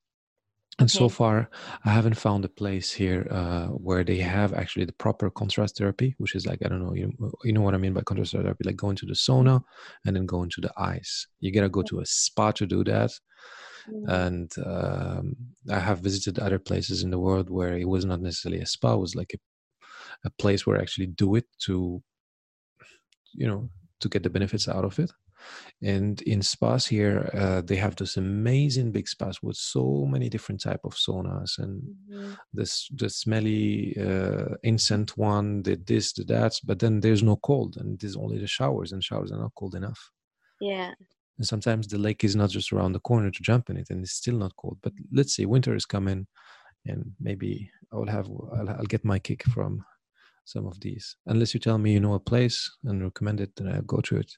And 0.80 0.89
okay. 0.89 0.97
so 0.97 1.09
far, 1.09 1.51
I 1.84 1.91
haven't 1.91 2.14
found 2.14 2.45
a 2.45 2.49
place 2.49 2.93
here 2.93 3.26
uh, 3.32 3.66
where 3.66 4.05
they 4.05 4.18
have 4.18 4.55
actually 4.55 4.84
the 4.84 4.93
proper 4.93 5.28
contrast 5.28 5.76
therapy, 5.76 6.14
which 6.18 6.36
is 6.36 6.47
like 6.47 6.61
I 6.64 6.68
don't 6.68 6.84
know, 6.84 6.95
you 6.95 7.12
you 7.43 7.53
know 7.53 7.62
what 7.62 7.74
I 7.74 7.78
mean 7.78 7.95
by 7.95 8.03
contrast 8.03 8.32
therapy, 8.32 8.64
like 8.64 8.76
going 8.76 8.95
to 8.97 9.07
the 9.07 9.14
sauna 9.14 9.61
and 10.07 10.14
then 10.14 10.24
going 10.24 10.51
to 10.51 10.61
the 10.61 10.72
ice. 10.76 11.26
You 11.41 11.51
gotta 11.51 11.68
go 11.68 11.82
to 11.82 11.99
a 11.99 12.07
spa 12.07 12.53
to 12.53 12.66
do 12.66 12.84
that. 12.84 13.11
Mm. 13.93 14.09
And 14.09 14.53
um, 14.66 15.36
I 15.70 15.78
have 15.78 16.01
visited 16.01 16.39
other 16.39 16.59
places 16.59 17.03
in 17.03 17.11
the 17.11 17.18
world 17.18 17.51
where 17.51 17.76
it 17.76 17.89
was 17.89 18.05
not 18.05 18.20
necessarily 18.20 18.61
a 18.62 18.66
spa; 18.66 18.95
it 18.95 19.01
was 19.01 19.14
like 19.14 19.34
a, 19.34 19.39
a 20.24 20.30
place 20.30 20.66
where 20.66 20.78
I 20.78 20.82
actually 20.82 21.07
do 21.07 21.34
it 21.36 21.47
to, 21.64 22.03
you 23.32 23.47
know, 23.47 23.68
to 24.01 24.09
get 24.09 24.22
the 24.22 24.30
benefits 24.30 24.68
out 24.68 24.84
of 24.84 24.99
it. 24.99 25.12
And 25.82 26.20
in 26.22 26.43
spas 26.43 26.86
here, 26.86 27.30
uh, 27.32 27.61
they 27.62 27.76
have 27.76 27.95
this 27.97 28.16
amazing 28.16 28.91
big 28.91 29.09
spas 29.09 29.41
with 29.43 29.57
so 29.57 30.05
many 30.07 30.28
different 30.28 30.61
type 30.61 30.80
of 30.84 30.95
saunas 30.95 31.59
and 31.59 31.82
mm-hmm. 32.11 32.32
this 32.53 32.89
the 32.95 33.09
smelly 33.09 33.97
uh, 33.99 34.57
incense 34.62 35.16
one, 35.16 35.62
the 35.62 35.76
this, 35.76 36.12
the 36.12 36.24
that. 36.24 36.55
But 36.64 36.80
then 36.80 37.01
there's 37.01 37.22
no 37.22 37.36
cold, 37.36 37.76
and 37.76 37.99
there's 38.01 38.16
only 38.16 38.39
the 38.39 38.49
showers, 38.49 38.93
and 38.93 39.03
showers 39.03 39.30
are 39.30 39.39
not 39.39 39.55
cold 39.55 39.74
enough. 39.74 40.11
Yeah. 40.61 40.95
And 41.39 41.47
sometimes 41.47 41.86
the 41.86 41.99
lake 41.99 42.24
is 42.24 42.34
not 42.34 42.51
just 42.51 42.72
around 42.72 42.93
the 42.93 43.01
corner 43.01 43.30
to 43.30 43.43
jump 43.43 43.70
in 43.70 43.76
it, 43.76 43.91
and 43.91 44.03
it's 44.03 44.12
still 44.12 44.36
not 44.36 44.57
cold. 44.57 44.78
But 44.82 44.93
let's 45.12 45.34
say 45.36 45.47
winter 45.47 45.74
is 45.74 45.86
coming, 45.86 46.26
and 46.84 47.12
maybe 47.20 47.70
I'll 47.93 48.07
have 48.07 48.28
I'll, 48.28 48.68
I'll 48.68 48.84
get 48.84 49.05
my 49.05 49.18
kick 49.18 49.45
from 49.45 49.84
some 50.45 50.66
of 50.66 50.80
these. 50.80 51.16
Unless 51.26 51.55
you 51.55 51.61
tell 51.61 51.78
me 51.78 51.93
you 51.93 52.01
know 52.01 52.14
a 52.14 52.20
place 52.20 52.70
and 52.84 53.03
recommend 53.03 53.41
it, 53.41 53.55
then 53.57 53.68
I'll 53.68 53.82
go 53.82 54.01
to 54.01 54.16
it. 54.16 54.32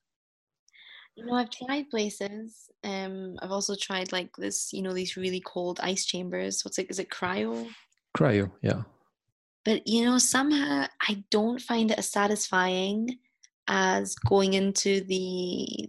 You 1.16 1.26
know, 1.26 1.34
I've 1.34 1.50
tried 1.50 1.90
places. 1.90 2.70
Um, 2.84 3.36
I've 3.42 3.50
also 3.50 3.74
tried 3.74 4.12
like 4.12 4.30
this, 4.36 4.72
you 4.72 4.82
know, 4.82 4.92
these 4.92 5.16
really 5.16 5.40
cold 5.40 5.80
ice 5.82 6.04
chambers. 6.04 6.64
What's 6.64 6.78
it? 6.78 6.86
Is 6.90 6.98
it 6.98 7.10
cryo? 7.10 7.68
Cryo, 8.16 8.50
yeah. 8.62 8.82
But 9.64 9.86
you 9.86 10.04
know, 10.04 10.18
somehow 10.18 10.86
I 11.00 11.24
don't 11.30 11.60
find 11.60 11.90
it 11.90 11.98
as 11.98 12.10
satisfying 12.10 13.18
as 13.68 14.14
going 14.14 14.54
into 14.54 15.02
the 15.02 15.88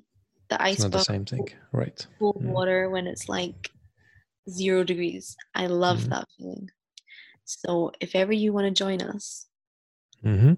the 0.51 0.61
ice. 0.61 0.75
It's 0.75 0.83
not 0.83 0.91
the 0.91 1.03
same 1.03 1.25
thing, 1.25 1.47
right? 1.71 2.05
Cold 2.19 2.43
mm. 2.43 2.51
water 2.51 2.89
when 2.89 3.07
it's 3.07 3.27
like 3.27 3.71
zero 4.49 4.83
degrees. 4.83 5.35
I 5.55 5.67
love 5.67 6.01
mm. 6.01 6.09
that 6.09 6.27
feeling. 6.37 6.69
So 7.45 7.91
if 7.99 8.15
ever 8.15 8.33
you 8.33 8.53
want 8.53 8.67
to 8.67 8.83
join 8.83 9.01
us, 9.01 9.47
mm-hmm. 10.23 10.53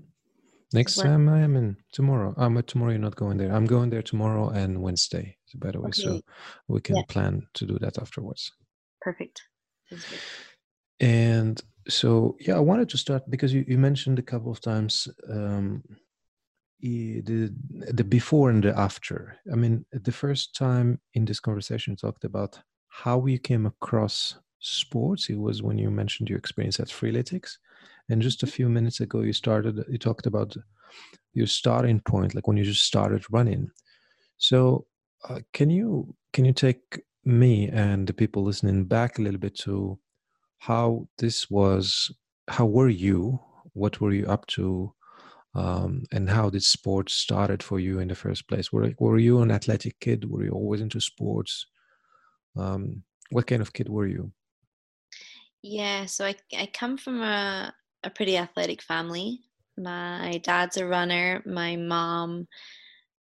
Next 0.74 0.96
time 0.96 1.30
I 1.30 1.42
am 1.42 1.56
in 1.56 1.78
tomorrow. 1.92 2.34
i'm 2.36 2.58
um, 2.58 2.64
tomorrow 2.64 2.92
you're 2.94 3.00
not 3.00 3.16
going 3.16 3.38
there. 3.38 3.54
I'm 3.54 3.68
going 3.68 3.92
there 3.92 4.02
tomorrow 4.02 4.50
and 4.50 4.82
Wednesday. 4.82 5.38
By 5.56 5.70
the 5.70 5.80
way, 5.80 5.90
okay. 5.90 6.02
so 6.02 6.22
we 6.68 6.82
can 6.82 6.96
yeah. 6.96 7.04
plan 7.08 7.44
to 7.54 7.66
do 7.68 7.78
that 7.78 8.00
afterwards. 8.00 8.52
Perfect. 9.00 9.44
And 11.00 11.62
so 11.88 12.38
yeah, 12.40 12.56
I 12.56 12.60
wanted 12.60 12.90
to 12.90 12.98
start 12.98 13.30
because 13.30 13.54
you, 13.54 13.64
you 13.68 13.78
mentioned 13.78 14.18
a 14.18 14.24
couple 14.24 14.52
of 14.52 14.62
times 14.62 15.08
um, 15.32 15.84
the 16.84 17.54
the 17.94 18.04
before 18.04 18.50
and 18.50 18.64
the 18.64 18.78
after. 18.78 19.38
I 19.52 19.56
mean, 19.56 19.86
the 19.92 20.12
first 20.12 20.56
time 20.56 21.00
in 21.14 21.26
this 21.26 21.40
conversation, 21.40 21.96
talked 21.96 22.26
about 22.26 22.60
how 22.90 23.26
you 23.26 23.40
came 23.40 23.66
across 23.66 24.38
sports. 24.60 25.30
It 25.30 25.40
was 25.40 25.64
when 25.64 25.78
you 25.78 25.90
mentioned 25.92 26.30
your 26.30 26.40
experience 26.40 26.80
at 26.80 26.88
Freeletics 26.88 27.58
and 28.10 28.22
just 28.22 28.44
a 28.44 28.48
few 28.48 28.70
minutes 28.70 29.00
ago, 29.00 29.22
you 29.22 29.34
started, 29.34 29.84
you 29.90 29.98
talked 29.98 30.26
about 30.26 30.56
your 31.34 31.48
starting 31.48 32.00
point, 32.02 32.36
like 32.36 32.48
when 32.48 32.58
you 32.58 32.64
just 32.64 32.84
started 32.84 33.24
running. 33.32 33.70
So, 34.38 34.86
uh, 35.30 35.40
can 35.54 35.70
you 35.70 36.16
can 36.34 36.46
you 36.46 36.54
take 36.54 37.02
me 37.26 37.70
and 37.70 38.08
the 38.08 38.14
people 38.14 38.44
listening 38.44 38.86
back 38.86 39.18
a 39.18 39.22
little 39.22 39.40
bit 39.40 39.56
to 39.60 40.00
how 40.60 41.08
this 41.20 41.50
was? 41.50 42.12
How 42.50 42.66
were 42.66 42.90
you? 42.90 43.40
What 43.74 44.02
were 44.02 44.14
you 44.14 44.28
up 44.28 44.48
to? 44.48 44.94
Um, 45.56 46.04
and 46.12 46.30
how 46.30 46.50
did 46.50 46.64
sports 46.64 47.14
started 47.14 47.62
for 47.62 47.80
you 47.80 48.00
in 48.00 48.08
the 48.08 48.16
first 48.16 48.48
place? 48.48 48.72
Were 48.72 48.92
were 49.00 49.20
you 49.20 49.42
an 49.42 49.52
athletic 49.52 50.00
kid? 50.00 50.30
Were 50.30 50.44
you 50.44 50.52
always 50.52 50.82
into 50.82 51.00
sports? 51.00 51.68
Um, 52.58 53.04
what 53.30 53.48
kind 53.48 53.62
of 53.62 53.74
kid 53.74 53.90
were 53.90 54.08
you? 54.08 54.32
Yeah, 55.62 56.06
so 56.06 56.26
I 56.26 56.36
I 56.58 56.68
come 56.74 56.98
from 56.98 57.22
a 57.22 57.74
a 58.04 58.10
pretty 58.10 58.38
athletic 58.38 58.82
family. 58.82 59.42
My 59.78 60.42
dad's 60.44 60.78
a 60.78 60.86
runner. 60.86 61.42
My 61.46 61.76
mom, 61.76 62.48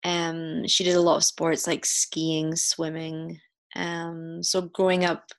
um, 0.04 0.66
she 0.66 0.84
did 0.84 0.96
a 0.96 1.00
lot 1.00 1.16
of 1.16 1.24
sports 1.24 1.66
like 1.66 1.84
skiing, 1.86 2.56
swimming. 2.56 3.38
Um, 3.76 4.42
so 4.42 4.62
growing 4.62 5.04
up, 5.04 5.30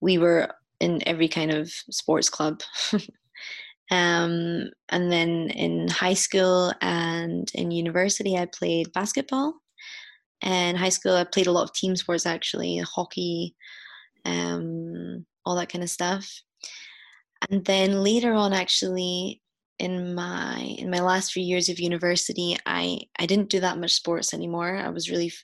we 0.00 0.18
were 0.18 0.52
in 0.80 1.06
every 1.06 1.28
kind 1.28 1.50
of 1.52 1.70
sports 1.90 2.28
club. 2.28 2.62
um, 3.90 4.70
and 4.88 5.10
then 5.12 5.50
in 5.50 5.88
high 5.88 6.14
school 6.14 6.72
and 6.80 7.50
in 7.54 7.70
university, 7.70 8.36
I 8.36 8.46
played 8.46 8.92
basketball. 8.92 9.54
And 10.42 10.78
high 10.78 10.90
school, 10.90 11.16
I 11.16 11.24
played 11.24 11.48
a 11.48 11.52
lot 11.52 11.64
of 11.64 11.74
team 11.74 11.96
sports 11.96 12.24
actually, 12.24 12.78
hockey, 12.78 13.54
um, 14.24 15.26
all 15.44 15.56
that 15.56 15.70
kind 15.70 15.84
of 15.84 15.90
stuff 15.90 16.42
and 17.48 17.64
then 17.64 18.02
later 18.02 18.32
on 18.32 18.52
actually 18.52 19.40
in 19.78 20.14
my 20.14 20.58
in 20.78 20.90
my 20.90 21.00
last 21.00 21.32
few 21.32 21.42
years 21.42 21.68
of 21.68 21.80
university 21.80 22.56
i 22.66 23.00
i 23.18 23.26
didn't 23.26 23.48
do 23.48 23.60
that 23.60 23.78
much 23.78 23.92
sports 23.92 24.34
anymore 24.34 24.76
i 24.76 24.88
was 24.88 25.10
really 25.10 25.28
f- 25.28 25.42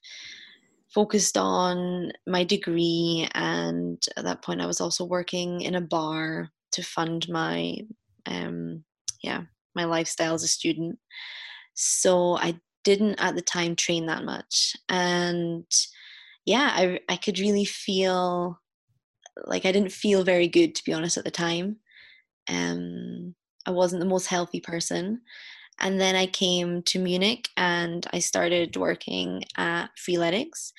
focused 0.93 1.37
on 1.39 2.13
my 2.27 2.45
degree 2.45 3.29
and 3.35 4.05
at 4.17 4.25
that 4.25 4.43
point 4.43 4.61
i 4.61 4.67
was 4.67 4.81
also 4.81 5.05
working 5.05 5.63
in 5.63 5.75
a 5.75 5.81
bar 5.81 6.51
to 6.73 6.83
fund 6.83 7.27
my 7.29 7.77
um 8.27 8.85
yeah 9.23 9.43
my 9.75 9.85
lifestyle 9.85 10.35
as 10.35 10.43
a 10.43 10.49
student 10.49 10.99
so 11.75 12.37
i 12.39 12.59
didn't 12.85 13.17
at 13.21 13.35
the 13.35 13.43
time 13.43 13.75
train 13.75 14.07
that 14.07 14.25
much 14.25 14.77
and 14.89 15.67
yeah 16.45 16.71
i 16.73 16.99
i 17.09 17.17
could 17.17 17.39
really 17.39 17.65
feel 17.65 18.59
like 19.45 19.65
i 19.65 19.73
didn't 19.73 19.93
feel 19.93 20.25
very 20.25 20.49
good 20.49 20.75
to 20.75 20.85
be 20.85 20.93
honest 20.93 21.17
at 21.17 21.25
the 21.25 21.31
time 21.31 21.77
um, 22.49 23.35
I 23.67 23.71
wasn't 23.71 24.01
the 24.01 24.09
most 24.09 24.27
healthy 24.27 24.61
person. 24.61 25.23
And 25.79 26.01
then 26.01 26.17
I 26.17 26.27
came 26.27 26.83
to 26.85 26.99
Munich 26.99 27.49
and 27.57 28.07
I 28.13 28.21
started 28.21 28.77
working 28.77 29.45
at 29.57 29.89
Freeletics. 29.97 30.73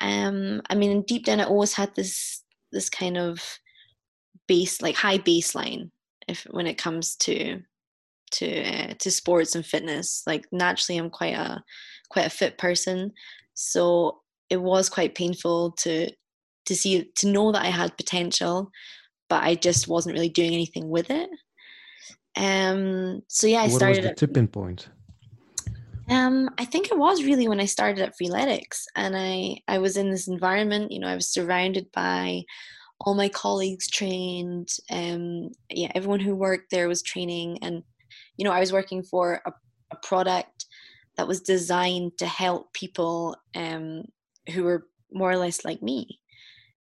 Um, 0.00 0.60
I 0.68 0.74
mean, 0.74 1.02
deep 1.02 1.24
down, 1.24 1.40
I 1.40 1.44
always 1.44 1.74
had 1.74 1.94
this 1.94 2.42
this 2.72 2.90
kind 2.90 3.16
of 3.16 3.40
base, 4.48 4.82
like 4.82 4.96
high 4.96 5.18
baseline, 5.18 5.90
if 6.28 6.46
when 6.50 6.66
it 6.66 6.78
comes 6.78 7.16
to 7.16 7.60
to 8.32 8.62
uh, 8.62 8.94
to 8.98 9.10
sports 9.10 9.54
and 9.54 9.64
fitness. 9.64 10.22
Like 10.26 10.46
naturally, 10.52 10.98
I'm 10.98 11.10
quite 11.10 11.34
a 11.34 11.62
quite 12.10 12.26
a 12.26 12.30
fit 12.30 12.58
person, 12.58 13.12
so 13.54 14.20
it 14.50 14.60
was 14.60 14.88
quite 14.88 15.14
painful 15.14 15.72
to 15.72 16.10
to 16.66 16.76
see 16.76 17.10
to 17.16 17.28
know 17.28 17.52
that 17.52 17.62
I 17.62 17.68
had 17.68 17.96
potential, 17.96 18.70
but 19.28 19.42
I 19.42 19.54
just 19.54 19.88
wasn't 19.88 20.14
really 20.14 20.28
doing 20.28 20.52
anything 20.52 20.88
with 20.88 21.10
it. 21.10 21.30
Um, 22.36 23.22
so 23.28 23.46
yeah, 23.46 23.60
I 23.60 23.68
what 23.68 23.72
started. 23.72 24.04
What 24.04 24.10
was 24.12 24.20
the 24.20 24.26
tipping 24.26 24.48
point? 24.48 24.88
Um, 26.10 26.50
I 26.58 26.66
think 26.66 26.90
it 26.90 26.98
was 26.98 27.24
really 27.24 27.48
when 27.48 27.60
I 27.60 27.64
started 27.64 28.02
at 28.02 28.14
Freeletics, 28.20 28.84
and 28.94 29.16
I 29.16 29.58
I 29.68 29.78
was 29.78 29.96
in 29.96 30.10
this 30.10 30.28
environment. 30.28 30.92
You 30.92 31.00
know, 31.00 31.08
I 31.08 31.14
was 31.14 31.28
surrounded 31.28 31.86
by 31.92 32.42
all 33.00 33.14
my 33.14 33.28
colleagues 33.28 33.88
trained. 33.88 34.68
Um, 34.90 35.50
yeah, 35.70 35.90
everyone 35.94 36.20
who 36.20 36.34
worked 36.34 36.70
there 36.70 36.88
was 36.88 37.02
training, 37.02 37.58
and 37.62 37.82
you 38.36 38.44
know, 38.44 38.52
I 38.52 38.60
was 38.60 38.72
working 38.72 39.02
for 39.02 39.40
a, 39.46 39.52
a 39.90 39.96
product 39.96 40.66
that 41.16 41.28
was 41.28 41.40
designed 41.40 42.18
to 42.18 42.26
help 42.26 42.72
people 42.72 43.36
um, 43.54 44.04
who 44.52 44.64
were 44.64 44.86
more 45.12 45.30
or 45.30 45.36
less 45.36 45.64
like 45.64 45.82
me, 45.82 46.18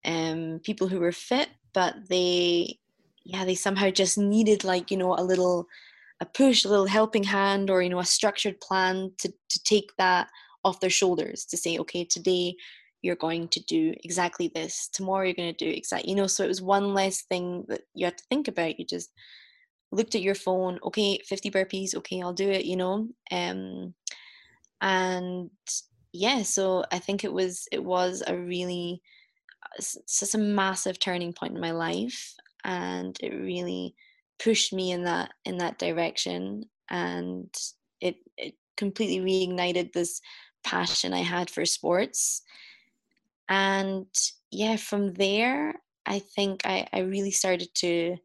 um, 0.05 0.59
people 0.63 0.87
who 0.87 0.99
were 0.99 1.11
fit 1.11 1.49
but 1.73 1.95
they 2.09 2.77
yeah 3.23 3.45
they 3.45 3.55
somehow 3.55 3.89
just 3.89 4.17
needed 4.17 4.63
like 4.63 4.91
you 4.91 4.97
know 4.97 5.15
a 5.15 5.23
little 5.23 5.67
a 6.21 6.25
push 6.25 6.65
a 6.65 6.69
little 6.69 6.87
helping 6.87 7.23
hand 7.23 7.69
or 7.69 7.81
you 7.81 7.89
know 7.89 7.99
a 7.99 8.05
structured 8.05 8.59
plan 8.61 9.11
to 9.17 9.31
to 9.49 9.63
take 9.63 9.91
that 9.97 10.27
off 10.63 10.79
their 10.79 10.89
shoulders 10.89 11.45
to 11.45 11.57
say 11.57 11.77
okay 11.77 12.03
today 12.03 12.55
you're 13.01 13.15
going 13.15 13.47
to 13.47 13.63
do 13.63 13.93
exactly 14.03 14.51
this 14.53 14.89
tomorrow 14.91 15.25
you're 15.25 15.33
going 15.33 15.53
to 15.53 15.65
do 15.65 15.69
exactly 15.69 16.09
you 16.09 16.15
know 16.15 16.27
so 16.27 16.43
it 16.43 16.47
was 16.47 16.61
one 16.61 16.93
less 16.93 17.23
thing 17.23 17.65
that 17.67 17.81
you 17.93 18.05
had 18.05 18.17
to 18.17 18.23
think 18.29 18.47
about 18.47 18.79
you 18.79 18.85
just 18.85 19.11
looked 19.91 20.15
at 20.15 20.21
your 20.21 20.35
phone 20.35 20.79
okay 20.83 21.19
50 21.25 21.51
burpees 21.51 21.95
okay 21.95 22.21
i'll 22.21 22.33
do 22.33 22.49
it 22.49 22.65
you 22.65 22.75
know 22.75 23.07
um 23.31 23.93
and 24.81 25.49
yeah 26.13 26.41
so 26.43 26.83
i 26.91 26.99
think 26.99 27.23
it 27.23 27.33
was 27.33 27.67
it 27.71 27.83
was 27.83 28.23
a 28.27 28.35
really 28.35 29.01
just 29.79 30.35
a 30.35 30.39
massive 30.39 30.99
turning 30.99 31.33
point 31.33 31.53
in 31.53 31.61
my 31.61 31.71
life 31.71 32.33
and 32.63 33.17
it 33.21 33.33
really 33.33 33.95
pushed 34.39 34.73
me 34.73 34.91
in 34.91 35.03
that 35.03 35.31
in 35.45 35.57
that 35.57 35.77
direction 35.77 36.63
and 36.89 37.53
it, 38.01 38.15
it 38.37 38.55
completely 38.77 39.19
reignited 39.19 39.91
this 39.91 40.21
passion 40.63 41.13
I 41.13 41.21
had 41.21 41.49
for 41.49 41.65
sports. 41.65 42.41
And 43.49 44.07
yeah, 44.51 44.77
from 44.77 45.13
there, 45.13 45.73
I 46.05 46.19
think 46.19 46.65
I, 46.65 46.87
I 46.93 46.99
really 46.99 47.31
started 47.31 47.69
to 47.75 48.17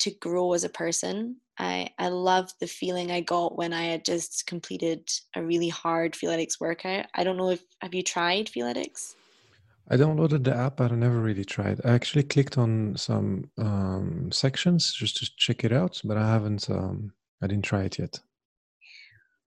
to 0.00 0.10
grow 0.20 0.52
as 0.54 0.64
a 0.64 0.68
person. 0.68 1.36
I, 1.56 1.88
I 1.98 2.08
loved 2.08 2.54
the 2.60 2.66
feeling 2.66 3.12
I 3.12 3.20
got 3.20 3.56
when 3.56 3.72
I 3.72 3.84
had 3.84 4.04
just 4.04 4.44
completed 4.46 5.08
a 5.36 5.42
really 5.42 5.68
hard 5.68 6.14
Freeletics 6.14 6.60
workout. 6.60 7.06
I 7.14 7.22
don't 7.22 7.36
know 7.36 7.50
if 7.50 7.62
have 7.80 7.94
you 7.94 8.02
tried 8.02 8.46
Freeletics? 8.46 9.14
I 9.88 9.96
downloaded 9.96 10.44
the 10.44 10.56
app, 10.56 10.78
but 10.78 10.90
I 10.92 10.96
never 10.96 11.20
really 11.20 11.44
tried. 11.44 11.80
I 11.84 11.90
actually 11.90 12.24
clicked 12.24 12.58
on 12.58 12.96
some 12.96 13.50
um, 13.58 14.32
sections 14.32 14.92
just 14.94 15.18
to 15.18 15.30
check 15.36 15.62
it 15.62 15.72
out, 15.72 16.00
but 16.04 16.16
I 16.16 16.26
haven't. 16.26 16.68
Um, 16.70 17.12
I 17.42 17.46
didn't 17.46 17.64
try 17.64 17.82
it 17.84 17.98
yet. 17.98 18.18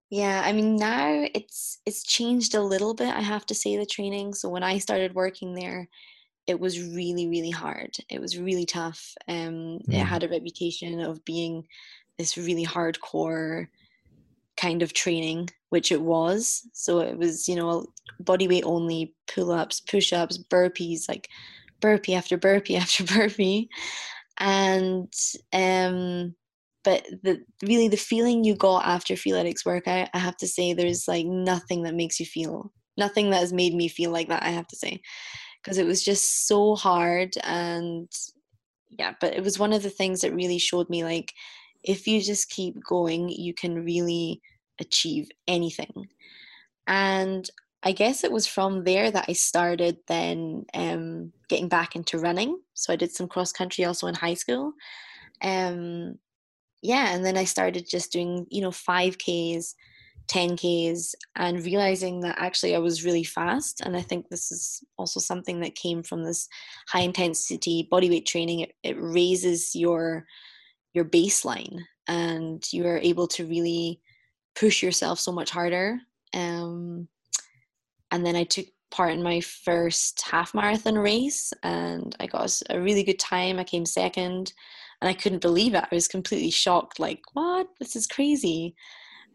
Yeah, 0.09 0.41
I 0.45 0.53
mean 0.53 0.77
now 0.77 1.25
it's 1.33 1.79
it's 1.85 2.03
changed 2.03 2.55
a 2.55 2.61
little 2.61 2.93
bit. 2.93 3.13
I 3.13 3.21
have 3.21 3.45
to 3.47 3.55
say 3.55 3.75
the 3.77 3.85
training. 3.85 4.33
So 4.33 4.47
when 4.49 4.63
I 4.63 4.77
started 4.77 5.15
working 5.15 5.53
there, 5.53 5.89
it 6.47 6.59
was 6.59 6.81
really 6.81 7.27
really 7.27 7.51
hard. 7.51 7.97
It 8.09 8.21
was 8.21 8.37
really 8.37 8.65
tough. 8.65 9.13
Um, 9.27 9.79
mm. 9.87 9.93
it 9.93 10.05
had 10.05 10.23
a 10.23 10.29
reputation 10.29 11.01
of 11.01 11.23
being 11.25 11.67
this 12.17 12.37
really 12.37 12.65
hardcore 12.65 13.67
kind 14.55 14.81
of 14.81 14.93
training, 14.93 15.49
which 15.69 15.91
it 15.91 16.01
was. 16.01 16.67
So 16.73 16.99
it 16.99 17.17
was 17.17 17.49
you 17.49 17.55
know 17.57 17.87
body 18.19 18.47
weight 18.47 18.63
only, 18.65 19.13
pull 19.27 19.51
ups, 19.51 19.81
push 19.81 20.13
ups, 20.13 20.37
burpees, 20.37 21.09
like 21.09 21.29
burpee 21.81 22.15
after 22.15 22.37
burpee 22.37 22.77
after 22.77 23.03
burpee, 23.03 23.69
and 24.37 25.13
um 25.53 26.33
but 26.87 27.05
the 27.21 27.43
really 27.63 27.89
the 27.89 27.97
feeling 27.97 28.45
you 28.45 28.55
got 28.55 28.85
after 28.85 29.15
Freeletics 29.15 29.65
work, 29.65 29.89
I, 29.89 30.09
I 30.13 30.19
have 30.19 30.37
to 30.37 30.47
say 30.47 30.71
there's 30.71 31.05
like 31.05 31.25
nothing 31.25 31.83
that 31.83 31.93
makes 31.93 32.17
you 32.17 32.25
feel 32.25 32.71
nothing 32.95 33.29
that 33.29 33.41
has 33.41 33.51
made 33.51 33.75
me 33.75 33.89
feel 33.89 34.09
like 34.09 34.29
that. 34.29 34.41
I 34.41 34.51
have 34.51 34.67
to 34.67 34.77
say 34.77 35.01
because 35.61 35.77
it 35.77 35.85
was 35.85 36.01
just 36.01 36.47
so 36.47 36.75
hard 36.75 37.33
and 37.43 38.09
yeah, 38.97 39.15
but 39.19 39.35
it 39.35 39.43
was 39.43 39.59
one 39.59 39.73
of 39.73 39.83
the 39.83 39.89
things 39.89 40.21
that 40.21 40.33
really 40.33 40.59
showed 40.59 40.89
me 40.89 41.03
like 41.03 41.33
if 41.83 42.07
you 42.07 42.21
just 42.21 42.49
keep 42.49 42.81
going, 42.81 43.27
you 43.27 43.53
can 43.53 43.83
really 43.83 44.41
achieve 44.79 45.27
anything. 45.45 46.07
And 46.87 47.49
I 47.83 47.91
guess 47.91 48.23
it 48.23 48.31
was 48.31 48.47
from 48.47 48.85
there 48.85 49.11
that 49.11 49.25
I 49.27 49.33
started 49.33 49.97
then 50.07 50.63
um, 50.73 51.33
getting 51.49 51.67
back 51.67 51.97
into 51.97 52.17
running. 52.17 52.61
So 52.75 52.93
I 52.93 52.95
did 52.95 53.11
some 53.11 53.27
cross 53.27 53.51
country 53.51 53.83
also 53.83 54.07
in 54.07 54.15
high 54.15 54.35
school. 54.35 54.71
Um, 55.41 56.17
yeah, 56.81 57.13
and 57.13 57.25
then 57.25 57.37
I 57.37 57.43
started 57.43 57.87
just 57.89 58.11
doing, 58.11 58.45
you 58.49 58.61
know, 58.61 58.69
5Ks, 58.69 59.73
10Ks, 60.27 61.15
and 61.35 61.65
realizing 61.65 62.21
that 62.21 62.35
actually 62.37 62.75
I 62.75 62.79
was 62.79 63.05
really 63.05 63.23
fast. 63.23 63.81
And 63.81 63.95
I 63.95 64.01
think 64.01 64.27
this 64.29 64.51
is 64.51 64.83
also 64.97 65.19
something 65.19 65.59
that 65.61 65.75
came 65.75 66.03
from 66.03 66.23
this 66.23 66.47
high 66.89 67.01
intensity 67.01 67.87
bodyweight 67.91 68.25
training. 68.25 68.61
It, 68.61 68.73
it 68.83 68.97
raises 68.99 69.75
your 69.75 70.25
your 70.93 71.05
baseline 71.05 71.79
and 72.07 72.65
you 72.71 72.85
are 72.87 72.97
able 72.97 73.27
to 73.27 73.45
really 73.45 74.01
push 74.55 74.81
yourself 74.81 75.19
so 75.19 75.31
much 75.31 75.51
harder. 75.51 75.99
Um, 76.33 77.07
and 78.11 78.25
then 78.25 78.35
I 78.35 78.45
took 78.45 78.65
part 78.89 79.11
in 79.11 79.21
my 79.21 79.41
first 79.41 80.21
half 80.21 80.53
marathon 80.53 80.97
race 80.97 81.51
and 81.61 82.15
I 82.19 82.27
got 82.27 82.61
a 82.69 82.79
really 82.79 83.03
good 83.03 83.19
time. 83.19 83.59
I 83.59 83.63
came 83.63 83.85
second 83.85 84.53
and 85.01 85.09
I 85.09 85.13
couldn't 85.13 85.41
believe 85.41 85.73
it. 85.75 85.83
I 85.91 85.95
was 85.95 86.07
completely 86.07 86.51
shocked, 86.51 86.99
like, 86.99 87.21
what? 87.33 87.67
This 87.79 87.95
is 87.95 88.07
crazy. 88.07 88.75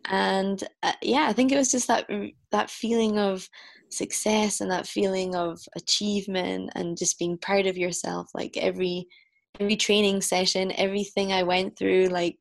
And 0.06 0.62
uh, 0.82 0.92
yeah, 1.00 1.26
I 1.28 1.32
think 1.32 1.52
it 1.52 1.56
was 1.56 1.70
just 1.70 1.86
that 1.88 2.08
that 2.50 2.70
feeling 2.70 3.18
of 3.18 3.48
success 3.90 4.60
and 4.60 4.70
that 4.70 4.86
feeling 4.86 5.36
of 5.36 5.60
achievement 5.76 6.70
and 6.74 6.98
just 6.98 7.18
being 7.18 7.38
proud 7.38 7.66
of 7.66 7.76
yourself. 7.76 8.28
Like 8.34 8.56
every 8.56 9.06
every 9.60 9.76
training 9.76 10.22
session, 10.22 10.72
everything 10.76 11.32
I 11.32 11.44
went 11.44 11.78
through, 11.78 12.06
like 12.06 12.38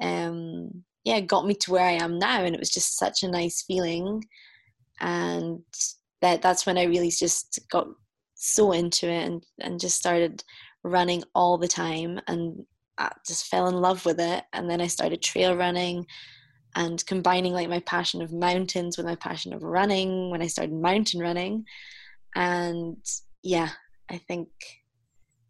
um, 0.00 0.84
yeah, 1.04 1.20
got 1.20 1.46
me 1.46 1.54
to 1.54 1.70
where 1.70 1.86
I 1.86 1.92
am 1.92 2.18
now, 2.18 2.42
and 2.42 2.54
it 2.54 2.60
was 2.60 2.70
just 2.70 2.98
such 2.98 3.22
a 3.22 3.30
nice 3.30 3.62
feeling. 3.62 4.24
And 5.00 5.60
that 6.22 6.42
that's 6.42 6.66
when 6.66 6.76
I 6.76 6.84
really 6.84 7.10
just 7.10 7.60
got 7.70 7.86
so 8.34 8.72
into 8.72 9.08
it 9.08 9.26
and 9.26 9.44
and 9.60 9.80
just 9.80 9.96
started 9.96 10.42
running 10.82 11.22
all 11.34 11.58
the 11.58 11.68
time 11.68 12.20
and 12.26 12.64
I 12.98 13.10
just 13.26 13.46
fell 13.46 13.66
in 13.68 13.76
love 13.76 14.04
with 14.04 14.20
it. 14.20 14.44
And 14.52 14.68
then 14.68 14.80
I 14.80 14.86
started 14.86 15.22
trail 15.22 15.56
running 15.56 16.06
and 16.76 17.04
combining 17.06 17.52
like 17.52 17.68
my 17.68 17.80
passion 17.80 18.22
of 18.22 18.32
mountains 18.32 18.96
with 18.96 19.06
my 19.06 19.16
passion 19.16 19.52
of 19.52 19.62
running 19.62 20.30
when 20.30 20.42
I 20.42 20.46
started 20.46 20.74
mountain 20.74 21.20
running. 21.20 21.64
And 22.36 22.98
yeah, 23.42 23.70
I 24.10 24.18
think 24.18 24.48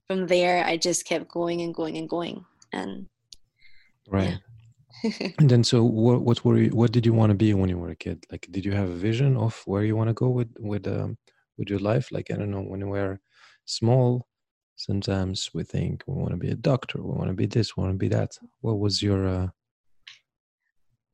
from 0.06 0.28
there 0.28 0.64
I 0.64 0.76
just 0.76 1.04
kept 1.04 1.28
going 1.28 1.60
and 1.60 1.74
going 1.74 1.98
and 1.98 2.08
going. 2.08 2.44
And 2.72 3.06
right. 4.08 4.30
Yeah. 4.30 4.36
and 5.38 5.50
then 5.50 5.64
so 5.64 5.82
what 5.82 6.22
what 6.22 6.44
were 6.44 6.58
you 6.58 6.70
what 6.70 6.92
did 6.92 7.06
you 7.06 7.14
want 7.14 7.30
to 7.30 7.34
be 7.34 7.54
when 7.54 7.70
you 7.70 7.78
were 7.78 7.90
a 7.90 7.96
kid 7.96 8.26
like 8.30 8.46
did 8.50 8.64
you 8.64 8.72
have 8.72 8.90
a 8.90 8.94
vision 8.94 9.36
of 9.36 9.62
where 9.64 9.84
you 9.84 9.96
want 9.96 10.08
to 10.08 10.14
go 10.14 10.28
with 10.28 10.48
with 10.58 10.86
um 10.86 11.16
with 11.56 11.70
your 11.70 11.78
life 11.78 12.10
like 12.10 12.30
i 12.30 12.34
don't 12.34 12.50
know 12.50 12.60
when 12.60 12.80
you 12.80 12.88
were 12.88 13.18
small 13.64 14.26
sometimes 14.80 15.50
we 15.54 15.62
think 15.62 16.02
we 16.06 16.14
want 16.14 16.30
to 16.30 16.36
be 16.36 16.50
a 16.50 16.54
doctor 16.54 17.02
we 17.02 17.12
want 17.12 17.28
to 17.28 17.34
be 17.34 17.46
this 17.46 17.76
we 17.76 17.82
want 17.82 17.94
to 17.94 17.98
be 17.98 18.08
that. 18.08 18.38
What 18.60 18.78
was 18.78 19.02
your 19.02 19.26
uh... 19.26 19.48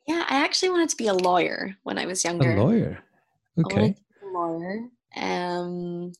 yeah 0.06 0.24
i 0.28 0.36
actually 0.44 0.70
wanted 0.70 0.88
to 0.90 0.96
be 0.96 1.08
a 1.08 1.14
lawyer 1.14 1.76
when 1.82 1.98
i 1.98 2.06
was 2.06 2.24
younger. 2.24 2.52
a 2.52 2.62
lawyer 2.62 2.98
okay. 3.58 3.94
a 4.22 4.26
lawyer 4.26 4.88
um 5.16 6.12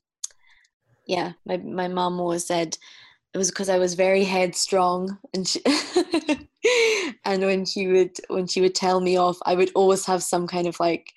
yeah 1.07 1.33
my, 1.45 1.57
my 1.59 1.89
mom 1.89 2.21
always 2.21 2.47
said 2.47 2.77
it 3.35 3.39
was 3.39 3.51
because 3.51 3.69
i 3.69 3.79
was 3.79 3.95
very 3.95 4.25
headstrong 4.25 5.19
and 5.35 5.47
she 5.47 5.61
and 7.25 7.43
when 7.43 7.65
she 7.65 7.87
would 7.87 8.17
when 8.29 8.47
she 8.47 8.61
would 8.61 8.75
tell 8.75 9.01
me 9.01 9.17
off 9.17 9.37
i 9.47 9.55
would 9.55 9.71
always 9.75 10.05
have 10.07 10.23
some 10.23 10.47
kind 10.47 10.67
of 10.67 10.79
like 10.81 11.13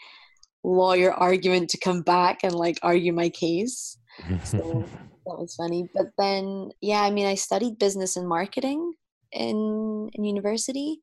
lawyer 0.64 1.14
argument 1.14 1.70
to 1.70 1.78
come 1.78 2.02
back 2.02 2.40
and 2.44 2.54
like 2.54 2.80
argue 2.82 3.14
my 3.14 3.30
case. 3.30 3.98
So 4.44 4.86
that 5.30 5.40
was 5.40 5.56
funny. 5.56 5.88
But 5.96 6.08
then, 6.18 6.72
yeah, 6.82 7.02
I 7.02 7.12
mean, 7.12 7.26
I 7.26 7.36
studied 7.36 7.80
business 7.80 8.18
and 8.18 8.28
marketing 8.28 8.94
in 9.32 10.10
in 10.14 10.24
university. 10.24 11.02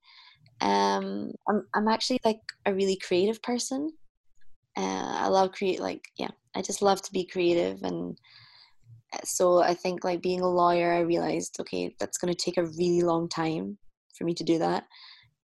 Um, 0.61 1.33
I'm 1.49 1.67
I'm 1.75 1.89
actually 1.89 2.21
like 2.25 2.41
a 2.65 2.75
really 2.75 2.97
creative 2.97 3.43
person. 3.43 3.91
Uh, 4.77 5.17
I 5.25 5.29
love 5.29 5.53
create 5.53 5.81
like 5.81 6.09
yeah, 6.19 6.31
I 6.55 6.63
just 6.63 6.83
love 6.83 7.03
to 7.03 7.13
be 7.13 7.27
creative 7.27 7.83
and 7.83 8.19
uh, 9.13 9.19
so 9.25 9.63
I 9.63 9.75
think 9.75 10.05
like 10.05 10.23
being 10.23 10.41
a 10.41 10.49
lawyer, 10.49 10.93
I 10.93 11.01
realized 11.01 11.59
okay, 11.61 11.95
that's 11.99 12.19
going 12.19 12.33
to 12.33 12.45
take 12.45 12.57
a 12.57 12.67
really 12.67 13.03
long 13.03 13.29
time 13.29 13.79
for 14.17 14.25
me 14.25 14.35
to 14.35 14.45
do 14.45 14.59
that. 14.59 14.85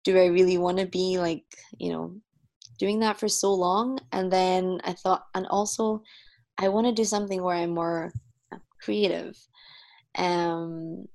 Do 0.04 0.18
I 0.18 0.26
really 0.26 0.58
want 0.58 0.78
to 0.78 0.86
be 0.86 1.18
like 1.18 1.44
you 1.78 1.92
know 1.92 2.16
doing 2.78 3.00
that 3.00 3.18
for 3.18 3.28
so 3.28 3.52
long? 3.54 3.98
And 4.12 4.32
then 4.32 4.80
I 4.84 4.92
thought, 4.94 5.24
and 5.34 5.46
also 5.48 6.02
I 6.58 6.68
want 6.68 6.86
to 6.86 6.92
do 6.92 7.04
something 7.04 7.42
where 7.42 7.56
I'm 7.56 7.74
more 7.74 8.12
creative. 8.82 9.36
Um, 10.16 11.06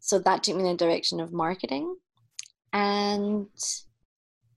so 0.00 0.18
that 0.18 0.42
took 0.42 0.56
me 0.56 0.62
in 0.62 0.68
the 0.68 0.76
direction 0.76 1.20
of 1.20 1.32
marketing. 1.32 1.96
And 2.72 3.48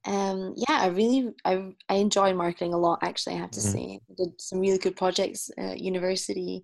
um, 0.06 0.54
yeah, 0.56 0.80
I 0.82 0.88
really 0.88 1.34
I, 1.46 1.72
I 1.90 1.96
enjoy 1.96 2.34
marketing 2.34 2.74
a 2.74 2.78
lot. 2.78 3.00
Actually, 3.02 3.36
I 3.36 3.40
have 3.40 3.52
to 3.52 3.60
mm-hmm. 3.60 3.72
say, 3.72 4.00
I 4.10 4.14
did 4.18 4.42
some 4.42 4.60
really 4.60 4.78
good 4.78 4.96
projects 4.96 5.50
at 5.58 5.80
university. 5.80 6.64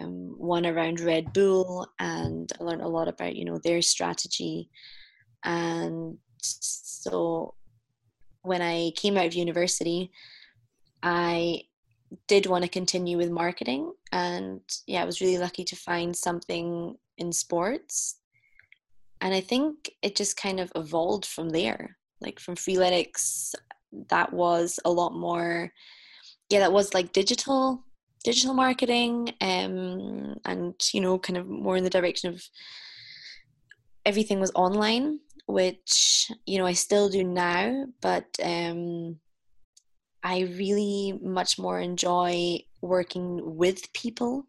Um, 0.00 0.34
one 0.38 0.64
around 0.64 1.00
Red 1.00 1.34
Bull, 1.34 1.86
and 1.98 2.50
I 2.58 2.64
learned 2.64 2.80
a 2.80 2.88
lot 2.88 3.06
about 3.06 3.36
you 3.36 3.44
know 3.44 3.60
their 3.62 3.82
strategy. 3.82 4.70
And 5.44 6.16
so, 6.40 7.54
when 8.40 8.62
I 8.62 8.92
came 8.96 9.18
out 9.18 9.26
of 9.26 9.34
university, 9.34 10.10
I 11.02 11.64
did 12.28 12.46
want 12.46 12.62
to 12.62 12.68
continue 12.70 13.16
with 13.16 13.30
marketing 13.30 13.92
and 14.12 14.60
yeah 14.86 15.02
i 15.02 15.04
was 15.04 15.20
really 15.20 15.38
lucky 15.38 15.64
to 15.64 15.76
find 15.76 16.14
something 16.16 16.94
in 17.18 17.32
sports. 17.32 18.18
And 19.20 19.34
i 19.34 19.40
think 19.40 19.90
it 20.02 20.16
just 20.16 20.36
kind 20.36 20.60
of 20.60 20.72
evolved 20.74 21.26
from 21.26 21.48
there 21.48 21.96
like 22.20 22.38
from 22.40 22.56
freeletics 22.56 23.54
that 24.10 24.32
was 24.32 24.78
a 24.84 24.90
lot 24.90 25.14
more 25.14 25.72
yeah 26.50 26.60
that 26.60 26.72
was 26.72 26.94
like 26.94 27.12
digital 27.12 27.84
digital 28.24 28.54
marketing 28.54 29.32
um, 29.40 30.34
and 30.44 30.74
you 30.92 31.00
know 31.00 31.18
kind 31.18 31.36
of 31.36 31.46
more 31.46 31.76
in 31.76 31.84
the 31.84 31.90
direction 31.90 32.30
of 32.30 32.42
everything 34.04 34.40
was 34.40 34.52
online 34.54 35.20
which 35.46 36.30
you 36.46 36.58
know 36.58 36.66
i 36.66 36.72
still 36.72 37.08
do 37.08 37.22
now 37.22 37.86
but 38.00 38.26
um 38.42 39.18
I 40.24 40.40
really 40.58 41.18
much 41.22 41.58
more 41.58 41.78
enjoy 41.78 42.64
working 42.80 43.56
with 43.56 43.92
people. 43.92 44.46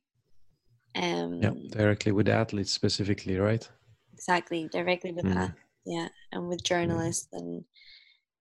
Um, 0.95 1.41
yeah, 1.43 1.51
directly 1.71 2.13
with 2.13 2.29
athletes 2.29 2.71
specifically, 2.71 3.37
right? 3.37 3.69
exactly 4.15 4.67
directly 4.71 5.11
with 5.11 5.25
mm. 5.25 5.33
that 5.33 5.51
yeah 5.85 6.07
and 6.31 6.47
with 6.47 6.63
journalists 6.63 7.27
mm. 7.33 7.39
and 7.39 7.63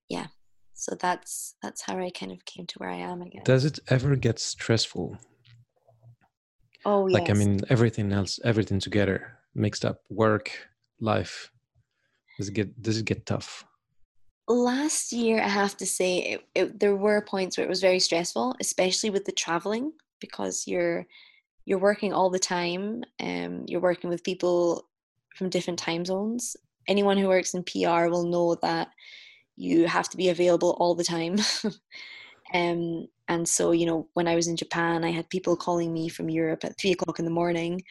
yeah 0.09 0.27
so 0.73 0.95
that's 0.99 1.55
that's 1.61 1.81
how 1.81 1.97
i 1.99 2.09
kind 2.09 2.31
of 2.31 2.43
came 2.45 2.65
to 2.65 2.79
where 2.79 2.89
i 2.89 2.95
am 2.95 3.21
again 3.21 3.43
does 3.43 3.65
it 3.65 3.79
ever 3.89 4.15
get 4.15 4.39
stressful 4.39 5.17
oh 6.85 7.01
like 7.03 7.27
yes. 7.27 7.35
i 7.35 7.39
mean 7.39 7.59
everything 7.69 8.11
else 8.11 8.39
everything 8.43 8.79
together 8.79 9.37
mixed 9.53 9.85
up 9.85 10.01
work 10.09 10.49
life 10.99 11.51
does 12.37 12.47
it 12.47 12.53
get 12.53 12.81
does 12.81 12.97
it 12.97 13.05
get 13.05 13.25
tough 13.25 13.65
last 14.47 15.11
year 15.11 15.41
i 15.41 15.47
have 15.47 15.75
to 15.75 15.85
say 15.85 16.17
it, 16.19 16.47
it, 16.53 16.79
there 16.79 16.95
were 16.95 17.21
points 17.21 17.57
where 17.57 17.65
it 17.65 17.69
was 17.69 17.81
very 17.81 17.99
stressful 17.99 18.55
especially 18.59 19.09
with 19.09 19.25
the 19.25 19.31
traveling 19.31 19.91
because 20.19 20.67
you're 20.67 21.05
you're 21.65 21.79
working 21.79 22.13
all 22.13 22.29
the 22.29 22.39
time 22.39 23.03
um 23.19 23.63
you're 23.67 23.81
working 23.81 24.09
with 24.09 24.23
people 24.23 24.85
from 25.35 25.49
different 25.49 25.77
time 25.79 26.05
zones. 26.05 26.55
Anyone 26.87 27.17
who 27.17 27.27
works 27.27 27.53
in 27.53 27.63
pr 27.63 28.07
will 28.07 28.25
know 28.25 28.55
that 28.61 28.89
you 29.57 29.87
have 29.87 30.09
to 30.09 30.17
be 30.17 30.29
available 30.29 30.75
all 30.79 30.95
the 30.95 31.03
time. 31.03 31.37
Um 32.53 33.07
and 33.27 33.49
so 33.49 33.71
you 33.71 33.87
know 33.87 34.07
when 34.13 34.27
i 34.27 34.35
was 34.35 34.47
in 34.47 34.55
japan 34.55 35.03
i 35.03 35.09
had 35.09 35.27
people 35.31 35.57
calling 35.57 35.91
me 35.91 36.09
from 36.09 36.29
europe 36.29 36.63
at 36.63 36.77
three 36.77 36.91
o'clock 36.91 37.17
in 37.17 37.25
the 37.25 37.31
morning 37.31 37.81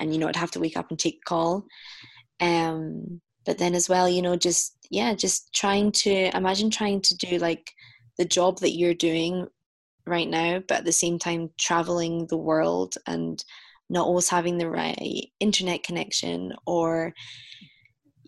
and 0.00 0.12
you 0.12 0.18
know 0.18 0.26
i'd 0.26 0.34
have 0.34 0.50
to 0.50 0.60
wake 0.60 0.76
up 0.76 0.90
and 0.90 0.98
take 0.98 1.20
a 1.24 1.28
call. 1.28 1.64
Um 2.40 3.20
but 3.44 3.58
then 3.58 3.74
as 3.74 3.88
well 3.88 4.08
you 4.08 4.22
know 4.22 4.36
just 4.36 4.76
yeah 4.90 5.14
just 5.14 5.52
trying 5.54 5.90
to 5.92 6.34
imagine 6.36 6.70
trying 6.70 7.00
to 7.00 7.16
do 7.16 7.38
like 7.38 7.72
the 8.18 8.24
job 8.24 8.58
that 8.60 8.76
you're 8.76 8.94
doing 8.94 9.46
right 10.06 10.28
now 10.28 10.60
but 10.68 10.78
at 10.78 10.84
the 10.84 10.92
same 10.92 11.18
time 11.18 11.50
traveling 11.58 12.26
the 12.26 12.36
world 12.36 12.94
and 13.06 13.44
not 13.88 14.06
always 14.06 14.28
having 14.28 14.58
the 14.58 14.68
right 14.68 15.28
internet 15.40 15.82
connection 15.82 16.52
or 16.66 17.12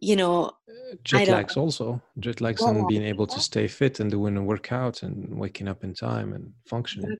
you 0.00 0.16
know 0.16 0.50
uh, 0.68 0.96
jet 1.02 1.28
lags 1.28 1.56
also 1.56 2.00
jet 2.18 2.40
lags 2.40 2.60
well, 2.60 2.70
and 2.70 2.86
being 2.86 3.02
able 3.02 3.26
to 3.26 3.40
stay 3.40 3.66
fit 3.66 4.00
and 4.00 4.10
doing 4.10 4.36
a 4.36 4.42
workout 4.42 5.02
and 5.02 5.38
waking 5.38 5.68
up 5.68 5.82
in 5.84 5.94
time 5.94 6.32
and 6.32 6.52
functioning. 6.66 7.16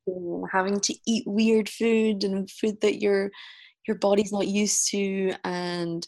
Having 0.53 0.80
to 0.80 0.95
eat 1.07 1.24
weird 1.26 1.68
food 1.68 2.24
and 2.24 2.51
food 2.51 2.80
that 2.82 3.01
your 3.01 3.30
your 3.88 3.97
body's 3.97 4.32
not 4.32 4.47
used 4.47 4.90
to 4.90 5.32
and 5.45 6.07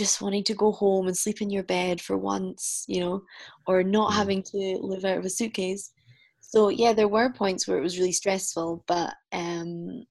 just 0.00 0.22
wanting 0.22 0.42
to 0.44 0.54
go 0.54 0.72
home 0.72 1.06
and 1.06 1.16
sleep 1.16 1.42
in 1.42 1.50
your 1.50 1.62
bed 1.62 2.00
for 2.00 2.16
once, 2.16 2.84
you 2.88 3.00
know, 3.00 3.22
or 3.66 3.82
not 3.82 4.10
mm. 4.10 4.14
having 4.14 4.42
to 4.42 4.78
live 4.80 5.04
out 5.04 5.18
of 5.18 5.26
a 5.26 5.30
suitcase. 5.30 5.92
So 6.40 6.70
yeah, 6.70 6.94
there 6.94 7.06
were 7.06 7.32
points 7.32 7.68
where 7.68 7.78
it 7.78 7.82
was 7.82 7.98
really 7.98 8.12
stressful, 8.12 8.82
but 8.88 9.14
um, 9.32 10.04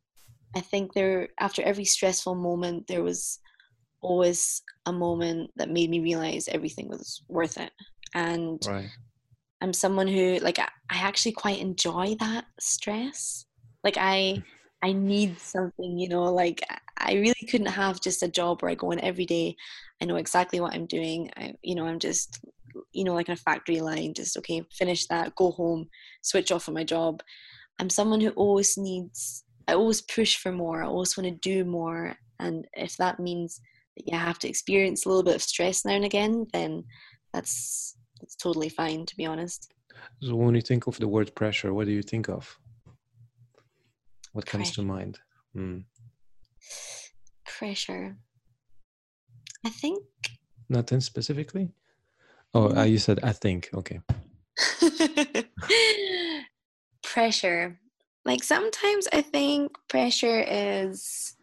I 0.56 0.62
think 0.62 0.94
there 0.94 1.30
after 1.40 1.64
every 1.64 1.86
stressful 1.86 2.36
moment 2.36 2.86
there 2.88 3.04
was 3.04 3.40
always 4.02 4.62
a 4.86 4.94
moment 4.94 5.50
that 5.58 5.72
made 5.72 5.90
me 5.90 6.00
realize 6.00 6.48
everything 6.48 6.88
was 6.88 7.24
worth 7.28 7.58
it. 7.58 7.72
And 8.14 8.62
right. 8.68 8.90
I'm 9.62 9.74
someone 9.74 10.08
who 10.08 10.38
like 10.40 10.60
I, 10.60 10.70
I 10.90 10.98
actually 11.00 11.34
quite 11.34 11.60
enjoy 11.60 12.16
that 12.20 12.46
stress. 12.60 13.46
Like 13.84 13.98
I 13.98 14.44
I 14.82 14.94
need 14.94 15.40
something, 15.40 15.98
you 15.98 16.10
know, 16.10 16.26
like 16.26 16.62
I 17.00 17.14
really 17.14 17.48
couldn't 17.50 17.68
have 17.68 18.02
just 18.02 18.24
a 18.24 18.28
job 18.28 18.62
where 18.62 18.72
I 18.72 18.76
go 18.76 18.92
in 18.92 19.00
every 19.00 19.26
day. 19.26 19.56
I 20.02 20.06
know 20.06 20.18
exactly 20.18 20.60
what 20.60 20.74
I'm 20.74 20.86
doing. 20.86 21.30
I, 21.38 21.54
you 21.62 21.76
know, 21.76 21.86
I'm 21.86 22.00
just, 22.00 22.40
you 22.92 23.04
know, 23.04 23.14
like 23.14 23.30
in 23.30 23.34
a 23.34 23.38
factory 23.38 23.80
line, 23.80 24.14
just 24.14 24.38
okay, 24.38 24.64
finish 24.72 25.08
that, 25.08 25.36
go 25.36 25.52
home, 25.52 25.88
switch 26.22 26.52
off 26.52 26.68
on 26.68 26.76
my 26.76 26.84
job. 26.84 27.22
I'm 27.80 27.90
someone 27.90 28.22
who 28.22 28.30
always 28.32 28.78
needs, 28.78 29.44
I 29.68 29.74
always 29.74 30.02
push 30.02 30.36
for 30.36 30.52
more. 30.52 30.84
I 30.84 30.88
always 30.88 31.16
want 31.16 31.30
to 31.30 31.50
do 31.50 31.64
more. 31.64 32.16
And 32.40 32.68
if 32.74 32.98
that 32.98 33.20
means 33.20 33.62
that 33.96 34.08
you 34.08 34.18
have 34.18 34.40
to 34.40 34.50
experience 34.50 35.06
a 35.06 35.10
little 35.10 35.24
bit 35.24 35.36
of 35.36 35.42
stress 35.42 35.86
now 35.86 35.94
and 35.94 36.06
again, 36.06 36.48
then 36.54 36.84
that's 37.34 37.96
that's 38.20 38.36
totally 38.36 38.70
fine, 38.70 39.06
to 39.06 39.16
be 39.16 39.26
honest. 39.26 39.72
So 40.22 40.36
when 40.36 40.56
you 40.56 40.62
think 40.62 40.88
of 40.88 40.98
the 41.00 41.08
word 41.08 41.34
pressure, 41.36 41.74
what 41.74 41.86
do 41.86 41.94
you 41.94 42.02
think 42.02 42.30
of? 42.30 42.58
What 44.34 44.46
comes 44.46 44.70
pressure. 44.70 44.82
to 44.82 44.88
mind? 44.88 45.20
Mm. 45.56 45.86
Pressure. 47.60 48.16
I 49.66 49.70
think. 49.70 50.02
Nothing 50.70 51.02
specifically. 51.02 51.74
Oh, 52.54 52.74
uh, 52.74 52.86
you 52.86 52.98
said 52.98 53.20
I 53.22 53.34
think. 53.34 53.70
Okay. 53.74 54.00
pressure. 57.04 57.78
Like 58.24 58.46
sometimes 58.46 59.10
I 59.12 59.22
think 59.22 59.74
pressure 59.90 60.40
is. 60.48 61.36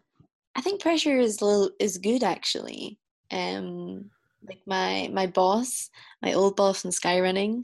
I 0.55 0.61
think 0.61 0.81
pressure 0.81 1.19
is 1.19 1.39
little, 1.39 1.69
is 1.79 1.99
good 1.99 2.23
actually. 2.23 2.97
Um, 3.29 4.09
like 4.47 4.61
my 4.65 5.11
my 5.13 5.27
boss, 5.27 5.91
my 6.23 6.33
old 6.33 6.55
boss 6.55 6.83
in 6.83 6.89
Skyrunning. 6.89 7.61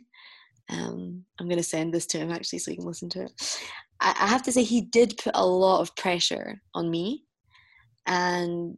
Um, 0.70 1.26
I'm 1.40 1.50
gonna 1.50 1.64
send 1.64 1.92
this 1.92 2.06
to 2.06 2.20
him 2.20 2.30
actually 2.30 2.60
so 2.60 2.70
he 2.70 2.78
can 2.78 2.86
listen 2.86 3.10
to 3.10 3.24
it. 3.24 3.60
I, 4.00 4.10
I 4.10 4.28
have 4.28 4.44
to 4.44 4.52
say 4.52 4.62
he 4.62 4.82
did 4.82 5.18
put 5.18 5.34
a 5.34 5.44
lot 5.44 5.82
of 5.82 5.96
pressure 5.96 6.62
on 6.76 6.92
me, 6.92 7.24
and 8.06 8.78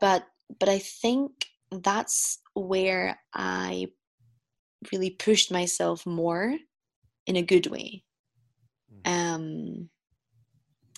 but 0.00 0.26
but 0.58 0.68
I 0.68 0.78
think 0.78 1.46
that's 1.70 2.38
where 2.54 3.18
I 3.32 3.88
really 4.92 5.10
pushed 5.10 5.50
myself 5.50 6.06
more 6.06 6.56
in 7.26 7.36
a 7.36 7.42
good 7.42 7.66
way. 7.66 8.04
Mm. 9.04 9.10
Um, 9.10 9.88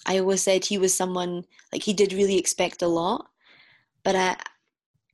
I 0.07 0.19
always 0.19 0.43
said 0.43 0.65
he 0.65 0.79
was 0.79 0.95
someone 0.95 1.45
like 1.73 1.83
he 1.83 1.93
did 1.93 2.13
really 2.13 2.39
expect 2.39 2.83
a 2.83 2.89
lot, 2.89 3.27
but 4.05 4.15
I, 4.15 4.37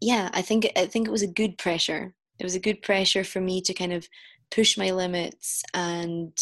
yeah, 0.01 0.31
I 0.33 0.43
think 0.43 0.71
I 0.77 0.87
think 0.87 1.09
it 1.09 1.13
was 1.13 1.23
a 1.23 1.27
good 1.27 1.59
pressure. 1.59 2.15
It 2.39 2.45
was 2.45 2.55
a 2.55 2.61
good 2.61 2.83
pressure 2.83 3.25
for 3.25 3.41
me 3.41 3.61
to 3.63 3.75
kind 3.75 3.93
of 3.93 4.09
push 4.51 4.77
my 4.77 4.91
limits 4.91 5.63
and 5.75 6.37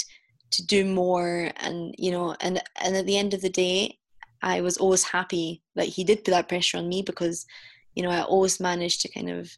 to 0.51 0.66
do 0.66 0.85
more 0.85 1.51
and 1.57 1.95
you 1.97 2.11
know 2.11 2.35
and 2.41 2.61
and 2.81 2.97
at 2.97 3.07
the 3.07 3.16
end 3.16 3.35
of 3.35 3.41
the 3.41 3.51
day 3.51 3.99
i 4.43 4.61
was 4.61 4.76
always 4.76 5.05
happy 5.05 5.62
that 5.76 5.86
he 5.86 6.05
did 6.05 6.24
put 6.24 6.32
that 6.32 6.49
pressure 6.49 6.78
on 6.78 6.88
me 6.88 7.03
because 7.03 7.47
you 7.95 8.03
know 8.03 8.11
i 8.11 8.22
always 8.22 8.61
managed 8.61 9.01
to 9.01 9.09
kind 9.09 9.30
of 9.30 9.51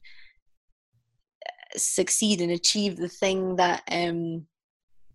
uh, 1.46 1.78
succeed 1.78 2.40
and 2.40 2.50
achieve 2.50 2.96
the 2.96 3.08
thing 3.08 3.56
that 3.56 3.82
um 3.90 4.46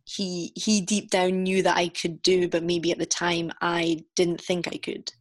he 0.07 0.53
he 0.55 0.80
deep 0.80 1.09
down 1.09 1.43
knew 1.43 1.61
that 1.61 1.78
i 1.78 1.89
could 1.89 2.22
do 2.22 2.47
but 2.47 2.63
maybe 2.63 2.91
at 2.91 2.97
the 2.97 3.05
time 3.05 3.51
i 3.61 4.01
didn't 4.15 4.41
think 4.41 4.68
i 4.68 4.78
could. 4.78 5.11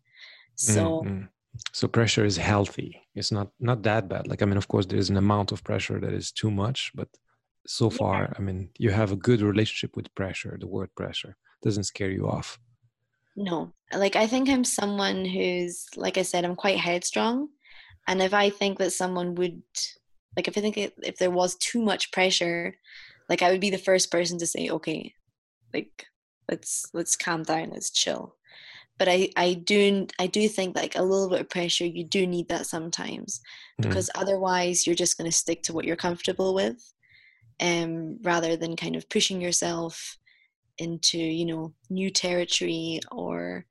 So 0.55 1.03
mm-hmm. 1.03 1.25
so 1.73 1.87
pressure 1.87 2.25
is 2.25 2.37
healthy. 2.37 3.03
It's 3.15 3.31
not 3.31 3.49
not 3.61 3.83
that 3.83 4.09
bad. 4.09 4.27
Like 4.27 4.43
i 4.43 4.47
mean 4.47 4.57
of 4.57 4.69
course 4.69 4.87
there's 4.87 5.11
an 5.11 5.17
amount 5.17 5.53
of 5.53 5.65
pressure 5.65 5.99
that 6.01 6.13
is 6.13 6.33
too 6.33 6.51
much 6.51 6.93
but 6.95 7.09
so 7.67 7.91
far 7.91 8.23
yeah. 8.23 8.35
i 8.39 8.41
mean 8.41 8.71
you 8.79 8.91
have 8.91 9.11
a 9.11 9.17
good 9.17 9.41
relationship 9.43 9.97
with 9.97 10.15
pressure 10.15 10.57
the 10.61 10.67
word 10.67 10.91
pressure. 10.95 11.37
Doesn't 11.63 11.91
scare 11.93 12.11
you 12.11 12.29
off 12.29 12.59
no 13.37 13.73
like 13.95 14.17
i 14.17 14.27
think 14.27 14.49
i'm 14.49 14.65
someone 14.65 15.25
who's 15.25 15.87
like 15.97 16.19
i 16.19 16.23
said 16.23 16.45
i'm 16.45 16.57
quite 16.57 16.79
headstrong 16.79 17.49
and 18.09 18.23
if 18.23 18.33
i 18.33 18.51
think 18.51 18.79
that 18.79 18.93
someone 18.93 19.35
would 19.35 19.63
like 20.37 20.49
if 20.49 20.57
i 20.57 20.61
think 20.61 20.77
if 20.79 21.17
there 21.19 21.31
was 21.31 21.55
too 21.57 21.81
much 21.81 22.11
pressure 22.13 22.75
like 23.29 23.43
i 23.43 23.51
would 23.51 23.61
be 23.61 23.71
the 23.71 23.79
first 23.79 24.11
person 24.11 24.39
to 24.39 24.47
say 24.47 24.71
okay 24.71 25.13
like 25.75 26.07
let's 26.51 26.87
let's 26.95 27.17
calm 27.17 27.43
down 27.43 27.71
let's 27.71 27.91
chill 27.91 28.37
but 28.99 29.09
i 29.09 29.29
i 29.37 29.53
do 29.53 30.07
i 30.19 30.27
do 30.27 30.49
think 30.49 30.75
like 30.75 30.97
a 30.97 31.03
little 31.03 31.29
bit 31.29 31.41
of 31.41 31.51
pressure 31.51 31.85
you 31.85 32.05
do 32.05 32.27
need 32.27 32.49
that 32.49 32.67
sometimes 32.67 33.41
mm. 33.81 33.89
because 33.89 34.09
mm. 34.15 34.21
otherwise 34.21 34.87
you're 34.87 34.97
just 34.97 35.19
going 35.19 35.31
to 35.31 35.37
stick 35.37 35.63
to 35.63 35.73
what 35.73 35.85
you're 35.85 35.97
comfortable 35.97 36.55
with 36.55 36.93
um, 37.59 38.19
rather 38.23 38.55
than 38.57 38.77
kind 38.77 38.97
of 38.97 39.09
pushing 39.09 39.41
yourself 39.41 40.19
into 40.79 41.19
you 41.19 41.45
know 41.45 41.73
new 41.91 42.11
territory 42.11 43.01
or 43.11 43.65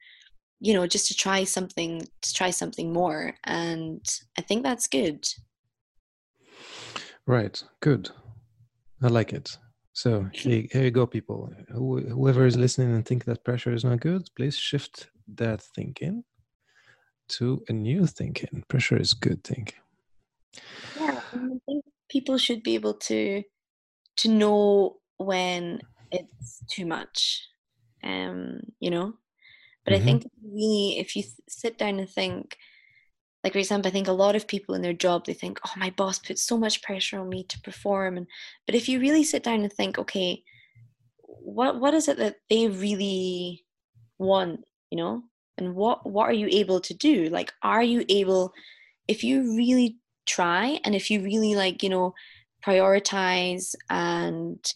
you 0.60 0.74
know 0.74 0.88
just 0.88 1.08
to 1.08 1.16
try 1.16 1.44
something 1.44 2.02
to 2.22 2.34
try 2.34 2.50
something 2.50 2.92
more 2.92 3.36
and 3.44 4.22
i 4.38 4.42
think 4.42 4.64
that's 4.64 4.88
good. 4.88 5.28
Right. 7.28 7.64
Good. 7.80 8.12
I 9.02 9.08
like 9.08 9.34
it. 9.34 9.58
So 9.94 10.30
here, 10.32 10.68
you 10.72 10.92
go 10.92 11.08
people. 11.08 11.52
Whoever 11.74 12.46
is 12.46 12.56
listening 12.56 12.94
and 12.94 13.04
think 13.04 13.26
that 13.26 13.44
pressure 13.44 13.74
is 13.74 13.84
not 13.84 14.00
good 14.00 14.30
please 14.36 14.56
shift 14.56 15.10
that 15.36 15.62
thinking 15.62 16.24
to 17.28 17.64
a 17.68 17.74
new 17.74 18.06
thinking. 18.06 18.64
Pressure 18.68 18.98
is 18.98 19.14
good 19.14 19.44
thinking 19.44 19.80
yeah 21.00 21.20
i 21.34 21.60
think 21.66 21.84
people 22.10 22.38
should 22.38 22.64
be 22.64 22.76
able 22.76 22.94
to 22.94 23.44
to 24.18 24.30
know 24.30 24.98
when 25.18 25.80
it's 26.16 26.64
too 26.70 26.86
much 26.86 27.48
um 28.04 28.60
you 28.80 28.90
know? 28.90 29.14
But 29.84 29.94
mm-hmm. 29.94 30.02
i 30.02 30.06
think 30.06 30.32
really 30.44 30.98
if 31.00 31.16
you 31.16 31.24
th- 31.24 31.34
sit 31.48 31.78
down 31.78 32.00
and 32.00 32.10
think 32.10 32.58
like 33.44 33.54
for 33.54 33.60
example 33.60 33.88
i 33.90 33.92
think 33.92 34.08
a 34.08 34.12
lot 34.24 34.36
of 34.36 34.48
people 34.48 34.74
in 34.76 34.82
their 34.82 34.94
job 34.94 35.26
they 35.26 35.34
think 35.34 35.60
oh 35.66 35.74
my 35.78 35.92
boss 35.92 36.20
puts 36.20 36.42
so 36.42 36.58
much 36.58 36.82
pressure 36.82 37.20
on 37.20 37.30
me 37.30 37.44
to 37.44 37.62
perform. 37.62 38.18
And 38.18 38.28
but 38.66 38.76
if 38.76 38.90
you 38.90 39.00
really 39.00 39.24
sit 39.24 39.44
down 39.44 39.62
and 39.62 39.72
think 39.72 40.00
okay 40.00 40.44
what 41.46 41.80
what 41.80 41.94
is 41.94 42.08
it 42.08 42.18
that 42.18 42.38
they 42.50 42.68
really 42.68 43.64
want? 44.18 44.66
You 44.90 44.98
know? 44.98 45.24
And 45.58 45.76
what 45.76 46.10
what 46.10 46.28
are 46.30 46.34
you 46.34 46.48
able 46.52 46.82
to 46.82 46.94
do? 46.94 47.30
Like 47.30 47.54
are 47.62 47.84
you 47.84 48.04
able 48.10 48.52
if 49.08 49.24
you 49.24 49.56
really 49.56 49.98
try 50.26 50.80
and 50.84 50.96
if 50.96 51.12
you 51.12 51.22
really 51.22 51.56
like 51.56 51.84
you 51.84 51.90
know 51.90 52.14
prioritize 52.66 53.76
and 53.90 54.74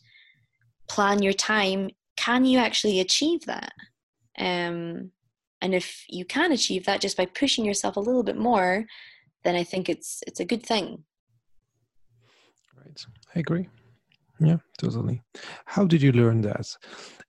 plan 0.89 1.21
your 1.21 1.33
time 1.33 1.89
can 2.17 2.43
you 2.43 2.59
actually 2.59 2.99
achieve 2.99 3.45
that? 3.45 3.71
Um, 4.37 5.11
and 5.61 5.73
if 5.73 6.03
you 6.09 6.25
can 6.25 6.51
achieve 6.51 6.85
that 6.85 7.01
just 7.01 7.17
by 7.17 7.25
pushing 7.25 7.63
yourself 7.63 7.95
a 7.95 8.01
little 8.01 8.23
bit 8.23 8.37
more 8.37 8.85
then 9.43 9.55
i 9.55 9.63
think 9.63 9.89
it's 9.89 10.21
it's 10.27 10.39
a 10.39 10.45
good 10.45 10.65
thing. 10.65 11.03
Right. 12.77 13.05
I 13.35 13.39
agree. 13.39 13.67
Yeah 14.39 14.57
totally. 14.77 15.21
How 15.65 15.85
did 15.85 16.01
you 16.01 16.11
learn 16.11 16.41
that? 16.41 16.67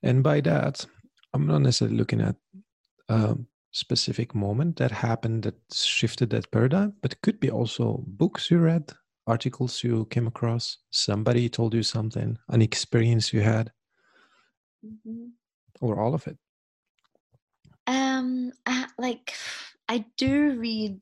And 0.03 0.23
by 0.23 0.41
that 0.43 0.87
i'm 1.35 1.47
not 1.47 1.63
necessarily 1.63 1.97
looking 1.97 2.21
at 2.21 2.37
a 3.09 3.37
specific 3.73 4.35
moment 4.35 4.77
that 4.77 4.91
happened 4.91 5.45
that 5.45 5.59
shifted 5.73 6.31
that 6.31 6.51
paradigm 6.51 6.93
but 7.03 7.13
it 7.13 7.23
could 7.23 7.39
be 7.39 7.51
also 7.51 8.03
books 8.07 8.51
you 8.51 8.59
read 8.59 8.93
articles 9.31 9.83
you 9.85 10.07
came 10.15 10.27
across 10.27 10.79
somebody 10.91 11.49
told 11.49 11.73
you 11.75 11.83
something 11.83 12.39
an 12.49 12.63
experience 12.63 13.33
you 13.33 13.41
had 13.41 13.73
mm-hmm. 14.85 15.27
or 15.81 16.01
all 16.01 16.15
of 16.15 16.27
it 16.27 16.39
um, 17.91 18.53
I, 18.67 18.87
like 18.99 19.35
I 19.89 20.05
do 20.17 20.57
read, 20.59 21.01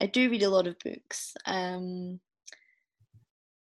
I 0.00 0.06
do 0.06 0.28
read 0.28 0.42
a 0.42 0.50
lot 0.50 0.66
of 0.66 0.78
books. 0.80 1.34
Um, 1.46 2.18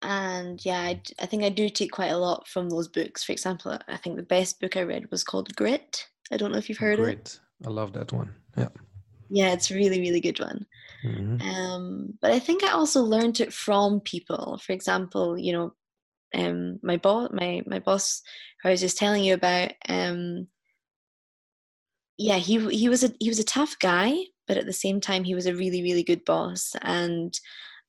and 0.02 0.64
yeah, 0.64 0.80
I, 0.80 1.02
I 1.20 1.26
think 1.26 1.44
I 1.44 1.50
do 1.50 1.68
take 1.68 1.92
quite 1.92 2.12
a 2.12 2.18
lot 2.18 2.48
from 2.48 2.70
those 2.70 2.88
books. 2.88 3.24
For 3.24 3.34
example, 3.34 3.78
I 3.88 3.98
think 3.98 4.16
the 4.16 4.24
best 4.24 4.62
book 4.62 4.78
I 4.78 4.84
read 4.84 5.12
was 5.12 5.26
called 5.26 5.54
Grit. 5.58 6.08
I 6.32 6.38
don't 6.38 6.54
know 6.54 6.58
if 6.58 6.70
you've 6.70 6.78
heard 6.78 7.00
Grit. 7.00 7.18
it. 7.18 7.40
I 7.66 7.70
love 7.70 7.92
that 7.94 8.14
one. 8.14 8.34
Yeah. 8.56 8.70
Yeah, 9.30 9.52
it's 9.52 9.70
a 9.70 9.76
really, 9.76 10.00
really 10.00 10.22
good 10.22 10.40
one. 10.40 10.66
Mm-hmm. 11.06 11.42
Um, 11.42 12.14
but 12.22 12.32
I 12.32 12.40
think 12.40 12.64
I 12.64 12.72
also 12.72 13.02
learned 13.02 13.40
it 13.40 13.54
from 13.54 14.00
people. 14.02 14.60
For 14.64 14.74
example, 14.74 15.38
you 15.38 15.54
know, 15.54 15.74
um, 16.34 16.80
my 16.84 16.98
boss, 16.98 17.30
my 17.32 17.62
my 17.66 17.80
boss, 17.80 18.22
who 18.62 18.70
I 18.70 18.72
was 18.72 18.82
just 18.82 18.98
telling 18.98 19.24
you 19.24 19.34
about, 19.34 19.72
um, 19.88 20.48
yeah, 22.18 22.38
he 22.38 22.60
he 22.70 22.90
was 22.90 23.04
a 23.04 23.12
he 23.20 23.30
was 23.30 23.40
a 23.40 23.46
tough 23.46 23.78
guy, 23.80 24.16
but 24.48 24.58
at 24.58 24.66
the 24.66 24.74
same 24.74 25.00
time 25.00 25.24
he 25.24 25.36
was 25.36 25.46
a 25.46 25.56
really 25.56 25.82
really 25.82 26.04
good 26.04 26.26
boss. 26.26 26.76
And 26.82 27.38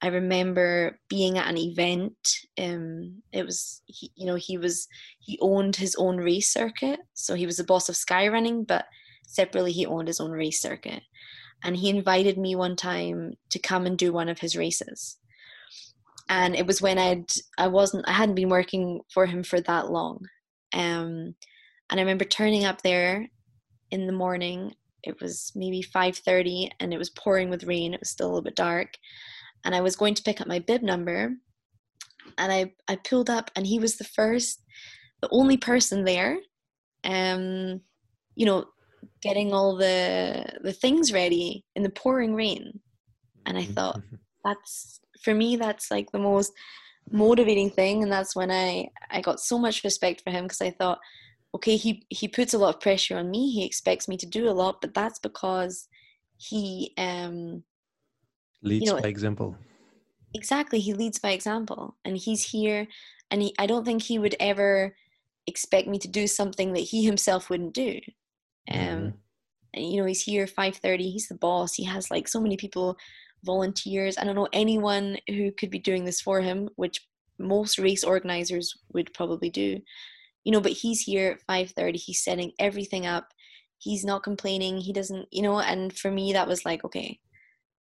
I 0.01 0.09
remember 0.09 1.01
being 1.09 1.39
at 1.39 1.49
an 1.49 1.59
event. 1.59 2.17
Um, 2.61 3.23
it 3.33 3.45
was 3.45 3.83
he, 3.87 4.13
you 4.15 4.27
know 4.27 4.37
he 4.37 4.59
was 4.59 4.87
he 5.19 5.39
owned 5.41 5.77
his 5.77 5.97
own 5.97 6.19
race 6.19 6.53
circuit, 6.53 7.01
so 7.15 7.35
he 7.35 7.47
was 7.47 7.57
the 7.57 7.65
boss 7.65 7.89
of 7.89 7.97
Skyrunning, 7.97 8.67
but 8.67 8.87
separately 9.27 9.73
he 9.73 9.87
owned 9.87 10.09
his 10.09 10.21
own 10.21 10.31
race 10.31 10.61
circuit. 10.61 11.03
And 11.63 11.77
he 11.77 11.91
invited 11.91 12.39
me 12.39 12.55
one 12.55 12.77
time 12.77 13.35
to 13.51 13.59
come 13.59 13.87
and 13.87 13.99
do 13.99 14.13
one 14.13 14.29
of 14.29 14.39
his 14.39 14.57
races. 14.57 15.19
And 16.29 16.55
it 16.55 16.67
was 16.67 16.83
when 16.83 16.99
I'd 16.99 17.31
I 17.57 17.69
wasn't 17.69 18.09
I 18.09 18.13
hadn't 18.13 18.35
been 18.35 18.51
working 18.51 19.01
for 19.13 19.27
him 19.27 19.43
for 19.43 19.61
that 19.63 19.91
long. 19.91 20.27
Um, 20.73 21.35
and 21.91 21.99
I 21.99 22.01
remember 22.01 22.25
turning 22.25 22.65
up 22.65 22.83
there 22.83 23.29
in 23.91 24.07
the 24.07 24.13
morning. 24.13 24.75
It 25.03 25.21
was 25.21 25.53
maybe 25.55 25.83
5:30 25.83 26.71
and 26.81 26.93
it 26.93 26.99
was 26.99 27.11
pouring 27.11 27.51
with 27.51 27.65
rain. 27.65 27.95
It 27.95 28.01
was 28.01 28.11
still 28.11 28.27
a 28.27 28.31
little 28.31 28.43
bit 28.43 28.57
dark. 28.57 28.95
And 29.65 29.75
I 29.75 29.81
was 29.81 29.97
going 29.97 30.15
to 30.15 30.23
pick 30.23 30.41
up 30.41 30.47
my 30.47 30.59
bib 30.59 30.83
number 30.83 31.33
and 32.37 32.53
I 32.53 32.73
I 32.87 32.97
pulled 32.97 33.31
up 33.31 33.51
and 33.57 33.67
he 33.67 33.79
was 33.79 33.97
the 33.97 34.05
first 34.05 34.63
the 35.23 35.29
only 35.33 35.57
person 35.57 36.05
there 36.05 36.39
um 37.05 37.81
you 38.35 38.45
know 38.45 38.67
getting 39.21 39.53
all 39.53 39.77
the 39.77 40.45
the 40.63 40.73
things 40.73 41.13
ready 41.13 41.65
in 41.75 41.83
the 41.83 41.91
pouring 41.91 42.35
rain. 42.35 42.81
And 43.47 43.59
I 43.59 43.65
thought 43.65 44.01
that's 44.45 45.01
for 45.23 45.35
me 45.35 45.57
that's 45.57 45.91
like 45.91 46.11
the 46.13 46.19
most 46.19 46.53
motivating 47.11 47.71
thing. 47.71 48.03
And 48.03 48.13
that's 48.13 48.37
when 48.37 48.51
I 48.51 48.89
I 49.11 49.21
got 49.21 49.41
so 49.41 49.59
much 49.59 49.85
respect 49.85 50.23
for 50.23 50.31
him 50.31 50.45
because 50.45 50.61
I 50.61 50.71
thought 50.71 50.99
okay 51.55 51.77
he 51.77 52.05
he 52.11 52.29
puts 52.29 52.55
a 52.55 52.59
lot 52.59 52.75
of 52.75 52.81
pressure 52.81 53.17
on 53.17 53.31
me. 53.31 53.51
He 53.51 53.65
expects 53.65 54.09
me 54.09 54.17
to 54.19 54.27
do 54.27 54.49
a 54.49 54.53
lot. 54.53 54.81
But 54.81 54.95
that's 54.95 55.19
because 55.19 55.89
he 56.37 56.93
um 56.99 57.65
leads 58.63 58.87
you 58.87 58.93
know, 58.93 59.01
by 59.01 59.09
example. 59.09 59.57
exactly 60.35 60.81
he 60.81 60.95
leads 60.95 61.19
by 61.19 61.31
example. 61.31 61.97
And 62.05 62.17
he's 62.17 62.45
here. 62.45 62.87
And 63.31 63.43
he, 63.43 63.55
i 63.59 63.67
don't 63.67 63.85
think 63.85 64.03
he 64.03 64.19
would 64.19 64.37
ever 64.41 64.97
expect 65.47 65.89
me 65.89 65.99
to 65.99 66.09
do 66.09 66.27
something 66.27 66.73
that 66.75 66.81
he 66.81 67.05
himself 67.05 67.51
wouldn't 67.51 67.75
do 67.75 67.99
um 68.71 68.79
mm-hmm. 68.79 69.09
and 69.75 69.93
you 69.93 70.01
know 70.01 70.07
he's 70.07 70.23
here 70.23 70.47
5.30 70.47 70.99
he's 70.99 71.29
the 71.29 71.35
boss 71.35 71.75
he 71.75 71.85
has 71.85 72.11
like 72.11 72.29
so 72.29 72.41
many 72.41 72.57
people 72.57 72.97
volunteers 73.45 74.19
i 74.19 74.25
don't 74.25 74.35
know 74.35 74.49
anyone 74.53 75.17
who 75.29 75.53
could 75.53 75.71
be 75.71 75.79
doing 75.79 76.05
this 76.05 76.21
for 76.21 76.41
him 76.41 76.69
which 76.77 77.07
most 77.39 77.79
race 77.79 78.03
organizers 78.05 78.75
would 78.93 79.13
probably 79.15 79.51
do 79.51 79.79
you 80.45 80.53
know 80.53 80.61
but 80.61 80.73
he's 80.73 81.03
here 81.03 81.33
at 81.33 81.47
5.30 81.47 81.97
he's 81.97 82.23
setting 82.23 82.53
everything 82.59 83.07
up 83.07 83.29
he's 83.79 84.05
not 84.05 84.25
complaining 84.25 84.79
he 84.79 84.93
doesn't 84.93 85.27
you 85.31 85.43
know 85.43 85.61
and 85.61 85.97
for 85.97 86.11
me 86.11 86.33
that 86.33 86.49
was 86.49 86.65
like 86.65 86.85
okay 86.85 87.19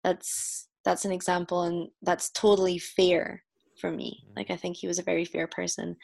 that's 0.04 0.68
that's 0.84 1.04
an 1.04 1.12
example 1.12 1.62
and 1.64 1.88
that's 2.02 2.30
totally 2.30 2.78
fair 2.78 3.42
for 3.80 3.90
me 3.90 4.22
mm-hmm. 4.22 4.34
like 4.36 4.50
i 4.50 4.56
think 4.56 4.76
he 4.76 4.86
was 4.86 4.98
a 4.98 5.04
very 5.04 5.24
fair 5.24 5.46
person 5.46 5.96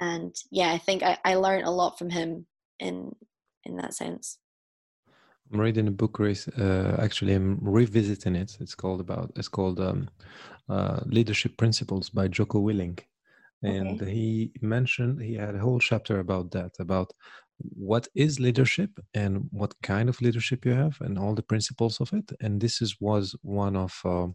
and 0.00 0.34
yeah 0.50 0.70
i 0.70 0.78
think 0.78 1.02
i, 1.02 1.18
I 1.24 1.34
learned 1.34 1.64
a 1.64 1.70
lot 1.70 1.98
from 1.98 2.10
him 2.10 2.46
in 2.78 3.12
in 3.64 3.76
that 3.76 3.94
sense. 3.94 4.38
I'm 5.52 5.60
reading 5.60 5.88
a 5.88 5.90
book 5.90 6.18
uh, 6.20 6.96
actually 6.98 7.34
i'm 7.34 7.58
revisiting 7.60 8.34
it. 8.34 8.56
It's 8.60 8.74
called 8.74 9.00
about 9.00 9.32
it's 9.36 9.48
called 9.48 9.78
um, 9.80 10.08
uh, 10.68 11.00
leadership 11.06 11.56
principles 11.56 12.08
by 12.10 12.28
jocko 12.28 12.60
Willink, 12.60 13.00
and 13.62 14.00
okay. 14.02 14.10
he 14.10 14.52
mentioned 14.62 15.20
he 15.20 15.34
had 15.34 15.54
a 15.54 15.58
whole 15.58 15.78
chapter 15.78 16.20
about 16.20 16.50
that 16.52 16.72
about 16.80 17.12
what 17.58 18.08
is 18.14 18.40
leadership 18.40 18.90
and 19.14 19.48
what 19.52 19.74
kind 19.82 20.08
of 20.08 20.20
leadership 20.20 20.64
you 20.64 20.72
have 20.72 20.96
and 21.00 21.18
all 21.18 21.34
the 21.34 21.42
principles 21.42 22.00
of 22.00 22.12
it. 22.12 22.32
And 22.40 22.60
this 22.60 22.82
is 22.82 22.96
was 23.00 23.36
one 23.42 23.76
of 23.76 23.92
uh, 24.04 24.26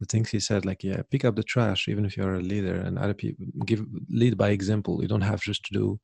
the 0.00 0.06
things 0.06 0.30
he 0.30 0.40
said 0.40 0.64
like 0.64 0.82
yeah 0.82 1.00
pick 1.10 1.24
up 1.24 1.36
the 1.36 1.44
trash 1.44 1.86
even 1.88 2.04
if 2.04 2.16
you're 2.16 2.34
a 2.34 2.40
leader 2.40 2.74
and 2.74 2.98
other 2.98 3.14
people 3.14 3.46
give 3.64 3.84
lead 4.10 4.36
by 4.36 4.50
example. 4.50 5.00
You 5.02 5.08
don't 5.08 5.22
have 5.22 5.40
just 5.40 5.64
to 5.64 5.72
do 5.72 6.00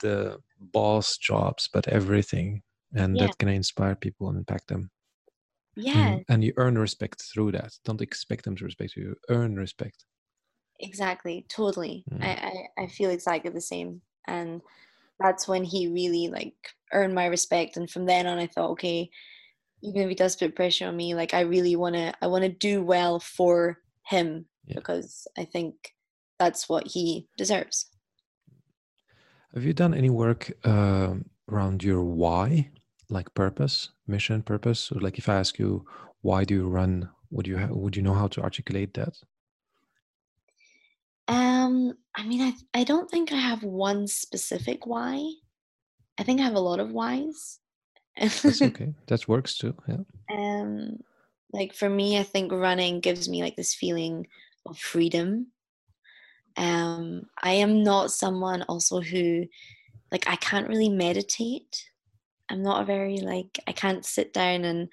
the 0.00 0.38
boss 0.60 1.16
jobs 1.18 1.68
but 1.72 1.86
everything 1.88 2.62
and 2.94 3.16
yeah. 3.16 3.26
that 3.26 3.38
can 3.38 3.48
inspire 3.48 3.94
people 3.94 4.28
and 4.28 4.38
impact 4.38 4.68
them. 4.68 4.90
Yeah. 5.76 6.08
And, 6.08 6.24
and 6.28 6.44
you 6.44 6.52
earn 6.56 6.78
respect 6.78 7.22
through 7.22 7.52
that. 7.52 7.72
Don't 7.84 8.00
expect 8.00 8.44
them 8.44 8.56
to 8.56 8.64
respect 8.64 8.96
you. 8.96 9.14
Earn 9.28 9.56
respect. 9.56 10.06
Exactly. 10.80 11.44
Totally. 11.48 12.04
Mm. 12.10 12.24
I, 12.24 12.30
I 12.78 12.84
i 12.84 12.86
feel 12.86 13.10
exactly 13.10 13.50
the 13.50 13.60
same. 13.60 14.00
And 14.26 14.62
that's 15.20 15.46
when 15.46 15.64
he 15.64 15.88
really 15.88 16.28
like 16.28 16.54
earned 16.92 17.14
my 17.14 17.26
respect. 17.26 17.76
And 17.76 17.90
from 17.90 18.06
then 18.06 18.26
on 18.26 18.38
i 18.38 18.46
thought 18.46 18.70
okay 18.70 19.10
even 19.82 20.02
if 20.02 20.08
he 20.08 20.14
does 20.14 20.36
put 20.36 20.56
pressure 20.56 20.86
on 20.86 20.96
me 20.96 21.14
like 21.14 21.34
i 21.34 21.40
really 21.40 21.76
want 21.76 21.94
to 21.94 22.12
i 22.22 22.26
want 22.26 22.42
to 22.42 22.48
do 22.48 22.82
well 22.82 23.20
for 23.20 23.78
him 24.04 24.46
yeah. 24.66 24.74
because 24.74 25.26
i 25.38 25.44
think 25.44 25.74
that's 26.38 26.68
what 26.68 26.86
he 26.86 27.26
deserves 27.36 27.90
have 29.56 29.64
you 29.64 29.72
done 29.72 29.94
any 29.94 30.10
work 30.10 30.52
uh, 30.64 31.14
around 31.50 31.82
your 31.82 32.02
why 32.04 32.70
like 33.08 33.32
purpose 33.34 33.90
mission 34.06 34.42
purpose 34.42 34.92
or 34.92 35.00
like 35.00 35.18
if 35.18 35.28
i 35.28 35.34
ask 35.34 35.58
you 35.58 35.84
why 36.20 36.44
do 36.44 36.54
you 36.54 36.68
run 36.68 37.08
would 37.30 37.46
you 37.46 37.56
ha- 37.56 37.72
would 37.72 37.96
you 37.96 38.02
know 38.02 38.14
how 38.14 38.28
to 38.28 38.42
articulate 38.42 38.94
that 38.94 39.14
um, 41.28 41.94
I 42.14 42.24
mean, 42.24 42.40
I 42.40 42.80
I 42.80 42.84
don't 42.84 43.10
think 43.10 43.32
I 43.32 43.36
have 43.36 43.64
one 43.64 44.06
specific 44.06 44.86
why. 44.86 45.28
I 46.18 46.22
think 46.22 46.40
I 46.40 46.44
have 46.44 46.54
a 46.54 46.60
lot 46.60 46.78
of 46.78 46.92
whys. 46.92 47.58
That's 48.16 48.62
okay. 48.62 48.94
That 49.08 49.26
works 49.26 49.58
too. 49.58 49.74
Yeah. 49.88 50.04
Um, 50.30 50.98
like 51.52 51.74
for 51.74 51.90
me, 51.90 52.18
I 52.18 52.22
think 52.22 52.52
running 52.52 53.00
gives 53.00 53.28
me 53.28 53.42
like 53.42 53.56
this 53.56 53.74
feeling 53.74 54.28
of 54.66 54.78
freedom. 54.78 55.48
Um, 56.56 57.22
I 57.42 57.52
am 57.52 57.82
not 57.82 58.10
someone 58.10 58.62
also 58.62 59.00
who, 59.00 59.46
like, 60.10 60.28
I 60.28 60.36
can't 60.36 60.68
really 60.68 60.88
meditate. 60.88 61.84
I'm 62.48 62.62
not 62.62 62.82
a 62.82 62.84
very 62.84 63.18
like 63.18 63.58
I 63.66 63.72
can't 63.72 64.04
sit 64.04 64.32
down 64.32 64.64
and 64.64 64.88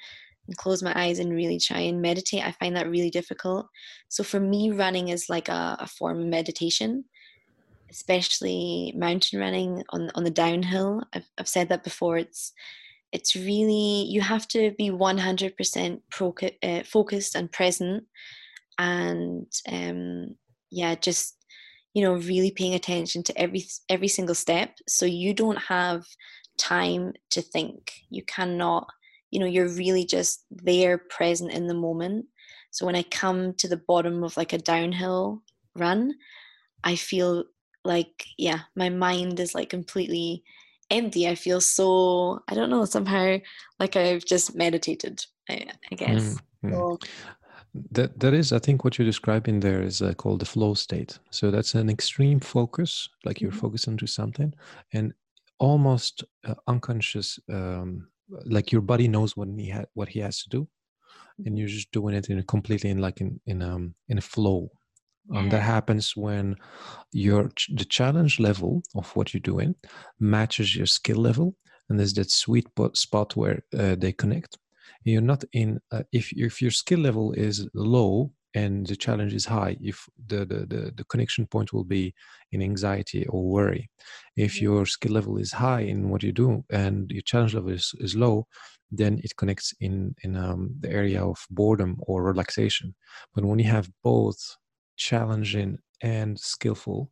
and 0.48 0.58
close 0.58 0.84
my 0.84 0.94
eyes 0.96 1.20
and 1.20 1.32
really 1.32 1.60
try 1.60 1.80
and 1.80 2.02
meditate. 2.02 2.46
I 2.46 2.52
find 2.52 2.76
that 2.76 2.90
really 2.90 3.10
difficult. 3.10 3.68
So 4.10 4.24
for 4.24 4.40
me, 4.40 4.72
running 4.72 5.10
is 5.10 5.30
like 5.30 5.48
a, 5.48 5.78
a 5.80 5.88
form 5.88 6.20
of 6.20 6.26
meditation, 6.26 7.06
especially 7.90 8.94
mountain 8.96 9.40
running 9.40 9.84
on 9.90 10.12
on 10.16 10.24
the 10.24 10.32
downhill. 10.32 11.04
I've, 11.14 11.30
I've 11.38 11.48
said 11.48 11.70
that 11.70 11.84
before. 11.84 12.18
It's 12.18 12.54
it's 13.12 13.36
really 13.36 14.06
you 14.10 14.22
have 14.22 14.48
to 14.50 14.72
be 14.72 14.90
100% 14.90 16.02
pro, 16.10 16.34
uh, 16.64 16.84
focused 16.84 17.36
and 17.36 17.52
present 17.52 18.06
and 18.80 19.46
um, 19.72 20.36
yeah 20.72 20.96
just 20.96 21.38
you 21.94 22.02
know 22.04 22.14
really 22.14 22.52
paying 22.52 22.74
attention 22.74 23.24
to 23.24 23.38
every 23.38 23.66
every 23.90 24.08
single 24.08 24.36
step 24.36 24.78
so 24.88 25.06
you 25.06 25.34
don't 25.34 25.58
have 25.58 26.04
time 26.58 27.14
to 27.30 27.42
think 27.42 27.92
you 28.10 28.24
cannot 28.24 28.88
you 29.32 29.40
know 29.40 29.46
you're 29.46 29.70
really 29.70 30.06
just 30.06 30.46
there 30.52 30.98
present 30.98 31.52
in 31.52 31.68
the 31.68 31.74
moment 31.74 32.26
So 32.74 32.88
when 32.88 32.96
I 32.96 33.04
come 33.04 33.54
to 33.56 33.68
the 33.68 33.78
bottom 33.78 34.24
of 34.24 34.36
like 34.36 34.52
a 34.52 34.58
downhill 34.58 35.44
run, 35.76 36.16
I 36.84 36.96
feel 36.96 37.46
like 37.86 38.26
yeah, 38.38 38.62
my 38.76 38.90
mind 38.90 39.40
is 39.40 39.54
like 39.54 39.70
completely 39.70 40.44
empty. 40.90 41.28
I 41.28 41.36
feel 41.36 41.62
so 41.62 42.40
I 42.48 42.56
don't 42.56 42.72
know 42.72 42.86
somehow 42.86 43.38
like 43.80 43.96
I've 43.96 44.26
just 44.26 44.56
meditated. 44.56 45.24
I, 45.50 45.68
I 45.92 45.96
guess. 45.96 46.40
Mm-hmm. 46.66 46.74
So, 46.74 47.00
that 47.92 48.20
that 48.20 48.34
is, 48.34 48.54
I 48.54 48.60
think, 48.60 48.84
what 48.84 48.98
you're 48.98 49.06
describing 49.06 49.60
there 49.60 49.82
is 49.82 50.02
uh, 50.02 50.14
called 50.14 50.40
the 50.40 50.46
flow 50.46 50.74
state. 50.74 51.20
So 51.32 51.52
that's 51.52 51.74
an 51.74 51.90
extreme 51.90 52.40
focus, 52.40 53.10
like 53.26 53.42
you're 53.42 53.52
mm-hmm. 53.52 53.60
focusing 53.60 53.98
to 53.98 54.08
something, 54.08 54.54
and 54.92 55.14
almost 55.60 56.24
uh, 56.48 56.56
unconscious, 56.68 57.40
um, 57.52 58.08
like 58.46 58.72
your 58.72 58.82
body 58.82 59.08
knows 59.08 59.36
what 59.36 59.48
he 59.58 59.70
ha- 59.70 59.86
what 59.94 60.10
he 60.10 60.20
has 60.20 60.44
to 60.44 60.50
do, 60.50 60.68
and 61.46 61.58
you're 61.58 61.68
just 61.68 61.92
doing 61.92 62.16
it 62.16 62.30
in 62.30 62.40
a 62.40 62.44
completely 62.44 62.90
in 62.90 63.00
like 63.00 63.22
in 63.22 63.40
in 63.46 63.62
um 63.62 63.96
in 64.08 64.18
a 64.18 64.22
flow. 64.22 64.70
Yeah. 65.32 65.40
Um, 65.40 65.50
that 65.50 65.62
happens 65.62 66.18
when 66.18 66.58
your 67.14 67.50
the 67.70 67.86
challenge 67.86 68.40
level 68.40 68.84
of 68.94 69.16
what 69.16 69.34
you're 69.34 69.42
doing 69.42 69.74
matches 70.20 70.76
your 70.76 70.86
skill 70.86 71.18
level, 71.18 71.56
and 71.90 71.98
there's 71.98 72.14
that 72.16 72.30
sweet 72.30 72.68
spot 72.94 73.36
where 73.36 73.64
uh, 73.78 73.96
they 73.96 74.12
connect 74.12 74.58
you're 75.04 75.22
not 75.22 75.44
in 75.54 75.80
uh, 75.92 76.04
if 76.12 76.32
if 76.34 76.62
your 76.62 76.72
skill 76.72 77.00
level 77.00 77.32
is 77.34 77.68
low 77.74 78.32
and 78.56 78.86
the 78.88 78.96
challenge 78.96 79.34
is 79.34 79.46
high 79.46 79.76
if 79.82 80.08
the, 80.28 80.46
the 80.46 80.66
the, 80.66 80.92
the 80.96 81.04
connection 81.06 81.46
point 81.48 81.74
will 81.74 81.84
be 81.84 82.14
in 82.52 82.62
anxiety 82.62 83.26
or 83.28 83.44
worry 83.44 83.90
if 84.36 84.56
mm-hmm. 84.56 84.64
your 84.64 84.86
skill 84.86 85.12
level 85.14 85.38
is 85.38 85.52
high 85.52 85.82
in 85.82 86.10
what 86.10 86.24
you 86.24 86.32
do 86.32 86.64
and 86.70 87.12
your 87.12 87.22
challenge 87.22 87.56
level 87.56 87.72
is, 87.72 87.94
is 88.00 88.16
low 88.16 88.46
then 88.92 89.20
it 89.24 89.36
connects 89.38 89.74
in 89.80 90.16
in 90.24 90.36
um, 90.36 90.76
the 90.80 90.90
area 90.90 91.24
of 91.24 91.46
boredom 91.50 91.98
or 92.02 92.24
relaxation 92.24 92.94
but 93.34 93.44
when 93.44 93.60
you 93.60 93.70
have 93.70 93.90
both 94.04 94.58
challenging 94.98 95.78
and 96.02 96.40
skillful 96.40 97.10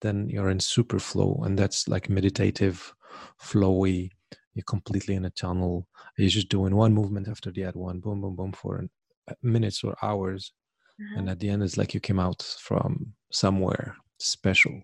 then 0.00 0.28
you're 0.28 0.50
in 0.50 0.60
super 0.60 0.98
flow 0.98 1.40
and 1.44 1.58
that's 1.58 1.86
like 1.88 2.08
meditative 2.08 2.94
flowy 3.40 4.10
you're 4.54 4.64
completely 4.64 5.14
in 5.14 5.24
a 5.24 5.30
tunnel 5.30 5.86
you're 6.16 6.28
just 6.28 6.48
doing 6.48 6.74
one 6.74 6.92
movement 6.92 7.28
after 7.28 7.50
the 7.50 7.64
other 7.64 7.78
one 7.78 8.00
boom 8.00 8.20
boom 8.20 8.36
boom 8.36 8.52
for 8.52 8.84
uh, 9.28 9.34
minutes 9.42 9.84
or 9.84 9.96
hours 10.02 10.52
uh-huh. 11.00 11.18
and 11.18 11.30
at 11.30 11.38
the 11.38 11.48
end 11.48 11.62
it's 11.62 11.76
like 11.76 11.94
you 11.94 12.00
came 12.00 12.18
out 12.18 12.42
from 12.60 13.12
somewhere 13.30 13.96
special 14.18 14.82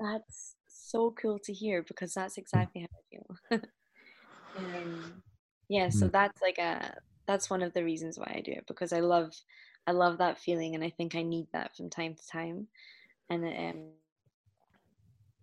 that's 0.00 0.56
so 0.66 1.14
cool 1.20 1.38
to 1.38 1.52
hear 1.52 1.82
because 1.82 2.14
that's 2.14 2.34
mm. 2.34 2.38
exactly 2.38 2.80
how 2.82 2.88
i 2.92 3.58
feel 3.58 3.60
um, 4.58 5.22
yeah 5.68 5.88
so 5.88 6.06
mm. 6.06 6.12
that's 6.12 6.40
like 6.40 6.58
a 6.58 6.96
that's 7.26 7.50
one 7.50 7.62
of 7.62 7.72
the 7.74 7.84
reasons 7.84 8.18
why 8.18 8.32
i 8.36 8.40
do 8.40 8.52
it 8.52 8.64
because 8.66 8.92
i 8.92 9.00
love 9.00 9.32
i 9.86 9.92
love 9.92 10.18
that 10.18 10.38
feeling 10.38 10.74
and 10.74 10.84
i 10.84 10.90
think 10.90 11.14
i 11.14 11.22
need 11.22 11.46
that 11.52 11.76
from 11.76 11.90
time 11.90 12.14
to 12.14 12.26
time 12.28 12.66
and 13.30 13.44
um 13.44 13.88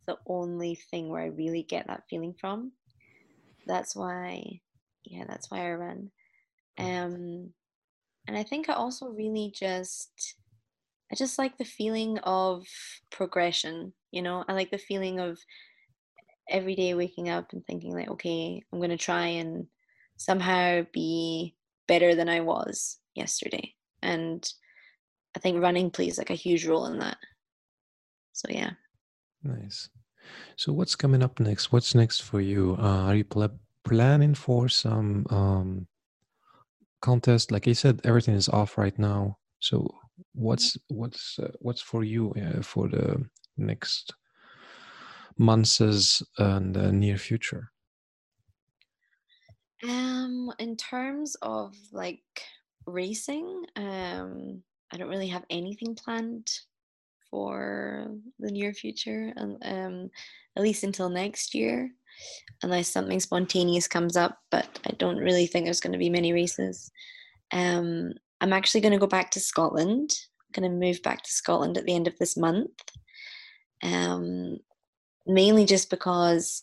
the 0.06 0.18
only 0.28 0.76
thing 0.76 1.10
where 1.10 1.22
i 1.22 1.28
really 1.28 1.64
get 1.64 1.88
that 1.88 2.04
feeling 2.10 2.34
from 2.40 2.72
that's 3.66 3.96
why 3.96 4.60
yeah 5.06 5.26
that's 5.28 5.50
why 5.50 5.68
i 5.70 5.74
run. 5.74 6.12
Um 6.78 7.54
and 8.28 8.38
i 8.38 8.44
think 8.44 8.70
i 8.70 8.74
also 8.74 9.08
really 9.08 9.54
just 9.54 10.36
i 11.12 11.16
just 11.16 11.38
like 11.38 11.58
the 11.58 11.66
feeling 11.66 12.20
of 12.20 12.66
progression 13.12 13.94
you 14.12 14.22
know? 14.22 14.46
I 14.48 14.54
like 14.54 14.70
the 14.70 14.78
feeling 14.78 15.20
of 15.20 15.40
every 16.48 16.76
day 16.76 16.94
waking 16.94 17.30
up 17.30 17.52
and 17.52 17.66
thinking 17.66 17.94
like 17.96 18.10
okay 18.10 18.62
i'm 18.72 18.80
going 18.80 18.92
to 18.92 18.98
try 18.98 19.26
and 19.26 19.66
somehow 20.18 20.86
be 20.94 21.56
better 21.88 22.16
than 22.16 22.30
i 22.30 22.40
was 22.40 23.00
yesterday. 23.16 23.74
And 24.02 24.48
i 25.36 25.40
think 25.40 25.62
running 25.62 25.90
plays 25.90 26.18
like 26.18 26.30
a 26.30 26.36
huge 26.36 26.66
role 26.66 26.86
in 26.86 27.00
that. 27.00 27.18
So 28.34 28.48
yeah. 28.50 28.72
Nice 29.44 29.90
so 30.56 30.74
what's 30.74 30.96
coming 30.96 31.24
up 31.24 31.40
next? 31.40 31.72
What's 31.72 31.96
next 31.96 32.22
for 32.22 32.42
you? 32.42 32.76
Uh, 32.80 33.04
are 33.08 33.16
you 33.16 33.24
pl- 33.24 33.60
planning 33.84 34.36
for 34.36 34.70
some 34.70 35.26
um, 35.30 35.88
contest? 37.02 37.52
Like 37.52 37.68
I 37.68 37.74
said, 37.74 38.02
everything 38.04 38.36
is 38.36 38.50
off 38.50 38.78
right 38.78 38.98
now. 38.98 39.38
So 39.60 39.88
what's 40.34 40.78
what's 40.90 41.40
uh, 41.40 41.52
what's 41.60 41.82
for 41.82 42.04
you 42.04 42.34
uh, 42.34 42.62
for 42.62 42.88
the 42.90 43.26
next 43.58 44.14
months 45.38 46.22
and 46.38 46.74
the 46.76 46.92
near 46.92 47.18
future? 47.18 47.72
Um, 49.84 50.52
in 50.60 50.78
terms 50.78 51.36
of 51.42 51.76
like 51.92 52.24
racing, 52.86 53.66
um, 53.76 54.64
I 54.92 54.98
don't 54.98 55.10
really 55.10 55.28
have 55.28 55.46
anything 55.50 55.96
planned 55.96 56.50
for 57.34 58.12
the 58.38 58.52
near 58.52 58.76
future, 58.76 59.34
and 59.36 59.58
um, 59.66 60.10
at 60.56 60.62
least 60.62 60.84
until 60.84 61.10
next 61.10 61.56
year, 61.56 61.90
unless 62.62 62.88
something 62.88 63.20
spontaneous 63.20 63.88
comes 63.88 64.16
up. 64.16 64.38
But 64.52 64.80
I 64.86 64.92
don't 65.00 65.18
really 65.18 65.48
think 65.48 65.66
there's 65.66 65.80
going 65.80 65.94
to 65.94 65.98
be 66.00 66.12
many 66.12 66.32
races. 66.32 66.92
Um, 67.52 68.12
I'm 68.40 68.54
actually 68.54 68.82
going 68.82 68.92
to 68.92 69.00
go 69.00 69.08
back 69.08 69.32
to 69.32 69.40
Scotland. 69.40 70.12
I'm 70.42 70.62
going 70.62 70.72
to 70.72 70.86
move 70.86 71.02
back 71.02 71.24
to 71.24 71.34
Scotland 71.34 71.76
at 71.76 71.86
the 71.86 71.96
end 71.96 72.08
of 72.08 72.16
this 72.20 72.38
month. 72.38 72.70
Um, 73.82 74.60
mainly 75.26 75.66
just 75.66 75.90
because 75.90 76.62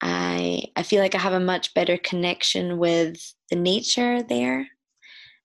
I 0.00 0.62
I 0.74 0.84
feel 0.84 1.02
like 1.02 1.14
I 1.14 1.18
have 1.18 1.34
a 1.34 1.40
much 1.40 1.74
better 1.74 1.98
connection 1.98 2.78
with 2.78 3.34
the 3.50 3.56
nature 3.56 4.22
there. 4.22 4.68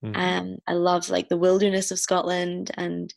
Mm-hmm. 0.06 0.16
Um, 0.16 0.58
I 0.68 0.74
love 0.74 1.10
like 1.10 1.28
the 1.28 1.36
wilderness 1.36 1.92
of 1.92 2.00
Scotland 2.00 2.72
and 2.76 3.14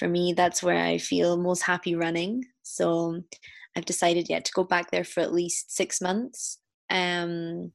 for 0.00 0.08
me, 0.08 0.32
that's 0.32 0.62
where 0.62 0.82
I 0.82 0.96
feel 0.96 1.36
most 1.36 1.62
happy 1.62 1.94
running. 1.94 2.46
So 2.62 3.22
I've 3.76 3.84
decided 3.84 4.30
yet 4.30 4.46
to 4.46 4.52
go 4.52 4.64
back 4.64 4.90
there 4.90 5.04
for 5.04 5.20
at 5.20 5.34
least 5.34 5.76
six 5.76 6.00
months. 6.00 6.58
Um, 6.88 7.72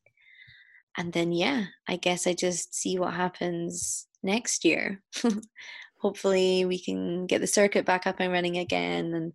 and 0.98 1.14
then, 1.14 1.32
yeah, 1.32 1.66
I 1.88 1.98
guess 1.98 2.26
I 2.26 2.34
just 2.34 2.74
see 2.74 2.98
what 2.98 3.14
happens 3.14 4.08
next 4.24 4.66
year. 4.66 5.04
Hopefully, 6.02 6.66
we 6.66 6.84
can 6.84 7.28
get 7.28 7.42
the 7.42 7.48
circuit 7.48 7.86
back 7.86 8.08
up 8.08 8.16
and 8.20 8.32
running 8.32 8.58
again, 8.58 9.14
and 9.14 9.32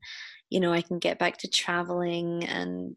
you 0.51 0.59
know, 0.59 0.72
I 0.72 0.82
can 0.82 0.99
get 0.99 1.18
back 1.18 1.38
to 1.38 1.49
traveling. 1.49 2.45
And 2.45 2.97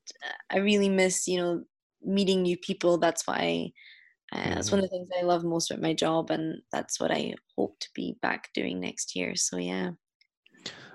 I 0.51 0.57
really 0.57 0.89
miss, 0.89 1.27
you 1.27 1.37
know, 1.37 1.63
meeting 2.03 2.41
new 2.41 2.57
people. 2.57 2.97
That's 2.97 3.27
why 3.27 3.71
uh, 4.33 4.55
That's 4.55 4.71
one 4.71 4.79
of 4.79 4.83
the 4.83 4.89
things 4.89 5.09
I 5.17 5.23
love 5.23 5.43
most 5.43 5.69
about 5.69 5.81
my 5.81 5.93
job, 5.93 6.31
and 6.31 6.61
that's 6.71 6.99
what 6.99 7.11
I 7.11 7.35
hope 7.57 7.79
to 7.79 7.89
be 7.93 8.17
back 8.21 8.49
doing 8.53 8.79
next 8.79 9.15
year. 9.15 9.35
So 9.35 9.57
yeah. 9.57 9.91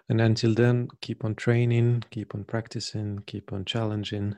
And 0.08 0.20
until 0.20 0.54
then, 0.54 0.88
keep 1.00 1.24
on 1.24 1.34
training, 1.34 2.04
keep 2.10 2.34
on 2.34 2.44
practicing, 2.44 3.20
keep 3.26 3.52
on 3.52 3.64
challenging 3.64 4.36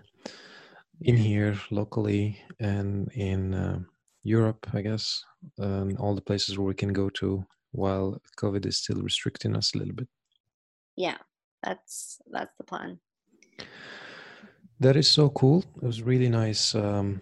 in 1.02 1.16
here 1.16 1.58
locally 1.70 2.38
and 2.58 3.10
in 3.14 3.54
uh, 3.54 3.78
Europe, 4.22 4.66
I 4.74 4.82
guess, 4.82 5.24
and 5.58 5.96
all 5.98 6.14
the 6.14 6.20
places 6.20 6.58
where 6.58 6.66
we 6.66 6.74
can 6.74 6.92
go 6.92 7.08
to 7.10 7.44
while 7.72 8.20
COVID 8.38 8.66
is 8.66 8.78
still 8.78 9.00
restricting 9.00 9.56
us 9.56 9.74
a 9.74 9.78
little 9.78 9.94
bit. 9.94 10.08
Yeah, 10.96 11.16
that's 11.62 12.20
that's 12.30 12.54
the 12.58 12.64
plan. 12.64 12.98
That 14.80 14.96
is 14.96 15.08
so 15.08 15.30
cool. 15.30 15.64
It 15.76 15.86
was 15.86 16.02
really 16.02 16.28
nice 16.28 16.74
um, 16.74 17.20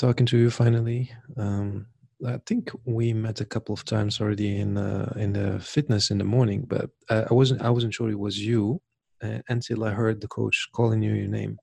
talking 0.00 0.26
to 0.26 0.38
you 0.38 0.50
finally. 0.50 1.12
Um, 1.36 1.86
I 2.26 2.38
think 2.46 2.70
we 2.84 3.12
met 3.12 3.40
a 3.40 3.44
couple 3.44 3.72
of 3.72 3.84
times 3.84 4.20
already 4.20 4.60
in 4.60 4.76
uh, 4.76 5.12
in 5.16 5.32
the 5.32 5.60
fitness 5.60 6.10
in 6.10 6.18
the 6.18 6.24
morning, 6.24 6.66
but 6.66 6.90
I, 7.08 7.26
I 7.30 7.34
wasn't 7.34 7.62
I 7.62 7.70
wasn't 7.70 7.94
sure 7.94 8.10
it 8.10 8.18
was 8.18 8.38
you 8.38 8.80
uh, 9.22 9.38
until 9.48 9.84
I 9.84 9.90
heard 9.90 10.20
the 10.20 10.28
coach 10.28 10.68
calling 10.74 11.02
you 11.02 11.12
your 11.12 11.28
name. 11.28 11.58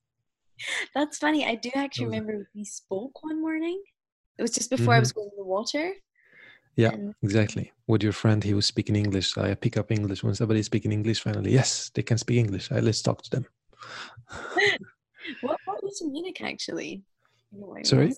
That's 0.95 1.17
funny. 1.17 1.45
I 1.45 1.55
do 1.55 1.69
actually 1.75 2.05
remember 2.05 2.49
we 2.55 2.63
spoke 2.63 3.23
one 3.23 3.41
morning. 3.41 3.81
It 4.37 4.41
was 4.41 4.51
just 4.51 4.69
before 4.69 4.93
mm-hmm. 4.93 4.93
I 4.93 4.99
was 4.99 5.11
going 5.11 5.29
to 5.29 5.35
the 5.37 5.45
water. 5.57 5.93
Yeah, 6.75 6.93
and... 6.93 7.13
exactly. 7.23 7.71
With 7.87 8.03
your 8.03 8.13
friend, 8.13 8.43
he 8.43 8.53
was 8.53 8.65
speaking 8.65 8.95
English. 8.95 9.37
I 9.37 9.55
pick 9.55 9.77
up 9.77 9.91
English 9.91 10.23
when 10.23 10.35
somebody's 10.35 10.67
speaking 10.67 10.91
English. 10.91 11.21
Finally, 11.21 11.51
yes, 11.51 11.91
they 11.93 12.03
can 12.03 12.17
speak 12.17 12.37
English. 12.37 12.69
Right, 12.71 12.83
let's 12.83 13.01
talk 13.01 13.21
to 13.23 13.29
them. 13.29 13.45
what 15.41 15.57
brought 15.65 15.81
you 15.83 15.91
to 15.97 16.05
Munich, 16.09 16.41
actually? 16.41 17.03
Sorry. 17.83 18.13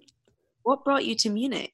What 0.63 0.83
brought 0.83 1.05
you 1.05 1.15
to 1.15 1.29
Munich? 1.29 1.73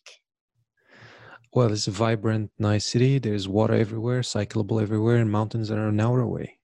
Well, 1.53 1.71
it's 1.71 1.87
a 1.87 1.91
vibrant, 1.91 2.51
nice 2.59 2.85
city. 2.85 3.17
There's 3.17 3.47
water 3.47 3.73
everywhere, 3.73 4.21
cyclable 4.21 4.81
everywhere, 4.81 5.17
and 5.17 5.31
mountains 5.31 5.69
that 5.69 5.77
are 5.77 5.87
an 5.87 6.01
hour 6.01 6.19
away. 6.19 6.59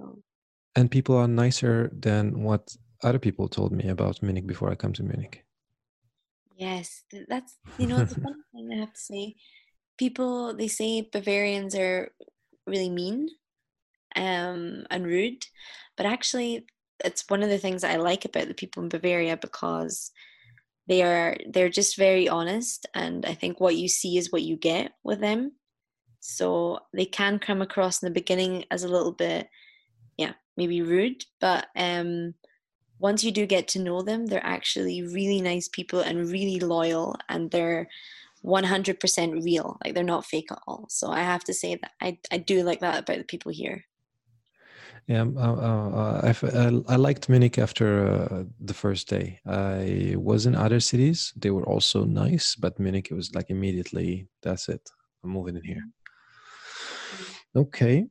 Oh. 0.00 0.22
And 0.76 0.90
people 0.90 1.16
are 1.16 1.26
nicer 1.26 1.90
than 1.92 2.44
what 2.44 2.76
other 3.02 3.18
people 3.18 3.48
told 3.48 3.72
me 3.72 3.88
about 3.88 4.22
Munich 4.22 4.46
before 4.46 4.70
I 4.70 4.76
come 4.76 4.92
to 4.94 5.02
Munich. 5.02 5.44
Yes, 6.56 7.04
that's 7.28 7.56
you 7.78 7.86
know 7.86 8.04
the 8.04 8.14
funny 8.14 8.42
thing 8.52 8.70
I 8.72 8.80
have 8.80 8.92
to 8.92 9.00
say. 9.00 9.34
People 9.96 10.54
they 10.54 10.68
say 10.68 11.08
Bavarians 11.12 11.74
are 11.74 12.12
really 12.66 12.90
mean 12.90 13.28
um, 14.16 14.84
and 14.90 15.06
rude, 15.06 15.44
but 15.96 16.06
actually, 16.06 16.66
it's 17.04 17.24
one 17.28 17.42
of 17.42 17.48
the 17.48 17.58
things 17.58 17.84
I 17.84 17.96
like 17.96 18.24
about 18.24 18.48
the 18.48 18.54
people 18.54 18.82
in 18.82 18.88
Bavaria 18.88 19.36
because 19.36 20.10
they 20.86 21.02
are 21.02 21.36
they're 21.50 21.68
just 21.68 21.96
very 21.96 22.28
honest 22.28 22.86
and 22.94 23.26
i 23.26 23.34
think 23.34 23.60
what 23.60 23.76
you 23.76 23.88
see 23.88 24.16
is 24.16 24.32
what 24.32 24.42
you 24.42 24.56
get 24.56 24.92
with 25.04 25.20
them. 25.20 25.52
So 26.20 26.80
they 26.92 27.04
can 27.04 27.38
come 27.38 27.62
across 27.62 28.02
in 28.02 28.06
the 28.06 28.20
beginning 28.20 28.64
as 28.70 28.82
a 28.84 28.88
little 28.88 29.12
bit 29.12 29.48
yeah 30.16 30.32
maybe 30.56 30.82
rude 30.82 31.24
but 31.40 31.66
um 31.76 32.34
once 32.98 33.22
you 33.22 33.30
do 33.30 33.46
get 33.46 33.68
to 33.68 33.78
know 33.78 34.02
them 34.02 34.26
they're 34.26 34.44
actually 34.44 35.02
really 35.02 35.40
nice 35.40 35.68
people 35.68 36.00
and 36.00 36.30
really 36.30 36.58
loyal 36.58 37.16
and 37.28 37.50
they're 37.50 37.88
100% 38.44 39.44
real. 39.44 39.78
Like 39.84 39.94
they're 39.94 40.04
not 40.04 40.24
fake 40.24 40.52
at 40.52 40.60
all. 40.66 40.86
So 40.88 41.10
i 41.10 41.20
have 41.20 41.44
to 41.44 41.54
say 41.54 41.76
that 41.76 41.92
i, 42.00 42.18
I 42.32 42.38
do 42.38 42.62
like 42.62 42.80
that 42.80 43.00
about 43.00 43.18
the 43.18 43.24
people 43.24 43.52
here 43.52 43.84
yeah, 45.08 45.22
um, 45.22 45.38
uh, 45.38 45.54
uh, 45.54 46.32
uh 46.34 46.80
I, 46.88 46.92
I 46.92 46.96
liked 46.96 47.30
Munich 47.30 47.58
after 47.58 47.88
uh, 48.06 48.44
the 48.60 48.74
first 48.74 49.08
day. 49.08 49.40
I 49.46 50.14
was 50.18 50.44
in 50.44 50.54
other 50.54 50.80
cities; 50.80 51.32
they 51.34 51.50
were 51.50 51.66
also 51.66 52.04
nice, 52.04 52.54
but 52.54 52.78
Munich 52.78 53.08
it 53.10 53.14
was 53.14 53.34
like 53.34 53.48
immediately. 53.48 54.28
That's 54.42 54.68
it. 54.68 54.82
I'm 55.24 55.30
moving 55.30 55.56
in 55.56 55.64
here. 55.64 55.82
Mm-hmm. 55.82 57.58
Okay. 57.60 58.06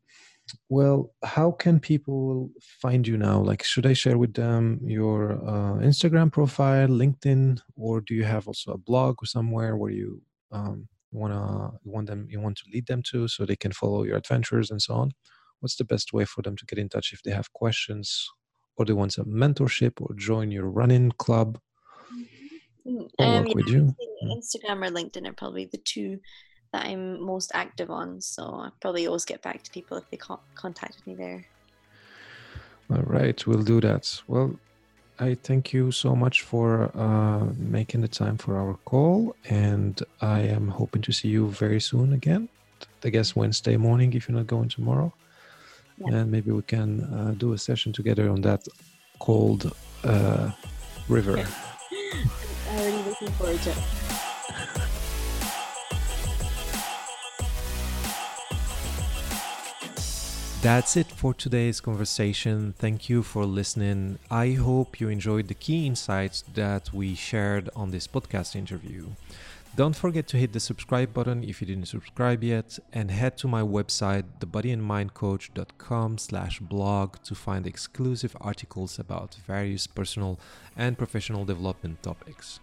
Well, 0.69 1.13
how 1.23 1.51
can 1.51 1.79
people 1.79 2.49
find 2.81 3.05
you 3.07 3.17
now? 3.17 3.41
Like, 3.41 3.63
should 3.63 3.85
I 3.85 3.93
share 3.93 4.17
with 4.17 4.33
them 4.33 4.79
your 4.81 5.33
uh, 5.33 5.75
Instagram 5.83 6.31
profile, 6.31 6.87
LinkedIn, 6.87 7.59
or 7.75 8.01
do 8.01 8.15
you 8.15 8.23
have 8.23 8.47
also 8.47 8.71
a 8.71 8.77
blog 8.77 9.17
or 9.21 9.25
somewhere 9.25 9.75
where 9.75 9.91
you 9.91 10.21
um, 10.51 10.87
wanna 11.11 11.71
you 11.83 11.91
want 11.91 12.07
them 12.07 12.27
you 12.29 12.39
want 12.41 12.57
to 12.57 12.63
lead 12.73 12.87
them 12.87 13.03
to 13.11 13.27
so 13.27 13.45
they 13.45 13.55
can 13.55 13.71
follow 13.71 14.03
your 14.03 14.17
adventures 14.17 14.71
and 14.71 14.81
so 14.81 14.95
on? 14.95 15.11
What's 15.59 15.75
the 15.75 15.83
best 15.83 16.13
way 16.13 16.25
for 16.25 16.41
them 16.41 16.55
to 16.55 16.65
get 16.65 16.79
in 16.79 16.89
touch 16.89 17.13
if 17.13 17.21
they 17.23 17.31
have 17.31 17.51
questions 17.53 18.29
or 18.77 18.85
they 18.85 18.93
want 18.93 19.13
some 19.13 19.25
mentorship 19.25 19.93
or 20.01 20.13
join 20.15 20.51
your 20.51 20.69
running 20.69 21.11
club 21.11 21.59
mm-hmm. 22.85 22.99
um, 23.19 23.35
work 23.35 23.47
yeah, 23.47 23.53
with 23.55 23.67
you 23.67 23.95
mm. 24.23 24.37
instagram 24.37 24.85
or 24.85 24.91
linkedin 24.91 25.27
are 25.27 25.33
probably 25.33 25.65
the 25.65 25.77
two 25.79 26.19
that 26.73 26.85
i'm 26.85 27.21
most 27.21 27.51
active 27.53 27.89
on 27.89 28.21
so 28.21 28.43
i 28.43 28.69
probably 28.81 29.07
always 29.07 29.25
get 29.25 29.41
back 29.41 29.63
to 29.63 29.71
people 29.71 29.97
if 29.97 30.09
they 30.09 30.17
con- 30.17 30.39
contacted 30.55 31.05
me 31.07 31.15
there 31.15 31.45
all 32.91 33.03
right 33.03 33.45
we'll 33.47 33.63
do 33.63 33.81
that 33.81 34.21
well 34.27 34.57
I 35.19 35.33
thank 35.33 35.73
you 35.73 35.91
so 35.91 36.15
much 36.15 36.43
for 36.43 36.95
uh, 36.95 37.51
making 37.57 38.01
the 38.01 38.07
time 38.07 38.37
for 38.37 38.55
our 38.55 38.75
call, 38.85 39.35
and 39.49 39.99
I 40.21 40.41
am 40.41 40.67
hoping 40.67 41.01
to 41.01 41.11
see 41.11 41.27
you 41.29 41.47
very 41.47 41.81
soon 41.81 42.13
again. 42.13 42.49
I 43.03 43.09
guess 43.09 43.35
Wednesday 43.35 43.77
morning 43.77 44.13
if 44.13 44.27
you're 44.27 44.37
not 44.37 44.45
going 44.45 44.69
tomorrow 44.69 45.11
yeah. 45.97 46.15
and 46.15 46.31
maybe 46.31 46.51
we 46.51 46.61
can 46.61 47.01
uh, 47.13 47.33
do 47.37 47.53
a 47.53 47.57
session 47.57 47.93
together 47.93 48.29
on 48.29 48.41
that 48.41 48.67
cold 49.19 49.71
uh, 50.03 50.51
river. 51.07 51.37
I'm 52.69 52.77
already 52.77 53.09
looking 53.09 53.31
forward 53.31 53.61
to 53.61 53.69
it. 53.71 53.77
That's 60.61 60.97
it 60.97 61.07
for 61.07 61.33
today's 61.33 61.79
conversation. 61.79 62.73
Thank 62.77 63.09
you 63.09 63.21
for 63.23 63.45
listening. 63.45 64.17
I 64.29 64.51
hope 64.51 64.99
you 64.99 65.07
enjoyed 65.07 65.47
the 65.47 65.53
key 65.53 65.85
insights 65.85 66.43
that 66.55 66.91
we 66.91 67.15
shared 67.15 67.69
on 67.75 67.91
this 67.91 68.07
podcast 68.07 68.55
interview. 68.55 69.05
Don't 69.77 69.95
forget 69.95 70.25
to 70.29 70.37
hit 70.37 70.53
the 70.53 70.59
subscribe 70.59 71.13
button 71.13 71.43
if 71.43 71.61
you 71.61 71.67
didn't 71.67 71.85
subscribe 71.85 72.43
yet 72.43 72.79
and 72.93 73.11
head 73.11 73.37
to 73.37 73.47
my 73.47 73.61
website 73.61 74.23
thebodyandmindcoach.com 74.39 76.17
slash 76.17 76.59
blog 76.59 77.17
to 77.25 77.35
find 77.35 77.67
exclusive 77.67 78.35
articles 78.41 78.97
about 78.97 79.35
various 79.45 79.85
personal 79.85 80.39
and 80.75 80.97
professional 80.97 81.45
development 81.45 82.01
topics. 82.01 82.59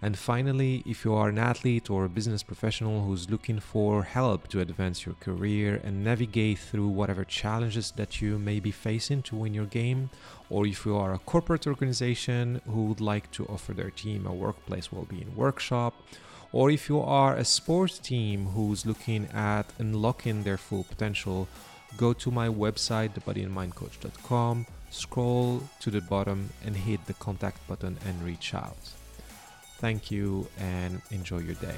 And 0.00 0.16
finally, 0.16 0.82
if 0.86 1.04
you 1.04 1.12
are 1.12 1.28
an 1.28 1.38
athlete 1.38 1.90
or 1.90 2.06
a 2.06 2.08
business 2.08 2.42
professional 2.42 3.04
who's 3.04 3.28
looking 3.28 3.60
for 3.60 4.02
help 4.02 4.48
to 4.48 4.60
advance 4.60 5.04
your 5.04 5.16
career 5.16 5.82
and 5.84 6.02
navigate 6.02 6.60
through 6.60 6.88
whatever 6.88 7.24
challenges 7.24 7.92
that 7.96 8.22
you 8.22 8.38
may 8.38 8.58
be 8.58 8.70
facing 8.70 9.20
to 9.24 9.36
win 9.36 9.52
your 9.52 9.66
game, 9.66 10.08
or 10.48 10.66
if 10.66 10.86
you 10.86 10.96
are 10.96 11.12
a 11.12 11.18
corporate 11.18 11.66
organization 11.66 12.62
who 12.66 12.86
would 12.86 13.02
like 13.02 13.30
to 13.32 13.44
offer 13.48 13.74
their 13.74 13.90
team 13.90 14.26
a 14.26 14.32
workplace 14.32 14.90
well-being 14.90 15.36
workshop, 15.36 15.94
or 16.54 16.70
if 16.70 16.88
you 16.88 17.00
are 17.00 17.34
a 17.34 17.44
sports 17.44 17.98
team 17.98 18.46
who's 18.46 18.86
looking 18.86 19.26
at 19.34 19.66
unlocking 19.80 20.44
their 20.44 20.56
full 20.56 20.84
potential, 20.84 21.48
go 21.96 22.12
to 22.12 22.30
my 22.30 22.46
website, 22.46 23.12
thebodyandmindcoach.com, 23.14 24.64
scroll 24.88 25.60
to 25.80 25.90
the 25.90 26.00
bottom 26.02 26.50
and 26.64 26.76
hit 26.76 27.04
the 27.06 27.14
contact 27.14 27.58
button 27.66 27.98
and 28.06 28.22
reach 28.22 28.54
out. 28.54 28.78
Thank 29.78 30.12
you 30.12 30.46
and 30.56 31.02
enjoy 31.10 31.38
your 31.38 31.56
day. 31.56 31.76